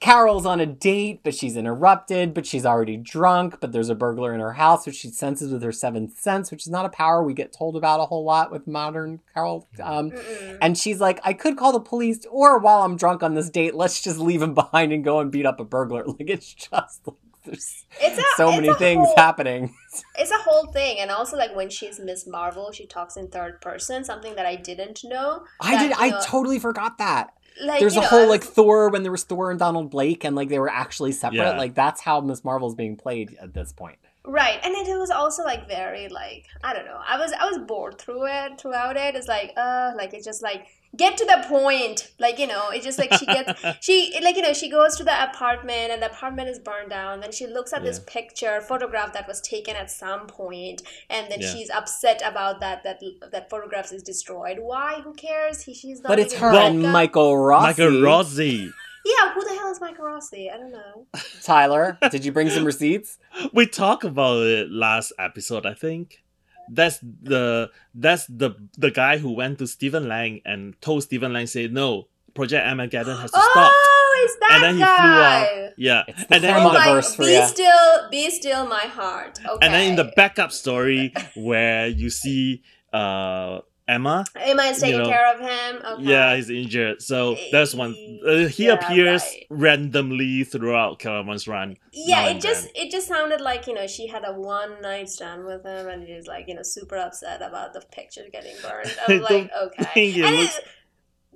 Carol's 0.00 0.46
on 0.46 0.60
a 0.60 0.66
date, 0.66 1.20
but 1.22 1.34
she's 1.34 1.56
interrupted, 1.56 2.34
but 2.34 2.46
she's 2.46 2.66
already 2.66 2.96
drunk, 2.96 3.58
but 3.60 3.72
there's 3.72 3.88
a 3.88 3.94
burglar 3.94 4.34
in 4.34 4.40
her 4.40 4.54
house, 4.54 4.86
which 4.86 4.96
she 4.96 5.08
senses 5.08 5.52
with 5.52 5.62
her 5.62 5.72
seventh 5.72 6.18
sense, 6.18 6.50
which 6.50 6.62
is 6.62 6.70
not 6.70 6.84
a 6.84 6.88
power 6.88 7.22
we 7.22 7.34
get 7.34 7.52
told 7.52 7.76
about 7.76 8.00
a 8.00 8.06
whole 8.06 8.24
lot 8.24 8.50
with 8.50 8.66
modern 8.66 9.20
Carol. 9.34 9.68
Um, 9.80 10.12
and 10.60 10.76
she's 10.76 11.00
like, 11.00 11.20
I 11.24 11.32
could 11.34 11.56
call 11.56 11.72
the 11.72 11.80
police, 11.80 12.26
or 12.30 12.58
while 12.58 12.82
I'm 12.82 12.96
drunk 12.96 13.22
on 13.22 13.34
this 13.34 13.50
date, 13.50 13.74
let's 13.74 14.02
just 14.02 14.18
leave 14.18 14.42
him 14.42 14.54
behind 14.54 14.92
and 14.92 15.04
go 15.04 15.20
and 15.20 15.30
beat 15.30 15.46
up 15.46 15.60
a 15.60 15.64
burglar. 15.64 16.04
Like, 16.12 16.28
it's 16.28 16.52
just 16.52 17.06
like, 17.06 17.16
there's 17.46 17.84
It's 18.00 18.18
a, 18.18 18.22
so 18.36 18.48
it's 18.48 18.56
many 18.56 18.68
a 18.68 18.74
things 18.74 19.06
whole- 19.06 19.16
happening. 19.16 19.74
It's 20.18 20.30
a 20.30 20.38
whole 20.38 20.72
thing, 20.72 21.00
and 21.00 21.10
also 21.10 21.36
like 21.36 21.54
when 21.54 21.68
she's 21.68 22.00
Miss 22.00 22.26
Marvel, 22.26 22.72
she 22.72 22.86
talks 22.86 23.16
in 23.18 23.28
third 23.28 23.60
person, 23.60 24.04
something 24.04 24.34
that 24.36 24.46
I 24.46 24.56
didn't 24.56 25.04
know. 25.04 25.44
I 25.60 25.72
that, 25.76 25.88
did, 25.88 25.96
I 25.98 26.08
know, 26.10 26.20
totally 26.24 26.58
forgot 26.58 26.96
that. 26.96 27.34
like 27.62 27.78
There's 27.80 27.96
a 27.96 28.00
know, 28.00 28.06
whole 28.06 28.26
like 28.28 28.42
Thor 28.42 28.88
when 28.88 29.02
there 29.02 29.12
was 29.12 29.24
Thor 29.24 29.50
and 29.50 29.58
Donald 29.58 29.90
Blake, 29.90 30.24
and 30.24 30.34
like 30.34 30.48
they 30.48 30.58
were 30.58 30.70
actually 30.70 31.12
separate. 31.12 31.36
Yeah. 31.38 31.58
Like 31.58 31.74
that's 31.74 32.00
how 32.00 32.22
Miss 32.22 32.42
Marvel's 32.42 32.74
being 32.74 32.96
played 32.96 33.36
at 33.40 33.52
this 33.52 33.72
point. 33.72 33.98
Right, 34.24 34.60
and 34.64 34.74
it 34.74 34.98
was 34.98 35.10
also 35.10 35.42
like 35.44 35.68
very 35.68 36.08
like 36.08 36.46
I 36.64 36.72
don't 36.72 36.86
know. 36.86 37.00
I 37.06 37.18
was 37.18 37.32
I 37.38 37.44
was 37.44 37.58
bored 37.58 37.98
through 37.98 38.26
it 38.28 38.58
throughout 38.58 38.96
it. 38.96 39.14
It's 39.14 39.28
like 39.28 39.52
uh 39.58 39.92
like 39.96 40.14
it's 40.14 40.24
just 40.24 40.42
like 40.42 40.68
get 40.96 41.16
to 41.18 41.24
the 41.24 41.44
point. 41.48 42.12
Like 42.18 42.38
you 42.38 42.46
know, 42.46 42.70
it's 42.70 42.84
just 42.84 42.98
like 42.98 43.12
she 43.14 43.26
gets 43.26 43.60
she 43.80 44.18
like 44.22 44.36
you 44.36 44.42
know 44.42 44.52
she 44.52 44.68
goes 44.70 44.96
to 44.96 45.04
the 45.04 45.30
apartment 45.30 45.90
and 45.92 46.02
the 46.02 46.10
apartment 46.10 46.48
is 46.48 46.58
burned 46.58 46.90
down. 46.90 47.20
Then 47.20 47.32
she 47.32 47.46
looks 47.46 47.72
at 47.72 47.82
this 47.82 48.00
picture 48.06 48.60
photograph 48.60 49.12
that 49.14 49.26
was 49.28 49.40
taken 49.40 49.76
at 49.76 49.90
some 49.90 50.26
point, 50.26 50.82
and 51.10 51.30
then 51.30 51.40
Yeah. 51.40 51.52
she's 51.52 51.70
upset 51.70 52.22
about 52.24 52.60
that 52.60 52.82
that 52.84 53.00
that 53.32 53.50
photograph 53.50 53.92
is 53.92 54.02
destroyed. 54.02 54.58
Why? 54.60 55.00
Who 55.04 55.14
cares? 55.14 55.62
He, 55.62 55.74
she's 55.74 56.00
not. 56.02 56.08
But 56.08 56.18
it's 56.18 56.34
her 56.34 56.52
and 56.54 56.78
makeup. 56.78 56.92
Michael 56.92 57.36
Rossi. 57.38 57.66
Michael 57.66 58.02
Rossi. 58.02 58.70
Yeah, 59.04 59.32
who 59.34 59.42
the 59.42 59.50
hell 59.58 59.68
is 59.72 59.80
Michael 59.80 60.04
Rossi? 60.04 60.48
I 60.48 60.56
don't 60.56 60.70
know. 60.70 61.06
Tyler, 61.42 61.98
did 62.12 62.24
you 62.24 62.30
bring 62.30 62.48
some 62.50 62.64
receipts? 62.64 63.18
We 63.52 63.66
talked 63.66 64.04
about 64.04 64.42
it 64.46 64.70
last 64.70 65.12
episode, 65.18 65.66
I 65.66 65.74
think. 65.74 66.21
That's 66.74 66.98
the 67.00 67.70
that's 67.94 68.24
the 68.26 68.50
the 68.78 68.90
guy 68.90 69.18
who 69.18 69.32
went 69.32 69.58
to 69.58 69.66
Stephen 69.66 70.08
Lang 70.08 70.40
and 70.44 70.80
told 70.80 71.02
Stephen 71.02 71.32
Lang 71.32 71.46
say 71.46 71.68
no, 71.68 72.08
Project 72.34 72.66
Armageddon 72.66 73.16
has 73.18 73.30
to 73.30 73.40
stop. 73.52 73.72
Oh, 73.74 74.24
it's 74.24 74.36
that 74.40 74.50
And 74.54 74.62
then 74.62 74.74
he 74.76 74.80
guy. 74.80 74.96
flew 74.96 75.22
out. 75.66 75.72
Yeah. 75.76 76.02
It's 76.08 76.24
the 76.24 76.34
And 76.34 76.44
then 76.44 76.54
Oh 76.54 76.58
in 76.58 76.64
the 76.64 76.72
my, 76.72 76.86
Claremontiverse 76.86 77.16
for 77.16 77.24
be 77.24 77.32
ya. 77.32 77.46
still, 77.46 78.10
be 78.10 78.30
still, 78.30 78.66
my 78.66 78.86
heart. 78.98 79.38
Okay. 79.44 79.58
and 79.66 79.74
then 79.74 79.90
in 79.90 79.96
the 79.96 80.12
backup 80.16 80.50
story 80.52 81.12
where 81.36 81.88
you 81.88 82.08
see 82.10 82.62
uh 82.92 83.60
Emma, 83.88 84.24
Emma 84.36 84.62
is 84.64 84.78
taking 84.78 84.96
you 84.96 85.02
know, 85.02 85.08
care 85.08 85.34
of 85.34 85.40
him. 85.40 85.82
Okay. 85.84 86.02
yeah, 86.04 86.36
he's 86.36 86.48
injured. 86.50 87.02
So 87.02 87.36
that's 87.50 87.74
one. 87.74 87.94
Uh, 88.26 88.46
he 88.46 88.66
Yeah, 88.66 88.74
appears 88.74 89.22
right. 89.22 89.46
randomly 89.50 90.44
throughout 90.44 90.98
Caravan's 91.00 91.48
run. 91.48 91.76
yeah. 91.92 92.28
It 92.28 92.40
just, 92.40 92.62
then. 92.74 92.86
it 92.86 92.90
just 92.92 93.08
sounded 93.08 93.40
like 93.40 93.66
you 93.66 93.74
know 93.74 93.86
she 93.86 94.06
had 94.06 94.22
a 94.24 94.32
one 94.32 94.80
night 94.80 95.08
stand 95.08 95.44
with 95.44 95.64
him, 95.64 95.88
and 95.88 96.04
he's 96.06 96.26
like 96.26 96.46
you 96.48 96.54
know 96.54 96.62
super 96.62 96.96
upset 96.96 97.42
about 97.42 97.72
the 97.74 97.80
picture 97.92 98.22
getting 98.32 98.54
burned. 98.62 98.94
I'm 99.08 99.20
like, 99.20 99.50
okay. 99.64 100.10
it 100.10 100.24
And 100.24 100.36
it- 100.36 100.64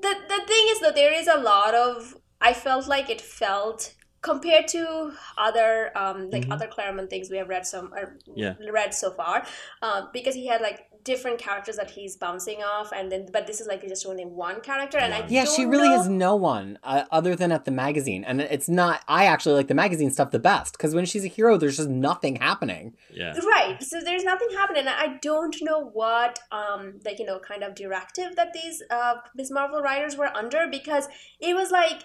the 0.00 0.14
the 0.28 0.46
thing 0.46 0.66
is 0.70 0.80
that 0.80 0.94
there 0.94 1.12
is 1.12 1.26
a 1.26 1.38
lot 1.38 1.74
of. 1.74 2.16
I 2.40 2.52
felt 2.52 2.87
like 2.87 3.09
it 3.11 3.20
felt 3.20 3.94
compared 4.22 4.66
to 4.68 5.12
other 5.38 5.90
um 5.96 6.30
like 6.30 6.44
Mhm. 6.46 6.52
other 6.52 6.66
Claremont 6.66 7.09
things 7.11 7.30
we 7.30 7.37
have 7.38 7.48
read 7.48 7.64
some 7.66 7.92
Yeah. 8.35 8.54
read 8.72 8.92
so 8.92 9.12
far 9.12 9.46
um 9.82 10.09
because 10.12 10.35
he 10.35 10.46
had 10.48 10.61
like 10.61 10.80
different 11.12 11.38
characters 11.38 11.77
that 11.81 11.90
he's 11.97 12.16
bouncing 12.16 12.59
off 12.73 12.88
and 12.97 13.11
then 13.12 13.23
but 13.33 13.47
this 13.47 13.59
is 13.62 13.66
like 13.73 13.81
just 13.88 14.05
only 14.12 14.27
one 14.47 14.61
character 14.61 14.99
and 14.99 15.14
I 15.14 15.21
Yeah, 15.29 15.45
she 15.45 15.64
really 15.64 15.88
know- 15.88 15.99
has 15.99 16.09
no 16.09 16.35
one 16.37 16.79
uh, 16.83 17.05
other 17.19 17.35
than 17.40 17.51
at 17.53 17.64
the 17.64 17.71
magazine, 17.71 18.23
and 18.29 18.40
it's 18.57 18.69
not. 18.69 18.97
I 19.09 19.23
actually 19.33 19.55
like 19.61 19.69
the 19.69 19.75
magazine 19.85 20.11
stuff 20.11 20.31
the 20.33 20.45
best 20.53 20.71
because 20.77 20.92
when 20.97 21.07
she's 21.11 21.25
a 21.25 21.29
hero, 21.38 21.57
there's 21.57 21.77
just 21.83 21.88
nothing 21.88 22.35
happening. 22.49 22.85
Yeah. 23.23 23.33
right 23.57 23.83
so 23.90 23.97
there's 24.09 24.25
nothing 24.33 24.49
happening 24.61 24.85
i 24.88 25.09
don't 25.23 25.57
know 25.69 25.81
what 26.01 26.35
um 26.53 26.83
like 27.07 27.19
you 27.21 27.27
know 27.31 27.38
kind 27.51 27.62
of 27.66 27.71
directive 27.75 28.31
that 28.37 28.51
these 28.59 28.83
uh 28.90 29.14
miss 29.38 29.51
marvel 29.59 29.81
writers 29.81 30.16
were 30.21 30.31
under 30.42 30.66
because 30.79 31.05
it 31.49 31.55
was 31.61 31.71
like 31.71 32.01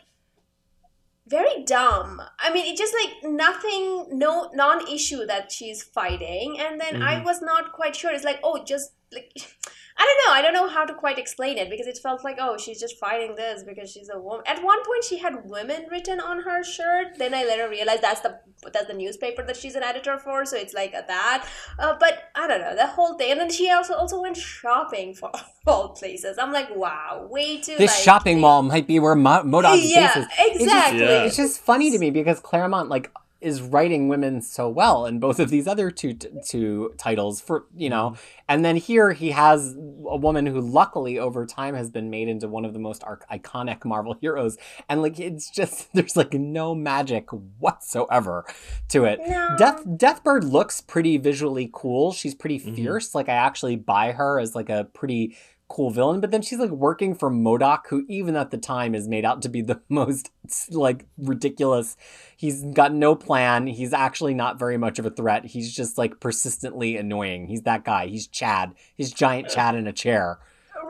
very 1.31 1.63
dumb. 1.63 2.21
I 2.39 2.51
mean 2.53 2.65
it 2.71 2.77
just 2.77 2.93
like 3.01 3.13
nothing 3.31 3.85
no 4.23 4.49
non-issue 4.53 5.25
that 5.27 5.51
she's 5.51 5.81
fighting. 5.83 6.59
And 6.59 6.79
then 6.81 7.01
i 7.01 7.13
Mhm. 7.15 7.25
was 7.25 7.41
not 7.41 7.71
quite 7.73 7.95
sure. 7.95 8.11
It's 8.11 8.23
like 8.31 8.39
oh 8.43 8.63
just 8.73 8.91
like 9.13 9.31
I 9.97 10.05
don't 10.05 10.25
know. 10.25 10.33
I 10.33 10.41
don't 10.41 10.53
know 10.53 10.67
how 10.73 10.83
to 10.85 10.95
quite 10.95 11.19
explain 11.19 11.59
it 11.59 11.69
because 11.69 11.85
it 11.85 11.97
felt 12.01 12.23
like, 12.23 12.37
oh, 12.39 12.57
she's 12.57 12.79
just 12.79 12.97
fighting 12.97 13.35
this 13.35 13.61
because 13.61 13.91
she's 13.91 14.09
a 14.09 14.19
woman. 14.19 14.43
At 14.47 14.63
one 14.63 14.83
point, 14.83 15.03
she 15.03 15.19
had 15.19 15.45
women 15.45 15.85
written 15.91 16.19
on 16.19 16.41
her 16.41 16.63
shirt. 16.63 17.17
Then 17.19 17.35
I 17.35 17.43
later 17.43 17.69
realized 17.69 18.01
that's 18.01 18.21
the 18.21 18.39
that's 18.73 18.87
the 18.87 18.93
newspaper 18.95 19.43
that 19.45 19.57
she's 19.57 19.75
an 19.75 19.83
editor 19.83 20.17
for. 20.17 20.43
So 20.45 20.57
it's 20.57 20.73
like 20.73 20.93
that. 20.93 21.47
Uh, 21.77 21.95
but 21.99 22.31
I 22.35 22.47
don't 22.47 22.61
know 22.61 22.75
the 22.75 22.87
whole 22.87 23.15
thing. 23.15 23.31
And 23.31 23.39
then 23.41 23.51
she 23.51 23.69
also 23.69 23.93
also 23.93 24.19
went 24.21 24.37
shopping 24.37 25.13
for 25.13 25.29
all 25.67 25.89
places. 25.89 26.37
I'm 26.39 26.51
like, 26.51 26.75
wow, 26.75 27.27
way 27.29 27.59
too. 27.61 27.75
This 27.77 27.91
like, 27.91 28.03
shopping 28.03 28.39
mall 28.39 28.63
might 28.63 28.87
be 28.87 28.97
where 28.99 29.15
Mo- 29.15 29.43
Modok's 29.43 29.91
Yeah, 29.91 30.15
base 30.15 30.23
is. 30.23 30.29
It's 30.31 30.49
just- 30.53 30.61
exactly. 30.63 30.99
Yeah. 31.01 31.23
It's 31.25 31.35
just 31.35 31.61
funny 31.61 31.91
to 31.91 31.99
me 31.99 32.09
because 32.09 32.39
Claremont 32.39 32.89
like 32.89 33.11
is 33.41 33.61
writing 33.61 34.07
women 34.07 34.41
so 34.41 34.69
well 34.69 35.05
in 35.05 35.19
both 35.19 35.39
of 35.39 35.49
these 35.49 35.67
other 35.67 35.89
two 35.91 36.13
two 36.13 36.93
titles 36.97 37.41
for 37.41 37.65
you 37.75 37.89
know, 37.89 38.15
and 38.47 38.63
then 38.63 38.75
here 38.75 39.13
he 39.13 39.31
has 39.31 39.75
a 40.07 40.17
woman 40.17 40.45
who 40.45 40.61
luckily 40.61 41.17
over 41.19 41.45
time 41.45 41.73
has 41.75 41.89
been 41.89 42.09
made 42.09 42.27
into 42.27 42.47
one 42.47 42.65
of 42.65 42.73
the 42.73 42.79
most 42.79 43.03
arc- 43.03 43.27
iconic 43.29 43.83
Marvel 43.83 44.15
heroes, 44.21 44.57
and 44.87 45.01
like 45.01 45.19
it's 45.19 45.49
just 45.49 45.89
there's 45.93 46.15
like 46.15 46.33
no 46.33 46.75
magic 46.75 47.27
whatsoever 47.59 48.45
to 48.89 49.05
it. 49.05 49.19
No. 49.27 49.55
Death 49.57 49.83
Deathbird 49.85 50.49
looks 50.51 50.81
pretty 50.81 51.17
visually 51.17 51.69
cool. 51.73 52.11
She's 52.13 52.35
pretty 52.35 52.59
Mhm. 52.59 52.75
fierce. 52.75 53.15
Like 53.15 53.29
I 53.29 53.33
actually 53.33 53.75
buy 53.75 54.11
her 54.11 54.39
as 54.39 54.55
like 54.55 54.69
a 54.69 54.85
pretty 54.93 55.35
cool 55.71 55.89
villain, 55.89 56.19
but 56.19 56.31
then 56.31 56.41
she's 56.41 56.59
like 56.59 56.69
working 56.69 57.15
for 57.15 57.31
Modok, 57.31 57.87
who 57.87 58.05
even 58.09 58.35
at 58.35 58.51
the 58.51 58.57
time 58.57 58.93
is 58.93 59.07
made 59.07 59.23
out 59.23 59.41
to 59.43 59.49
be 59.49 59.61
the 59.61 59.79
most 59.89 60.29
like 60.69 61.05
ridiculous. 61.17 61.95
He's 62.35 62.63
got 62.63 62.93
no 62.93 63.15
plan. 63.15 63.67
He's 63.67 63.93
actually 63.93 64.33
not 64.33 64.59
very 64.59 64.77
much 64.77 64.99
of 64.99 65.05
a 65.05 65.09
threat. 65.09 65.45
He's 65.45 65.73
just 65.73 65.97
like 65.97 66.19
persistently 66.19 66.97
annoying. 66.97 67.47
He's 67.47 67.61
that 67.61 67.85
guy. 67.85 68.07
He's 68.07 68.27
Chad. 68.27 68.73
He's 68.95 69.13
giant 69.13 69.47
Chad 69.47 69.75
in 69.75 69.87
a 69.87 69.93
chair. 69.93 70.39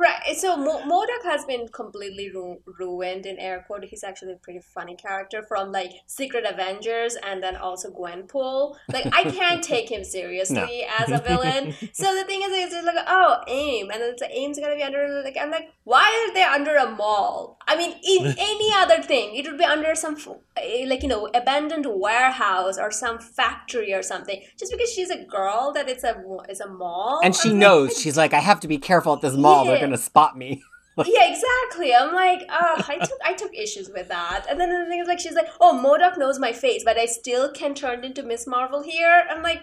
Right. 0.02 0.36
So 0.36 0.58
Mo- 0.58 0.82
Modok 0.82 1.24
has 1.26 1.46
been 1.46 1.68
completely 1.68 2.32
ru- 2.32 2.60
ruined 2.80 3.28
in 3.28 3.38
air 3.38 3.64
quote. 3.68 3.84
He's 3.86 4.04
actually 4.04 4.34
a 4.34 4.38
pretty 4.38 4.60
funny 4.60 4.96
character 4.96 5.44
from 5.44 5.72
like 5.72 5.92
Secret 6.08 6.44
Avengers 6.44 7.16
and 7.22 7.44
then 7.44 7.56
also 7.56 7.92
Gwenpool. 7.92 8.78
Like 8.92 9.06
I 9.14 9.24
can't 9.26 9.64
take 9.74 9.92
him 9.92 10.04
seriously 10.04 10.86
as 11.00 11.12
a 11.12 11.20
villain. 11.20 11.76
So 11.94 12.16
the 12.16 12.24
thing 12.24 12.42
is, 12.42 12.50
it's 12.52 12.74
just 12.74 12.86
like 12.86 12.96
oh 13.08 13.44
AIM, 13.48 13.92
and 13.92 14.02
then 14.02 14.10
it's 14.14 14.22
like, 14.22 14.32
AIM's 14.32 14.58
gonna 14.60 14.76
be 14.76 14.82
under 14.82 15.22
like 15.24 15.38
I'm 15.40 15.52
like 15.52 15.70
why 15.84 16.08
are 16.30 16.34
they 16.34 16.44
under 16.44 16.76
a 16.78 16.90
mall? 16.90 17.60
I 17.68 17.76
mean, 17.76 17.92
in 18.04 18.26
any 18.40 18.74
other 18.74 19.02
thing, 19.04 19.36
it 19.36 19.46
would 19.46 19.58
be 19.58 19.64
under 19.66 19.94
some 19.94 20.16
f- 20.16 20.38
eh, 20.58 20.86
like 20.88 21.04
you 21.04 21.10
know 21.10 21.28
abandoned 21.34 21.86
warehouse 21.88 22.78
or 22.80 22.92
some 22.92 23.20
factory 23.20 23.94
or 23.94 24.02
something. 24.02 24.42
Just 24.58 24.72
because 24.72 24.92
she's 24.92 25.10
a 25.10 25.24
girl, 25.26 25.72
that 25.74 25.88
it's 25.90 26.04
a 26.04 26.24
it's 26.50 26.60
a 26.60 26.70
mall, 26.70 27.20
And 27.24 27.36
she 27.36 27.50
like, 27.50 27.58
knows. 27.58 28.00
She's 28.00 28.18
like, 28.18 28.34
I 28.34 28.40
have 28.40 28.60
to 28.62 28.68
be 28.68 28.78
careful 28.80 29.14
at 29.14 29.22
this 29.22 29.36
mall. 29.36 29.66
They're 29.66 29.91
Yeah. 29.92 29.98
gonna 29.98 30.02
spot 30.02 30.38
me. 30.38 30.62
yeah, 31.06 31.26
exactly. 31.26 31.96
I'm 31.96 32.14
like, 32.14 32.44
oh, 32.50 32.84
I 32.88 32.98
took 32.98 33.20
I 33.26 33.34
took 33.34 33.54
issues 33.56 33.90
with 33.90 34.10
that. 34.10 34.46
And 34.50 34.60
then 34.60 34.70
the 34.70 34.86
thing 34.90 35.00
is 35.00 35.08
like 35.08 35.20
she's 35.20 35.36
like, 35.36 35.50
oh, 35.60 35.74
Modok 35.84 36.18
knows 36.18 36.40
my 36.40 36.52
face, 36.52 36.84
but 36.84 36.98
I 36.98 37.06
still 37.06 37.52
can 37.52 37.74
turn 37.74 38.04
into 38.04 38.24
Miss 38.24 38.48
Marvel 38.48 38.84
here. 38.84 39.26
I'm 39.30 39.42
like, 39.42 39.62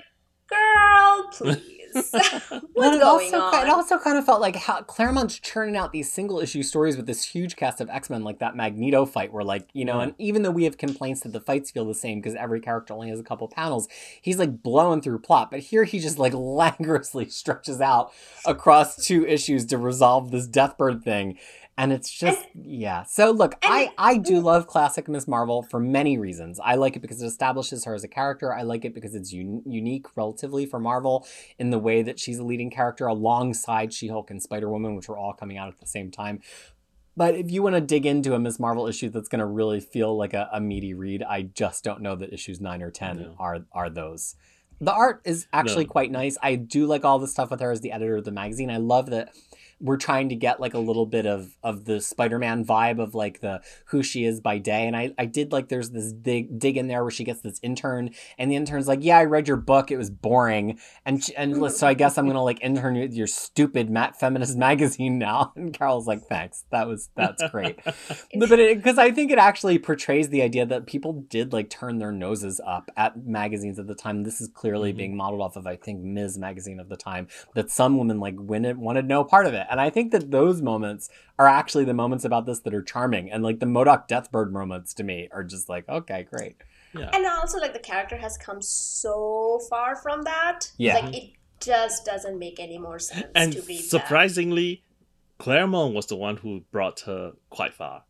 girl, 0.49 1.29
please. 1.33 1.78
What's 2.03 2.51
But 2.74 2.94
it 2.94 3.03
also, 3.03 3.41
on? 3.41 3.66
It 3.66 3.70
also 3.70 3.99
kind 3.99 4.18
of 4.18 4.24
felt 4.24 4.41
like 4.41 4.57
how 4.57 4.82
Claremont's 4.82 5.39
churning 5.39 5.76
out 5.76 5.93
these 5.93 6.11
single 6.12 6.41
issue 6.41 6.62
stories 6.62 6.97
with 6.97 7.07
this 7.07 7.24
huge 7.24 7.57
cast 7.57 7.80
of 7.80 7.89
X 7.91 8.11
Men, 8.11 8.24
like 8.24 8.39
that 8.39 8.57
Magneto 8.57 9.07
fight, 9.07 9.32
where 9.32 9.45
like 9.45 9.68
you 9.72 9.84
know, 9.84 9.99
Yeah. 9.99 10.05
and 10.05 10.14
even 10.18 10.43
though 10.43 10.51
we 10.51 10.64
have 10.64 10.78
complaints 10.78 11.20
that 11.22 11.32
the 11.32 11.41
fights 11.41 11.70
feel 11.70 11.84
the 11.84 11.95
same 11.95 12.20
because 12.20 12.34
every 12.34 12.61
character 12.61 12.95
only 12.95 13.09
has 13.11 13.20
a 13.20 13.24
couple 13.24 13.49
panels, 13.49 13.89
he's 14.20 14.39
like 14.39 14.62
blowing 14.62 15.01
through 15.01 15.18
plot. 15.20 15.51
But 15.51 15.61
here 15.61 15.84
he 15.84 15.99
just 15.99 16.18
like 16.18 16.32
languorously 16.34 17.30
stretches 17.30 17.80
out 17.80 18.12
across 18.47 18.97
two 19.05 19.26
issues 19.26 19.64
to 19.66 19.78
resolve 19.78 20.30
this 20.30 20.47
Deathbird 20.49 21.03
thing. 21.03 21.39
And 21.79 21.93
it's 21.93 22.11
just 22.11 22.45
yeah. 22.55 23.05
So 23.05 23.31
look, 23.31 23.55
I 23.62 23.93
I 23.97 24.16
do 24.18 24.35
mm-hmm. 24.35 24.47
love 24.47 24.66
classic 24.66 25.09
Miss 25.09 25.29
Marvel 25.29 25.62
for 25.62 25.79
many 25.79 26.18
reasons. 26.18 26.59
I 26.59 26.74
like 26.74 26.97
it 26.97 27.01
because 27.01 27.22
it 27.22 27.26
establishes 27.26 27.85
her 27.85 27.95
as 27.95 28.03
a 28.03 28.09
character. 28.09 28.53
I 28.53 28.62
like 28.62 28.85
it 28.85 28.95
because 28.95 29.14
it's 29.14 29.33
un- 29.33 29.62
unique 29.64 30.07
relatively 30.16 30.66
for 30.66 30.81
Marvel 30.81 31.24
in 31.57 31.70
the 31.70 31.79
way 31.79 32.03
that 32.03 32.18
she's 32.18 32.41
a 32.41 32.45
leading 32.45 32.68
character 32.68 33.07
alongside 33.07 33.95
She-Hulk 33.95 34.29
and 34.29 34.43
Spider-Woman, 34.43 34.97
which 34.97 35.09
were 35.09 35.16
all 35.16 35.33
coming 35.33 35.57
out 35.57 35.68
at 35.68 35.79
the 35.79 35.87
same 35.87 36.11
time. 36.11 36.41
But 37.16 37.37
if 37.37 37.51
you 37.51 37.62
want 37.62 37.76
to 37.76 37.81
dig 37.81 38.07
into 38.07 38.35
a 38.35 38.39
Miss 38.41 38.59
Marvel 38.59 38.89
issue 38.89 39.09
that's 39.09 39.29
going 39.29 39.41
to 39.41 39.47
really 39.47 39.81
feel 39.81 40.16
like 40.16 40.35
a, 40.35 40.49
a 40.53 40.61
meaty 40.61 40.95
read, 40.95 41.22
I 41.22 41.43
just 41.43 41.85
don't 41.85 42.01
know 42.01 42.16
that 42.16 42.33
issues 42.33 42.61
nine 42.61 42.83
or 42.83 42.91
ten 42.91 43.18
No. 43.18 43.35
are 43.39 43.59
are 43.72 43.89
those. 43.89 44.35
The 44.81 44.93
art 44.93 45.22
is 45.24 45.49
actually 45.53 45.87
No. 45.87 45.91
quite 45.91 46.12
nice. 46.12 46.39
I 46.41 46.55
do 46.55 46.87
like 46.87 47.05
all 47.05 47.18
the 47.18 47.26
stuff 47.26 47.51
with 47.51 47.61
her 47.61 47.72
as 47.72 47.81
the 47.81 47.91
editor 47.91 48.16
of 48.16 48.24
the 48.24 48.31
magazine. 48.31 48.70
I 48.70 48.76
love 48.76 49.11
that 49.11 49.31
we're 49.81 49.97
trying 49.97 50.29
to 50.31 50.35
get 50.35 50.61
like 50.61 50.74
a 50.74 50.79
little 50.79 51.07
bit 51.07 51.26
of 51.26 51.57
of 51.62 51.85
the 51.85 52.01
Spider-Man 52.01 52.64
vibe 52.64 53.01
of 53.01 53.14
like 53.14 53.41
the 53.41 53.61
who 53.87 54.03
she 54.03 54.24
is 54.24 54.41
by 54.41 54.59
day. 54.59 54.87
And 54.87 54.97
I 54.97 55.12
I 55.18 55.26
did 55.26 55.53
like 55.53 55.68
there's 55.68 55.91
this 55.91 56.12
dig 56.12 56.59
dig 56.59 56.76
in 56.76 56.89
there 56.89 57.03
where 57.05 57.11
she 57.11 57.24
gets 57.24 57.41
this 57.41 57.61
intern 57.62 58.11
and 58.39 58.51
the 58.51 58.57
intern's 58.57 58.89
like, 58.89 59.01
"Yeah, 59.03 59.18
I 59.18 59.24
read 59.24 59.47
your 59.49 59.57
book. 59.57 59.91
It 59.91 59.97
was 59.97 60.11
boring." 60.11 60.79
And 61.05 61.22
she, 61.22 61.35
and 61.37 61.70
so 61.72 61.87
I 61.87 61.95
guess 61.95 62.18
I'm 62.18 62.24
going 62.24 62.35
to 62.37 62.43
like 62.43 62.62
intern 62.62 62.99
with 62.99 63.14
your 63.14 63.26
stupid 63.26 63.89
Matt 63.91 64.18
feminist 64.18 64.57
magazine 64.68 65.18
now. 65.18 65.53
And 65.57 65.72
Carol's 65.72 66.07
like, 66.07 66.22
"Thanks. 66.22 66.64
That 66.70 66.89
was 66.89 67.11
that's 67.14 67.43
great." 67.51 67.79
but 67.85 68.49
because 68.51 68.99
I 68.99 69.11
think 69.12 69.31
it 69.31 69.39
actually 69.39 69.79
portrays 69.79 70.29
the 70.31 70.43
idea 70.43 70.66
that 70.66 70.87
people 70.87 71.12
did 71.29 71.53
like 71.53 71.70
turn 71.70 71.99
their 71.99 72.12
noses 72.12 72.61
up 72.66 72.91
at 72.97 73.24
magazines 73.26 73.79
at 73.79 73.87
the 73.87 73.95
time. 73.95 74.24
This 74.24 74.41
is 74.41 74.49
clearly 74.49 74.93
Mhm. 74.93 74.97
being 74.97 75.16
modeled 75.16 75.43
off 75.43 75.57
of 75.57 75.66
I 75.66 75.76
think 75.76 76.01
Ms. 76.03 76.39
magazine 76.39 76.81
of 76.81 76.89
the 76.89 76.97
time 76.97 77.29
that 77.55 77.70
some 77.70 77.99
women 77.99 78.18
like 78.20 78.35
wanted 78.39 78.79
wanted 78.79 79.07
no 79.07 79.22
part 79.22 79.47
of 79.47 79.55
it, 79.55 79.66
and 79.71 79.81
I 79.81 79.91
think 79.91 80.12
that 80.12 80.31
those 80.31 80.62
moments 80.62 81.09
are 81.39 81.47
actually 81.47 81.85
the 81.85 81.95
moments 81.95 82.25
about 82.25 82.47
this 82.47 82.61
that 82.61 82.75
are 82.75 82.83
charming, 82.83 83.31
and 83.31 83.43
like 83.43 83.61
the 83.61 83.66
Modok 83.66 84.09
Deathbird 84.09 84.51
moments 84.51 84.95
to 84.95 85.05
me 85.05 85.29
are 85.33 85.45
just 85.45 85.69
like 85.69 85.89
okay, 85.89 86.27
great. 86.31 86.57
Yeah. 86.95 87.11
And 87.12 87.27
also, 87.27 87.59
like 87.59 87.73
the 87.73 87.79
character 87.79 88.16
has 88.16 88.37
come 88.39 88.62
so 88.62 89.61
far 89.69 89.97
from 89.97 90.23
that. 90.23 90.71
Yeah. 90.79 90.95
Like 90.95 91.14
it 91.14 91.31
just 91.61 92.05
doesn't 92.05 92.39
make 92.39 92.61
any 92.61 92.79
more 92.79 92.99
sense 92.99 93.27
And 93.35 93.53
to 93.53 93.62
read 93.62 93.81
that. 93.81 93.85
surprisingly, 93.85 94.85
Claremont 95.39 95.95
was 95.95 96.07
the 96.07 96.16
one 96.16 96.39
who 96.39 96.64
brought 96.73 97.01
her 97.01 97.33
quite 97.51 97.75
far. 97.75 98.05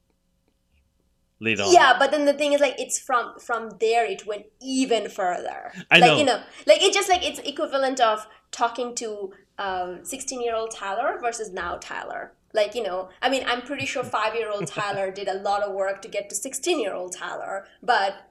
Later 1.41 1.63
on. 1.63 1.73
Yeah, 1.73 1.95
but 1.99 2.11
then 2.11 2.25
the 2.25 2.33
thing 2.33 2.53
is, 2.53 2.61
like, 2.61 2.75
it's 2.81 2.99
from 2.99 3.39
from 3.39 3.71
there 3.79 4.05
it 4.05 4.27
went 4.27 4.47
even 4.61 5.09
further. 5.09 5.73
I 5.89 6.01
like 6.01 6.11
know. 6.11 6.19
you 6.19 6.25
know, 6.25 6.41
like 6.67 6.83
it 6.83 6.93
just 6.93 7.09
like 7.09 7.25
it's 7.25 7.39
equivalent 7.41 8.01
of 8.01 8.27
talking 8.51 8.95
to 8.97 9.33
um 9.59 10.05
sixteen 10.05 10.43
year 10.43 10.55
old 10.55 10.71
Tyler 10.71 11.19
versus 11.21 11.53
now 11.53 11.77
Tyler. 11.77 12.33
Like 12.55 12.75
you 12.75 12.83
know, 12.83 13.11
I 13.21 13.29
mean, 13.29 13.45
I'm 13.47 13.63
pretty 13.63 13.87
sure 13.87 14.05
five 14.05 14.35
year 14.35 14.51
old 14.51 14.67
Tyler 14.77 15.11
did 15.11 15.29
a 15.29 15.35
lot 15.35 15.63
of 15.63 15.75
work 15.75 16.03
to 16.03 16.09
get 16.09 16.29
to 16.31 16.35
sixteen 16.35 16.81
year 16.81 16.95
old 16.95 17.13
Tyler, 17.13 17.67
but 17.83 18.28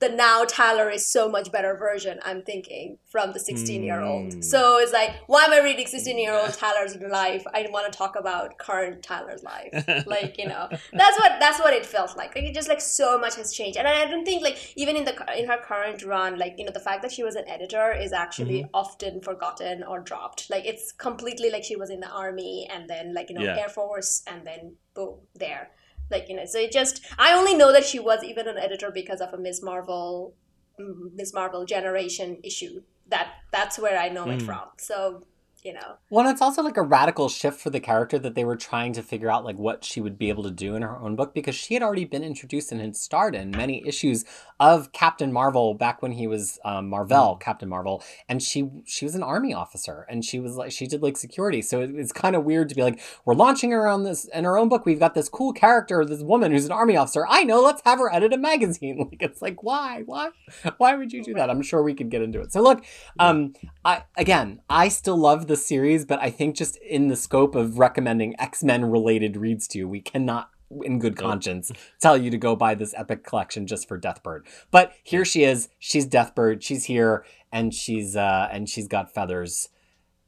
the 0.00 0.08
now 0.08 0.44
Tyler 0.44 0.88
is 0.90 1.04
so 1.06 1.28
much 1.28 1.52
better 1.52 1.76
version. 1.76 2.18
I'm 2.24 2.42
thinking 2.42 2.98
from 3.10 3.32
the 3.32 3.40
sixteen 3.40 3.82
year 3.82 4.00
old. 4.00 4.32
Mm. 4.32 4.44
So 4.44 4.78
it's 4.78 4.92
like, 4.92 5.12
why 5.26 5.44
am 5.44 5.52
I 5.52 5.60
reading 5.60 5.86
sixteen 5.86 6.18
year 6.18 6.32
old 6.32 6.52
Tyler's 6.54 6.96
life? 6.96 7.44
I 7.54 7.66
want 7.70 7.92
to 7.92 7.96
talk 7.96 8.16
about 8.16 8.58
current 8.58 9.02
Tyler's 9.02 9.42
life. 9.42 9.72
like 10.06 10.38
you 10.38 10.48
know, 10.48 10.68
that's 10.92 11.18
what 11.18 11.32
that's 11.40 11.58
what 11.60 11.72
it 11.74 11.84
felt 11.86 12.16
like. 12.16 12.34
Like 12.34 12.44
it 12.44 12.54
just 12.54 12.68
like 12.68 12.80
so 12.80 13.18
much 13.18 13.36
has 13.36 13.52
changed, 13.52 13.76
and 13.78 13.86
I 13.86 14.06
don't 14.06 14.24
think 14.24 14.42
like 14.42 14.72
even 14.76 14.96
in 14.96 15.04
the 15.04 15.14
in 15.38 15.46
her 15.48 15.58
current 15.62 16.02
run, 16.04 16.38
like 16.38 16.54
you 16.58 16.64
know, 16.64 16.72
the 16.72 16.80
fact 16.80 17.02
that 17.02 17.12
she 17.12 17.22
was 17.22 17.36
an 17.36 17.44
editor 17.48 17.92
is 17.92 18.12
actually 18.12 18.40
Mm-hmm. 18.50 18.70
often 18.74 19.20
forgotten 19.20 19.82
or 19.84 20.00
dropped. 20.00 20.50
Like 20.50 20.64
it's 20.64 20.92
completely 20.92 21.50
like 21.50 21.62
she 21.62 21.76
was 21.76 21.90
in 21.90 22.00
the 22.00 22.08
army 22.08 22.68
and 22.72 22.88
then 22.88 23.14
like 23.14 23.28
you 23.28 23.36
know 23.36 23.44
Yeah. 23.44 23.58
Air 23.58 23.68
Force 23.68 24.22
and 24.26 24.46
then 24.46 24.76
boom 24.94 25.18
there. 25.34 25.70
Like 26.10 26.28
you 26.28 26.36
know, 26.36 26.44
so 26.46 26.58
it 26.58 26.72
just 26.72 27.02
I 27.18 27.32
only 27.32 27.54
know 27.54 27.72
that 27.72 27.84
she 27.84 27.98
was 27.98 28.22
even 28.24 28.48
an 28.48 28.58
editor 28.58 28.90
because 28.92 29.20
of 29.20 29.32
a 29.32 29.38
Ms. 29.38 29.62
Marvel, 29.62 30.34
mm, 30.80 31.14
Ms. 31.14 31.32
Marvel 31.34 31.64
generation 31.64 32.38
issue. 32.42 32.82
That 33.08 33.28
that's 33.52 33.78
where 33.78 33.98
I 33.98 34.08
know 34.08 34.28
it 34.30 34.40
Mm. 34.40 34.46
from. 34.46 34.68
So 34.78 35.22
you 35.62 35.74
know, 35.74 35.98
Well, 36.08 36.26
it's 36.26 36.40
also 36.40 36.62
like 36.62 36.78
a 36.78 36.82
radical 36.82 37.28
shift 37.28 37.60
for 37.60 37.68
the 37.68 37.80
character 37.80 38.18
that 38.18 38.34
they 38.34 38.46
were 38.46 38.56
trying 38.56 38.94
to 38.94 39.02
figure 39.02 39.30
out 39.30 39.44
like 39.44 39.56
what 39.56 39.84
she 39.84 40.00
would 40.00 40.16
be 40.16 40.30
able 40.30 40.42
to 40.44 40.50
do 40.50 40.74
in 40.74 40.80
her 40.80 40.96
own 40.96 41.16
book 41.16 41.34
because 41.34 41.54
she 41.54 41.74
had 41.74 41.82
already 41.82 42.06
been 42.06 42.24
introduced 42.24 42.72
and 42.72 42.80
had 42.80 42.96
starred 42.96 43.34
in 43.34 43.50
many 43.50 43.86
issues 43.86 44.24
of 44.60 44.92
Captain 44.92 45.32
Marvel 45.32 45.72
back 45.72 46.02
when 46.02 46.12
he 46.12 46.26
was 46.26 46.58
um, 46.66 46.90
Marvel, 46.90 47.36
Captain 47.36 47.68
Marvel, 47.68 48.04
and 48.28 48.42
she 48.42 48.70
she 48.84 49.06
was 49.06 49.14
an 49.14 49.22
army 49.22 49.54
officer 49.54 50.06
and 50.08 50.22
she 50.22 50.38
was 50.38 50.54
like 50.54 50.70
she 50.70 50.86
did 50.86 51.02
like 51.02 51.16
security. 51.16 51.62
So 51.62 51.80
it, 51.80 51.90
it's 51.94 52.12
kind 52.12 52.36
of 52.36 52.44
weird 52.44 52.68
to 52.68 52.74
be 52.74 52.82
like 52.82 53.00
we're 53.24 53.34
launching 53.34 53.70
her 53.70 53.88
on 53.88 54.04
this 54.04 54.26
in 54.26 54.44
her 54.44 54.58
own 54.58 54.68
book. 54.68 54.84
We've 54.84 55.00
got 55.00 55.14
this 55.14 55.30
cool 55.30 55.54
character, 55.54 56.04
this 56.04 56.22
woman 56.22 56.52
who's 56.52 56.66
an 56.66 56.72
army 56.72 56.96
officer. 56.96 57.24
I 57.26 57.42
know, 57.42 57.62
let's 57.62 57.80
have 57.86 57.98
her 57.98 58.12
edit 58.12 58.32
a 58.32 58.38
magazine. 58.38 58.90
Like 59.10 59.22
it's 59.22 59.42
like 59.42 59.62
why 59.62 60.02
why 60.04 60.30
why 60.76 60.94
would 60.94 61.12
you 61.12 61.24
do 61.24 61.34
that? 61.34 61.48
I'm 61.48 61.62
sure 61.62 61.82
we 61.82 61.94
could 61.94 62.10
get 62.10 62.22
into 62.22 62.40
it. 62.40 62.52
So 62.52 62.60
look, 62.60 62.84
um, 63.18 63.54
I 63.84 64.04
again, 64.16 64.60
I 64.68 64.88
still 64.88 65.16
love 65.16 65.46
the 65.46 65.56
series, 65.56 66.04
but 66.04 66.20
I 66.20 66.30
think 66.30 66.54
just 66.54 66.76
in 66.76 67.08
the 67.08 67.16
scope 67.16 67.54
of 67.54 67.78
recommending 67.78 68.38
X 68.38 68.62
Men 68.62 68.84
related 68.84 69.36
reads 69.36 69.66
to 69.68 69.78
you, 69.78 69.88
we 69.88 70.00
cannot, 70.00 70.50
in 70.82 70.98
good 70.98 71.16
conscience, 71.16 71.72
tell 72.00 72.16
you 72.16 72.30
to 72.30 72.38
go 72.38 72.56
buy 72.56 72.74
this 72.74 72.94
epic 72.96 73.24
collection 73.24 73.66
just 73.66 73.88
for 73.88 73.98
Deathbird. 73.98 74.42
But 74.70 74.92
here 75.02 75.24
she 75.24 75.44
is. 75.44 75.68
She's 75.78 76.06
Deathbird. 76.06 76.62
She's 76.62 76.84
here, 76.84 77.24
and 77.52 77.74
she's 77.74 78.16
uh, 78.16 78.48
and 78.50 78.68
she's 78.68 78.88
got 78.88 79.12
feathers 79.12 79.68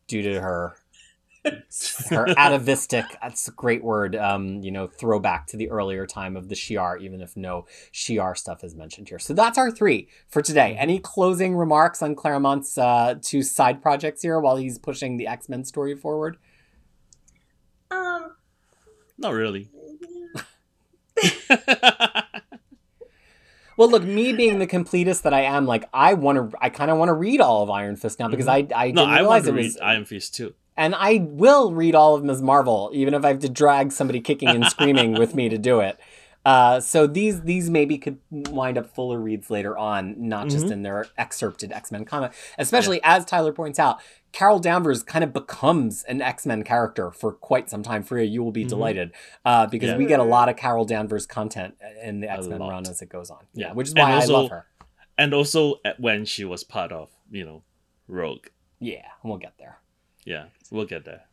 due 0.06 0.22
to 0.22 0.40
her 0.40 0.76
her 2.10 2.28
atavistic 2.36 3.04
that's 3.20 3.48
a 3.48 3.50
great 3.52 3.82
word 3.82 4.14
um 4.14 4.62
you 4.62 4.70
know 4.70 4.86
throwback 4.86 5.46
to 5.46 5.56
the 5.56 5.68
earlier 5.70 6.06
time 6.06 6.36
of 6.36 6.48
the 6.48 6.54
Shi'ar 6.54 7.00
even 7.00 7.20
if 7.20 7.36
no 7.36 7.66
Shi'ar 7.92 8.36
stuff 8.36 8.62
is 8.62 8.76
mentioned 8.76 9.08
here 9.08 9.18
so 9.18 9.34
that's 9.34 9.58
our 9.58 9.70
three 9.70 10.08
for 10.28 10.40
today 10.40 10.76
any 10.78 11.00
closing 11.00 11.56
remarks 11.56 12.00
on 12.00 12.14
claremont's 12.14 12.78
uh 12.78 13.16
two 13.20 13.42
side 13.42 13.82
projects 13.82 14.22
here 14.22 14.38
while 14.38 14.56
he's 14.56 14.78
pushing 14.78 15.16
the 15.16 15.26
x-men 15.26 15.64
story 15.64 15.96
forward 15.96 16.36
um, 17.90 18.32
Not 19.18 19.34
really. 19.34 19.68
well 23.76 23.90
look 23.90 24.02
me 24.02 24.32
being 24.32 24.58
the 24.58 24.66
completist 24.66 25.22
that 25.22 25.32
i 25.34 25.40
am 25.42 25.66
like 25.66 25.88
i 25.92 26.14
want 26.14 26.50
to 26.50 26.56
i 26.60 26.68
kind 26.68 26.90
of 26.90 26.98
want 26.98 27.08
to 27.08 27.14
read 27.14 27.40
all 27.40 27.62
of 27.62 27.70
iron 27.70 27.96
fist 27.96 28.18
now 28.18 28.28
because 28.28 28.46
i 28.48 28.56
i 28.74 28.86
didn't 28.86 28.94
no, 28.96 29.04
I 29.04 29.20
realize 29.20 29.28
want 29.28 29.44
to 29.44 29.50
it 29.50 29.54
read 29.54 29.64
was 29.64 29.76
Iron 29.78 30.04
Fist 30.04 30.34
too. 30.34 30.54
and 30.76 30.94
I 30.94 31.18
will 31.22 31.72
read 31.72 31.94
all 31.94 32.14
of 32.14 32.24
Ms. 32.24 32.40
Marvel, 32.40 32.90
even 32.94 33.12
if 33.12 33.24
I 33.26 33.28
have 33.28 33.40
to 33.40 33.48
drag 33.50 33.92
somebody 33.92 34.20
kicking 34.20 34.48
and 34.48 34.64
screaming 34.66 35.12
with 35.12 35.34
me 35.34 35.48
to 35.48 35.58
do 35.58 35.80
it. 35.80 35.98
Uh, 36.44 36.80
so 36.80 37.06
these 37.06 37.42
these 37.42 37.70
maybe 37.70 37.96
could 37.96 38.18
wind 38.32 38.76
up 38.76 38.84
fuller 38.92 39.20
reads 39.20 39.48
later 39.48 39.78
on, 39.78 40.16
not 40.28 40.48
just 40.48 40.66
Mhm. 40.66 40.72
in 40.72 40.82
their 40.82 41.06
excerpted 41.16 41.70
X 41.70 41.92
Men 41.92 42.04
comic. 42.04 42.32
Especially 42.58 42.98
as 43.04 43.24
Tyler 43.24 43.52
points 43.52 43.78
out, 43.78 44.00
Carol 44.32 44.58
Danvers 44.58 45.02
kind 45.02 45.22
of 45.22 45.32
becomes 45.32 46.02
an 46.04 46.22
X 46.22 46.46
Men 46.46 46.62
character 46.64 47.10
for 47.10 47.32
quite 47.32 47.68
some 47.70 47.82
time. 47.82 48.02
Freya, 48.02 48.26
you 48.26 48.42
will 48.42 48.50
be 48.52 48.64
Mhm. 48.64 48.68
delighted 48.70 49.12
uh, 49.44 49.66
because 49.66 49.90
Yeah. 49.90 49.96
we 49.98 50.06
get 50.06 50.20
a 50.20 50.24
lot 50.24 50.48
of 50.48 50.56
Carol 50.56 50.84
Danvers 50.86 51.26
content 51.26 51.76
in 52.02 52.20
the 52.20 52.30
X 52.30 52.46
Men 52.46 52.60
run 52.60 52.86
as 52.88 53.02
it 53.02 53.08
goes 53.10 53.30
on. 53.30 53.44
Yeah. 53.52 53.72
which 53.72 53.88
is 53.88 53.94
why 53.94 54.12
also- 54.14 54.34
I 54.34 54.40
love 54.40 54.50
her. 54.50 54.66
And 55.18 55.34
also 55.34 55.76
when 55.98 56.24
she 56.24 56.44
was 56.44 56.64
part 56.64 56.90
of, 56.92 57.10
you 57.30 57.44
know, 57.44 57.62
Rogue. 58.08 58.46
Yeah, 58.80 59.06
we'll 59.22 59.36
get 59.36 59.52
there. 59.58 59.78
Yeah, 60.24 60.46
we'll 60.70 60.86
get 60.86 61.04
there. 61.04 61.24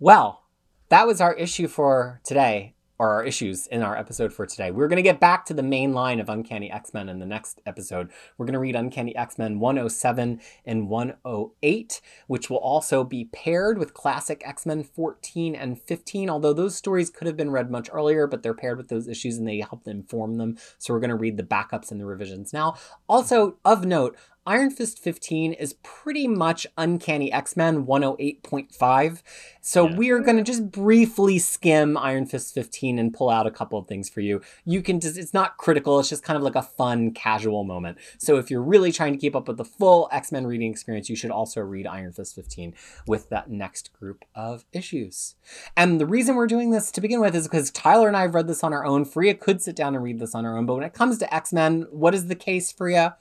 Well, 0.00 0.42
that 0.88 1.06
was 1.06 1.20
our 1.20 1.34
issue 1.34 1.68
for 1.68 2.20
today, 2.24 2.74
or 2.98 3.12
our 3.12 3.24
issues 3.24 3.66
in 3.68 3.82
our 3.82 3.96
episode 3.96 4.32
for 4.32 4.44
today. 4.44 4.70
We're 4.70 4.88
going 4.88 4.96
to 4.96 5.02
get 5.02 5.20
back 5.20 5.44
to 5.46 5.54
the 5.54 5.62
main 5.62 5.92
line 5.92 6.18
of 6.20 6.28
Uncanny 6.28 6.70
X 6.70 6.92
Men 6.92 7.08
in 7.08 7.18
the 7.18 7.26
next 7.26 7.60
episode. 7.64 8.10
We're 8.36 8.46
going 8.46 8.54
to 8.54 8.58
read 8.58 8.74
Uncanny 8.74 9.14
X 9.14 9.38
Men 9.38 9.60
107 9.60 10.40
and 10.64 10.88
108, 10.88 12.00
which 12.26 12.50
will 12.50 12.56
also 12.58 13.04
be 13.04 13.26
paired 13.26 13.78
with 13.78 13.94
classic 13.94 14.42
X 14.44 14.66
Men 14.66 14.82
14 14.82 15.54
and 15.54 15.80
15, 15.80 16.28
although 16.28 16.52
those 16.52 16.76
stories 16.76 17.10
could 17.10 17.26
have 17.26 17.36
been 17.36 17.50
read 17.50 17.70
much 17.70 17.88
earlier, 17.92 18.26
but 18.26 18.42
they're 18.42 18.54
paired 18.54 18.78
with 18.78 18.88
those 18.88 19.08
issues 19.08 19.38
and 19.38 19.46
they 19.46 19.60
help 19.60 19.86
inform 19.86 20.38
them. 20.38 20.56
So 20.78 20.92
we're 20.92 21.00
going 21.00 21.10
to 21.10 21.16
read 21.16 21.36
the 21.36 21.42
backups 21.42 21.90
and 21.90 22.00
the 22.00 22.06
revisions 22.06 22.52
now. 22.52 22.76
Also, 23.08 23.58
of 23.64 23.84
note, 23.84 24.16
Iron 24.48 24.70
Fist 24.70 24.98
15 24.98 25.52
is 25.52 25.74
pretty 25.82 26.26
much 26.26 26.66
Uncanny 26.78 27.30
X 27.30 27.54
Men 27.54 27.84
108.5. 27.84 29.22
So 29.60 29.86
Yeah. 29.86 29.96
we 29.96 30.08
are 30.08 30.20
going 30.20 30.38
to 30.38 30.42
just 30.42 30.70
briefly 30.70 31.38
skim 31.38 31.98
Iron 31.98 32.24
Fist 32.24 32.54
15 32.54 32.98
and 32.98 33.12
pull 33.12 33.28
out 33.28 33.46
a 33.46 33.50
couple 33.50 33.78
of 33.78 33.86
things 33.86 34.08
for 34.08 34.22
you. 34.22 34.40
You 34.64 34.80
can 34.80 35.00
just, 35.00 35.18
it's 35.18 35.34
not 35.34 35.58
critical, 35.58 36.00
it's 36.00 36.08
just 36.08 36.22
kind 36.22 36.38
of 36.38 36.42
like 36.42 36.54
a 36.54 36.62
fun, 36.62 37.10
casual 37.10 37.64
moment. 37.64 37.98
So 38.16 38.38
if 38.38 38.50
you're 38.50 38.62
really 38.62 38.90
trying 38.90 39.12
to 39.12 39.18
keep 39.18 39.36
up 39.36 39.48
with 39.48 39.58
the 39.58 39.66
full 39.66 40.08
X 40.12 40.32
Men 40.32 40.46
reading 40.46 40.70
experience, 40.70 41.10
you 41.10 41.16
should 41.16 41.30
also 41.30 41.60
read 41.60 41.86
Iron 41.86 42.14
Fist 42.14 42.34
15 42.34 42.72
with 43.06 43.28
that 43.28 43.50
next 43.50 43.92
group 43.92 44.24
of 44.34 44.64
issues. 44.72 45.34
And 45.76 46.00
the 46.00 46.06
reason 46.06 46.36
we're 46.36 46.46
doing 46.46 46.70
this 46.70 46.90
to 46.92 47.02
begin 47.02 47.20
with 47.20 47.36
is 47.36 47.46
because 47.46 47.70
Tyler 47.70 48.08
and 48.08 48.16
I 48.16 48.22
have 48.22 48.34
read 48.34 48.46
this 48.48 48.64
on 48.64 48.72
our 48.72 48.86
own. 48.86 49.04
Freya 49.04 49.34
could 49.34 49.60
sit 49.60 49.76
down 49.76 49.94
and 49.94 50.02
read 50.02 50.20
this 50.20 50.34
on 50.34 50.44
her 50.44 50.56
own, 50.56 50.64
but 50.64 50.76
when 50.76 50.84
it 50.84 50.94
comes 50.94 51.18
to 51.18 51.34
X 51.34 51.52
Men, 51.52 51.86
what 51.90 52.14
is 52.14 52.28
the 52.28 52.34
case, 52.34 52.72
Freya? 52.72 53.16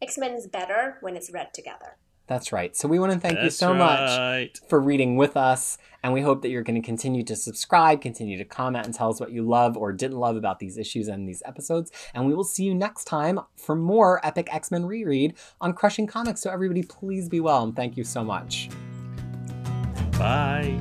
X 0.00 0.18
Men 0.18 0.32
is 0.32 0.46
better 0.46 0.98
when 1.00 1.16
it's 1.16 1.30
read 1.32 1.52
together. 1.52 1.96
That's 2.28 2.52
right. 2.52 2.76
So 2.76 2.86
we 2.88 2.98
want 2.98 3.12
to 3.12 3.18
thank 3.18 3.38
you 3.38 3.44
That's 3.44 3.56
so 3.56 3.72
much 3.72 4.60
for 4.68 4.78
reading 4.78 5.16
with 5.16 5.34
us. 5.36 5.78
And 6.02 6.12
we 6.12 6.20
hope 6.20 6.42
that 6.42 6.50
you're 6.50 6.62
going 6.62 6.80
to 6.80 6.84
continue 6.84 7.24
to 7.24 7.34
subscribe, 7.34 8.02
continue 8.02 8.36
to 8.36 8.44
comment, 8.44 8.84
and 8.84 8.94
tell 8.94 9.08
us 9.08 9.18
what 9.18 9.32
you 9.32 9.42
love 9.42 9.76
or 9.76 9.92
didn't 9.92 10.18
love 10.18 10.36
about 10.36 10.58
these 10.58 10.76
issues 10.76 11.08
and 11.08 11.26
these 11.26 11.42
episodes. 11.46 11.90
And 12.14 12.26
we 12.26 12.34
will 12.34 12.44
see 12.44 12.64
you 12.64 12.74
next 12.74 13.04
time 13.04 13.40
for 13.56 13.74
more 13.74 14.24
Epic 14.24 14.54
X 14.54 14.70
Men 14.70 14.84
Reread 14.84 15.34
on 15.60 15.72
Crushing 15.72 16.06
Comics. 16.06 16.42
So, 16.42 16.50
everybody, 16.50 16.82
please 16.82 17.30
be 17.30 17.40
well 17.40 17.64
and 17.64 17.74
thank 17.74 17.96
you 17.96 18.04
so 18.04 18.22
much. 18.22 18.68
Bye. 20.18 20.78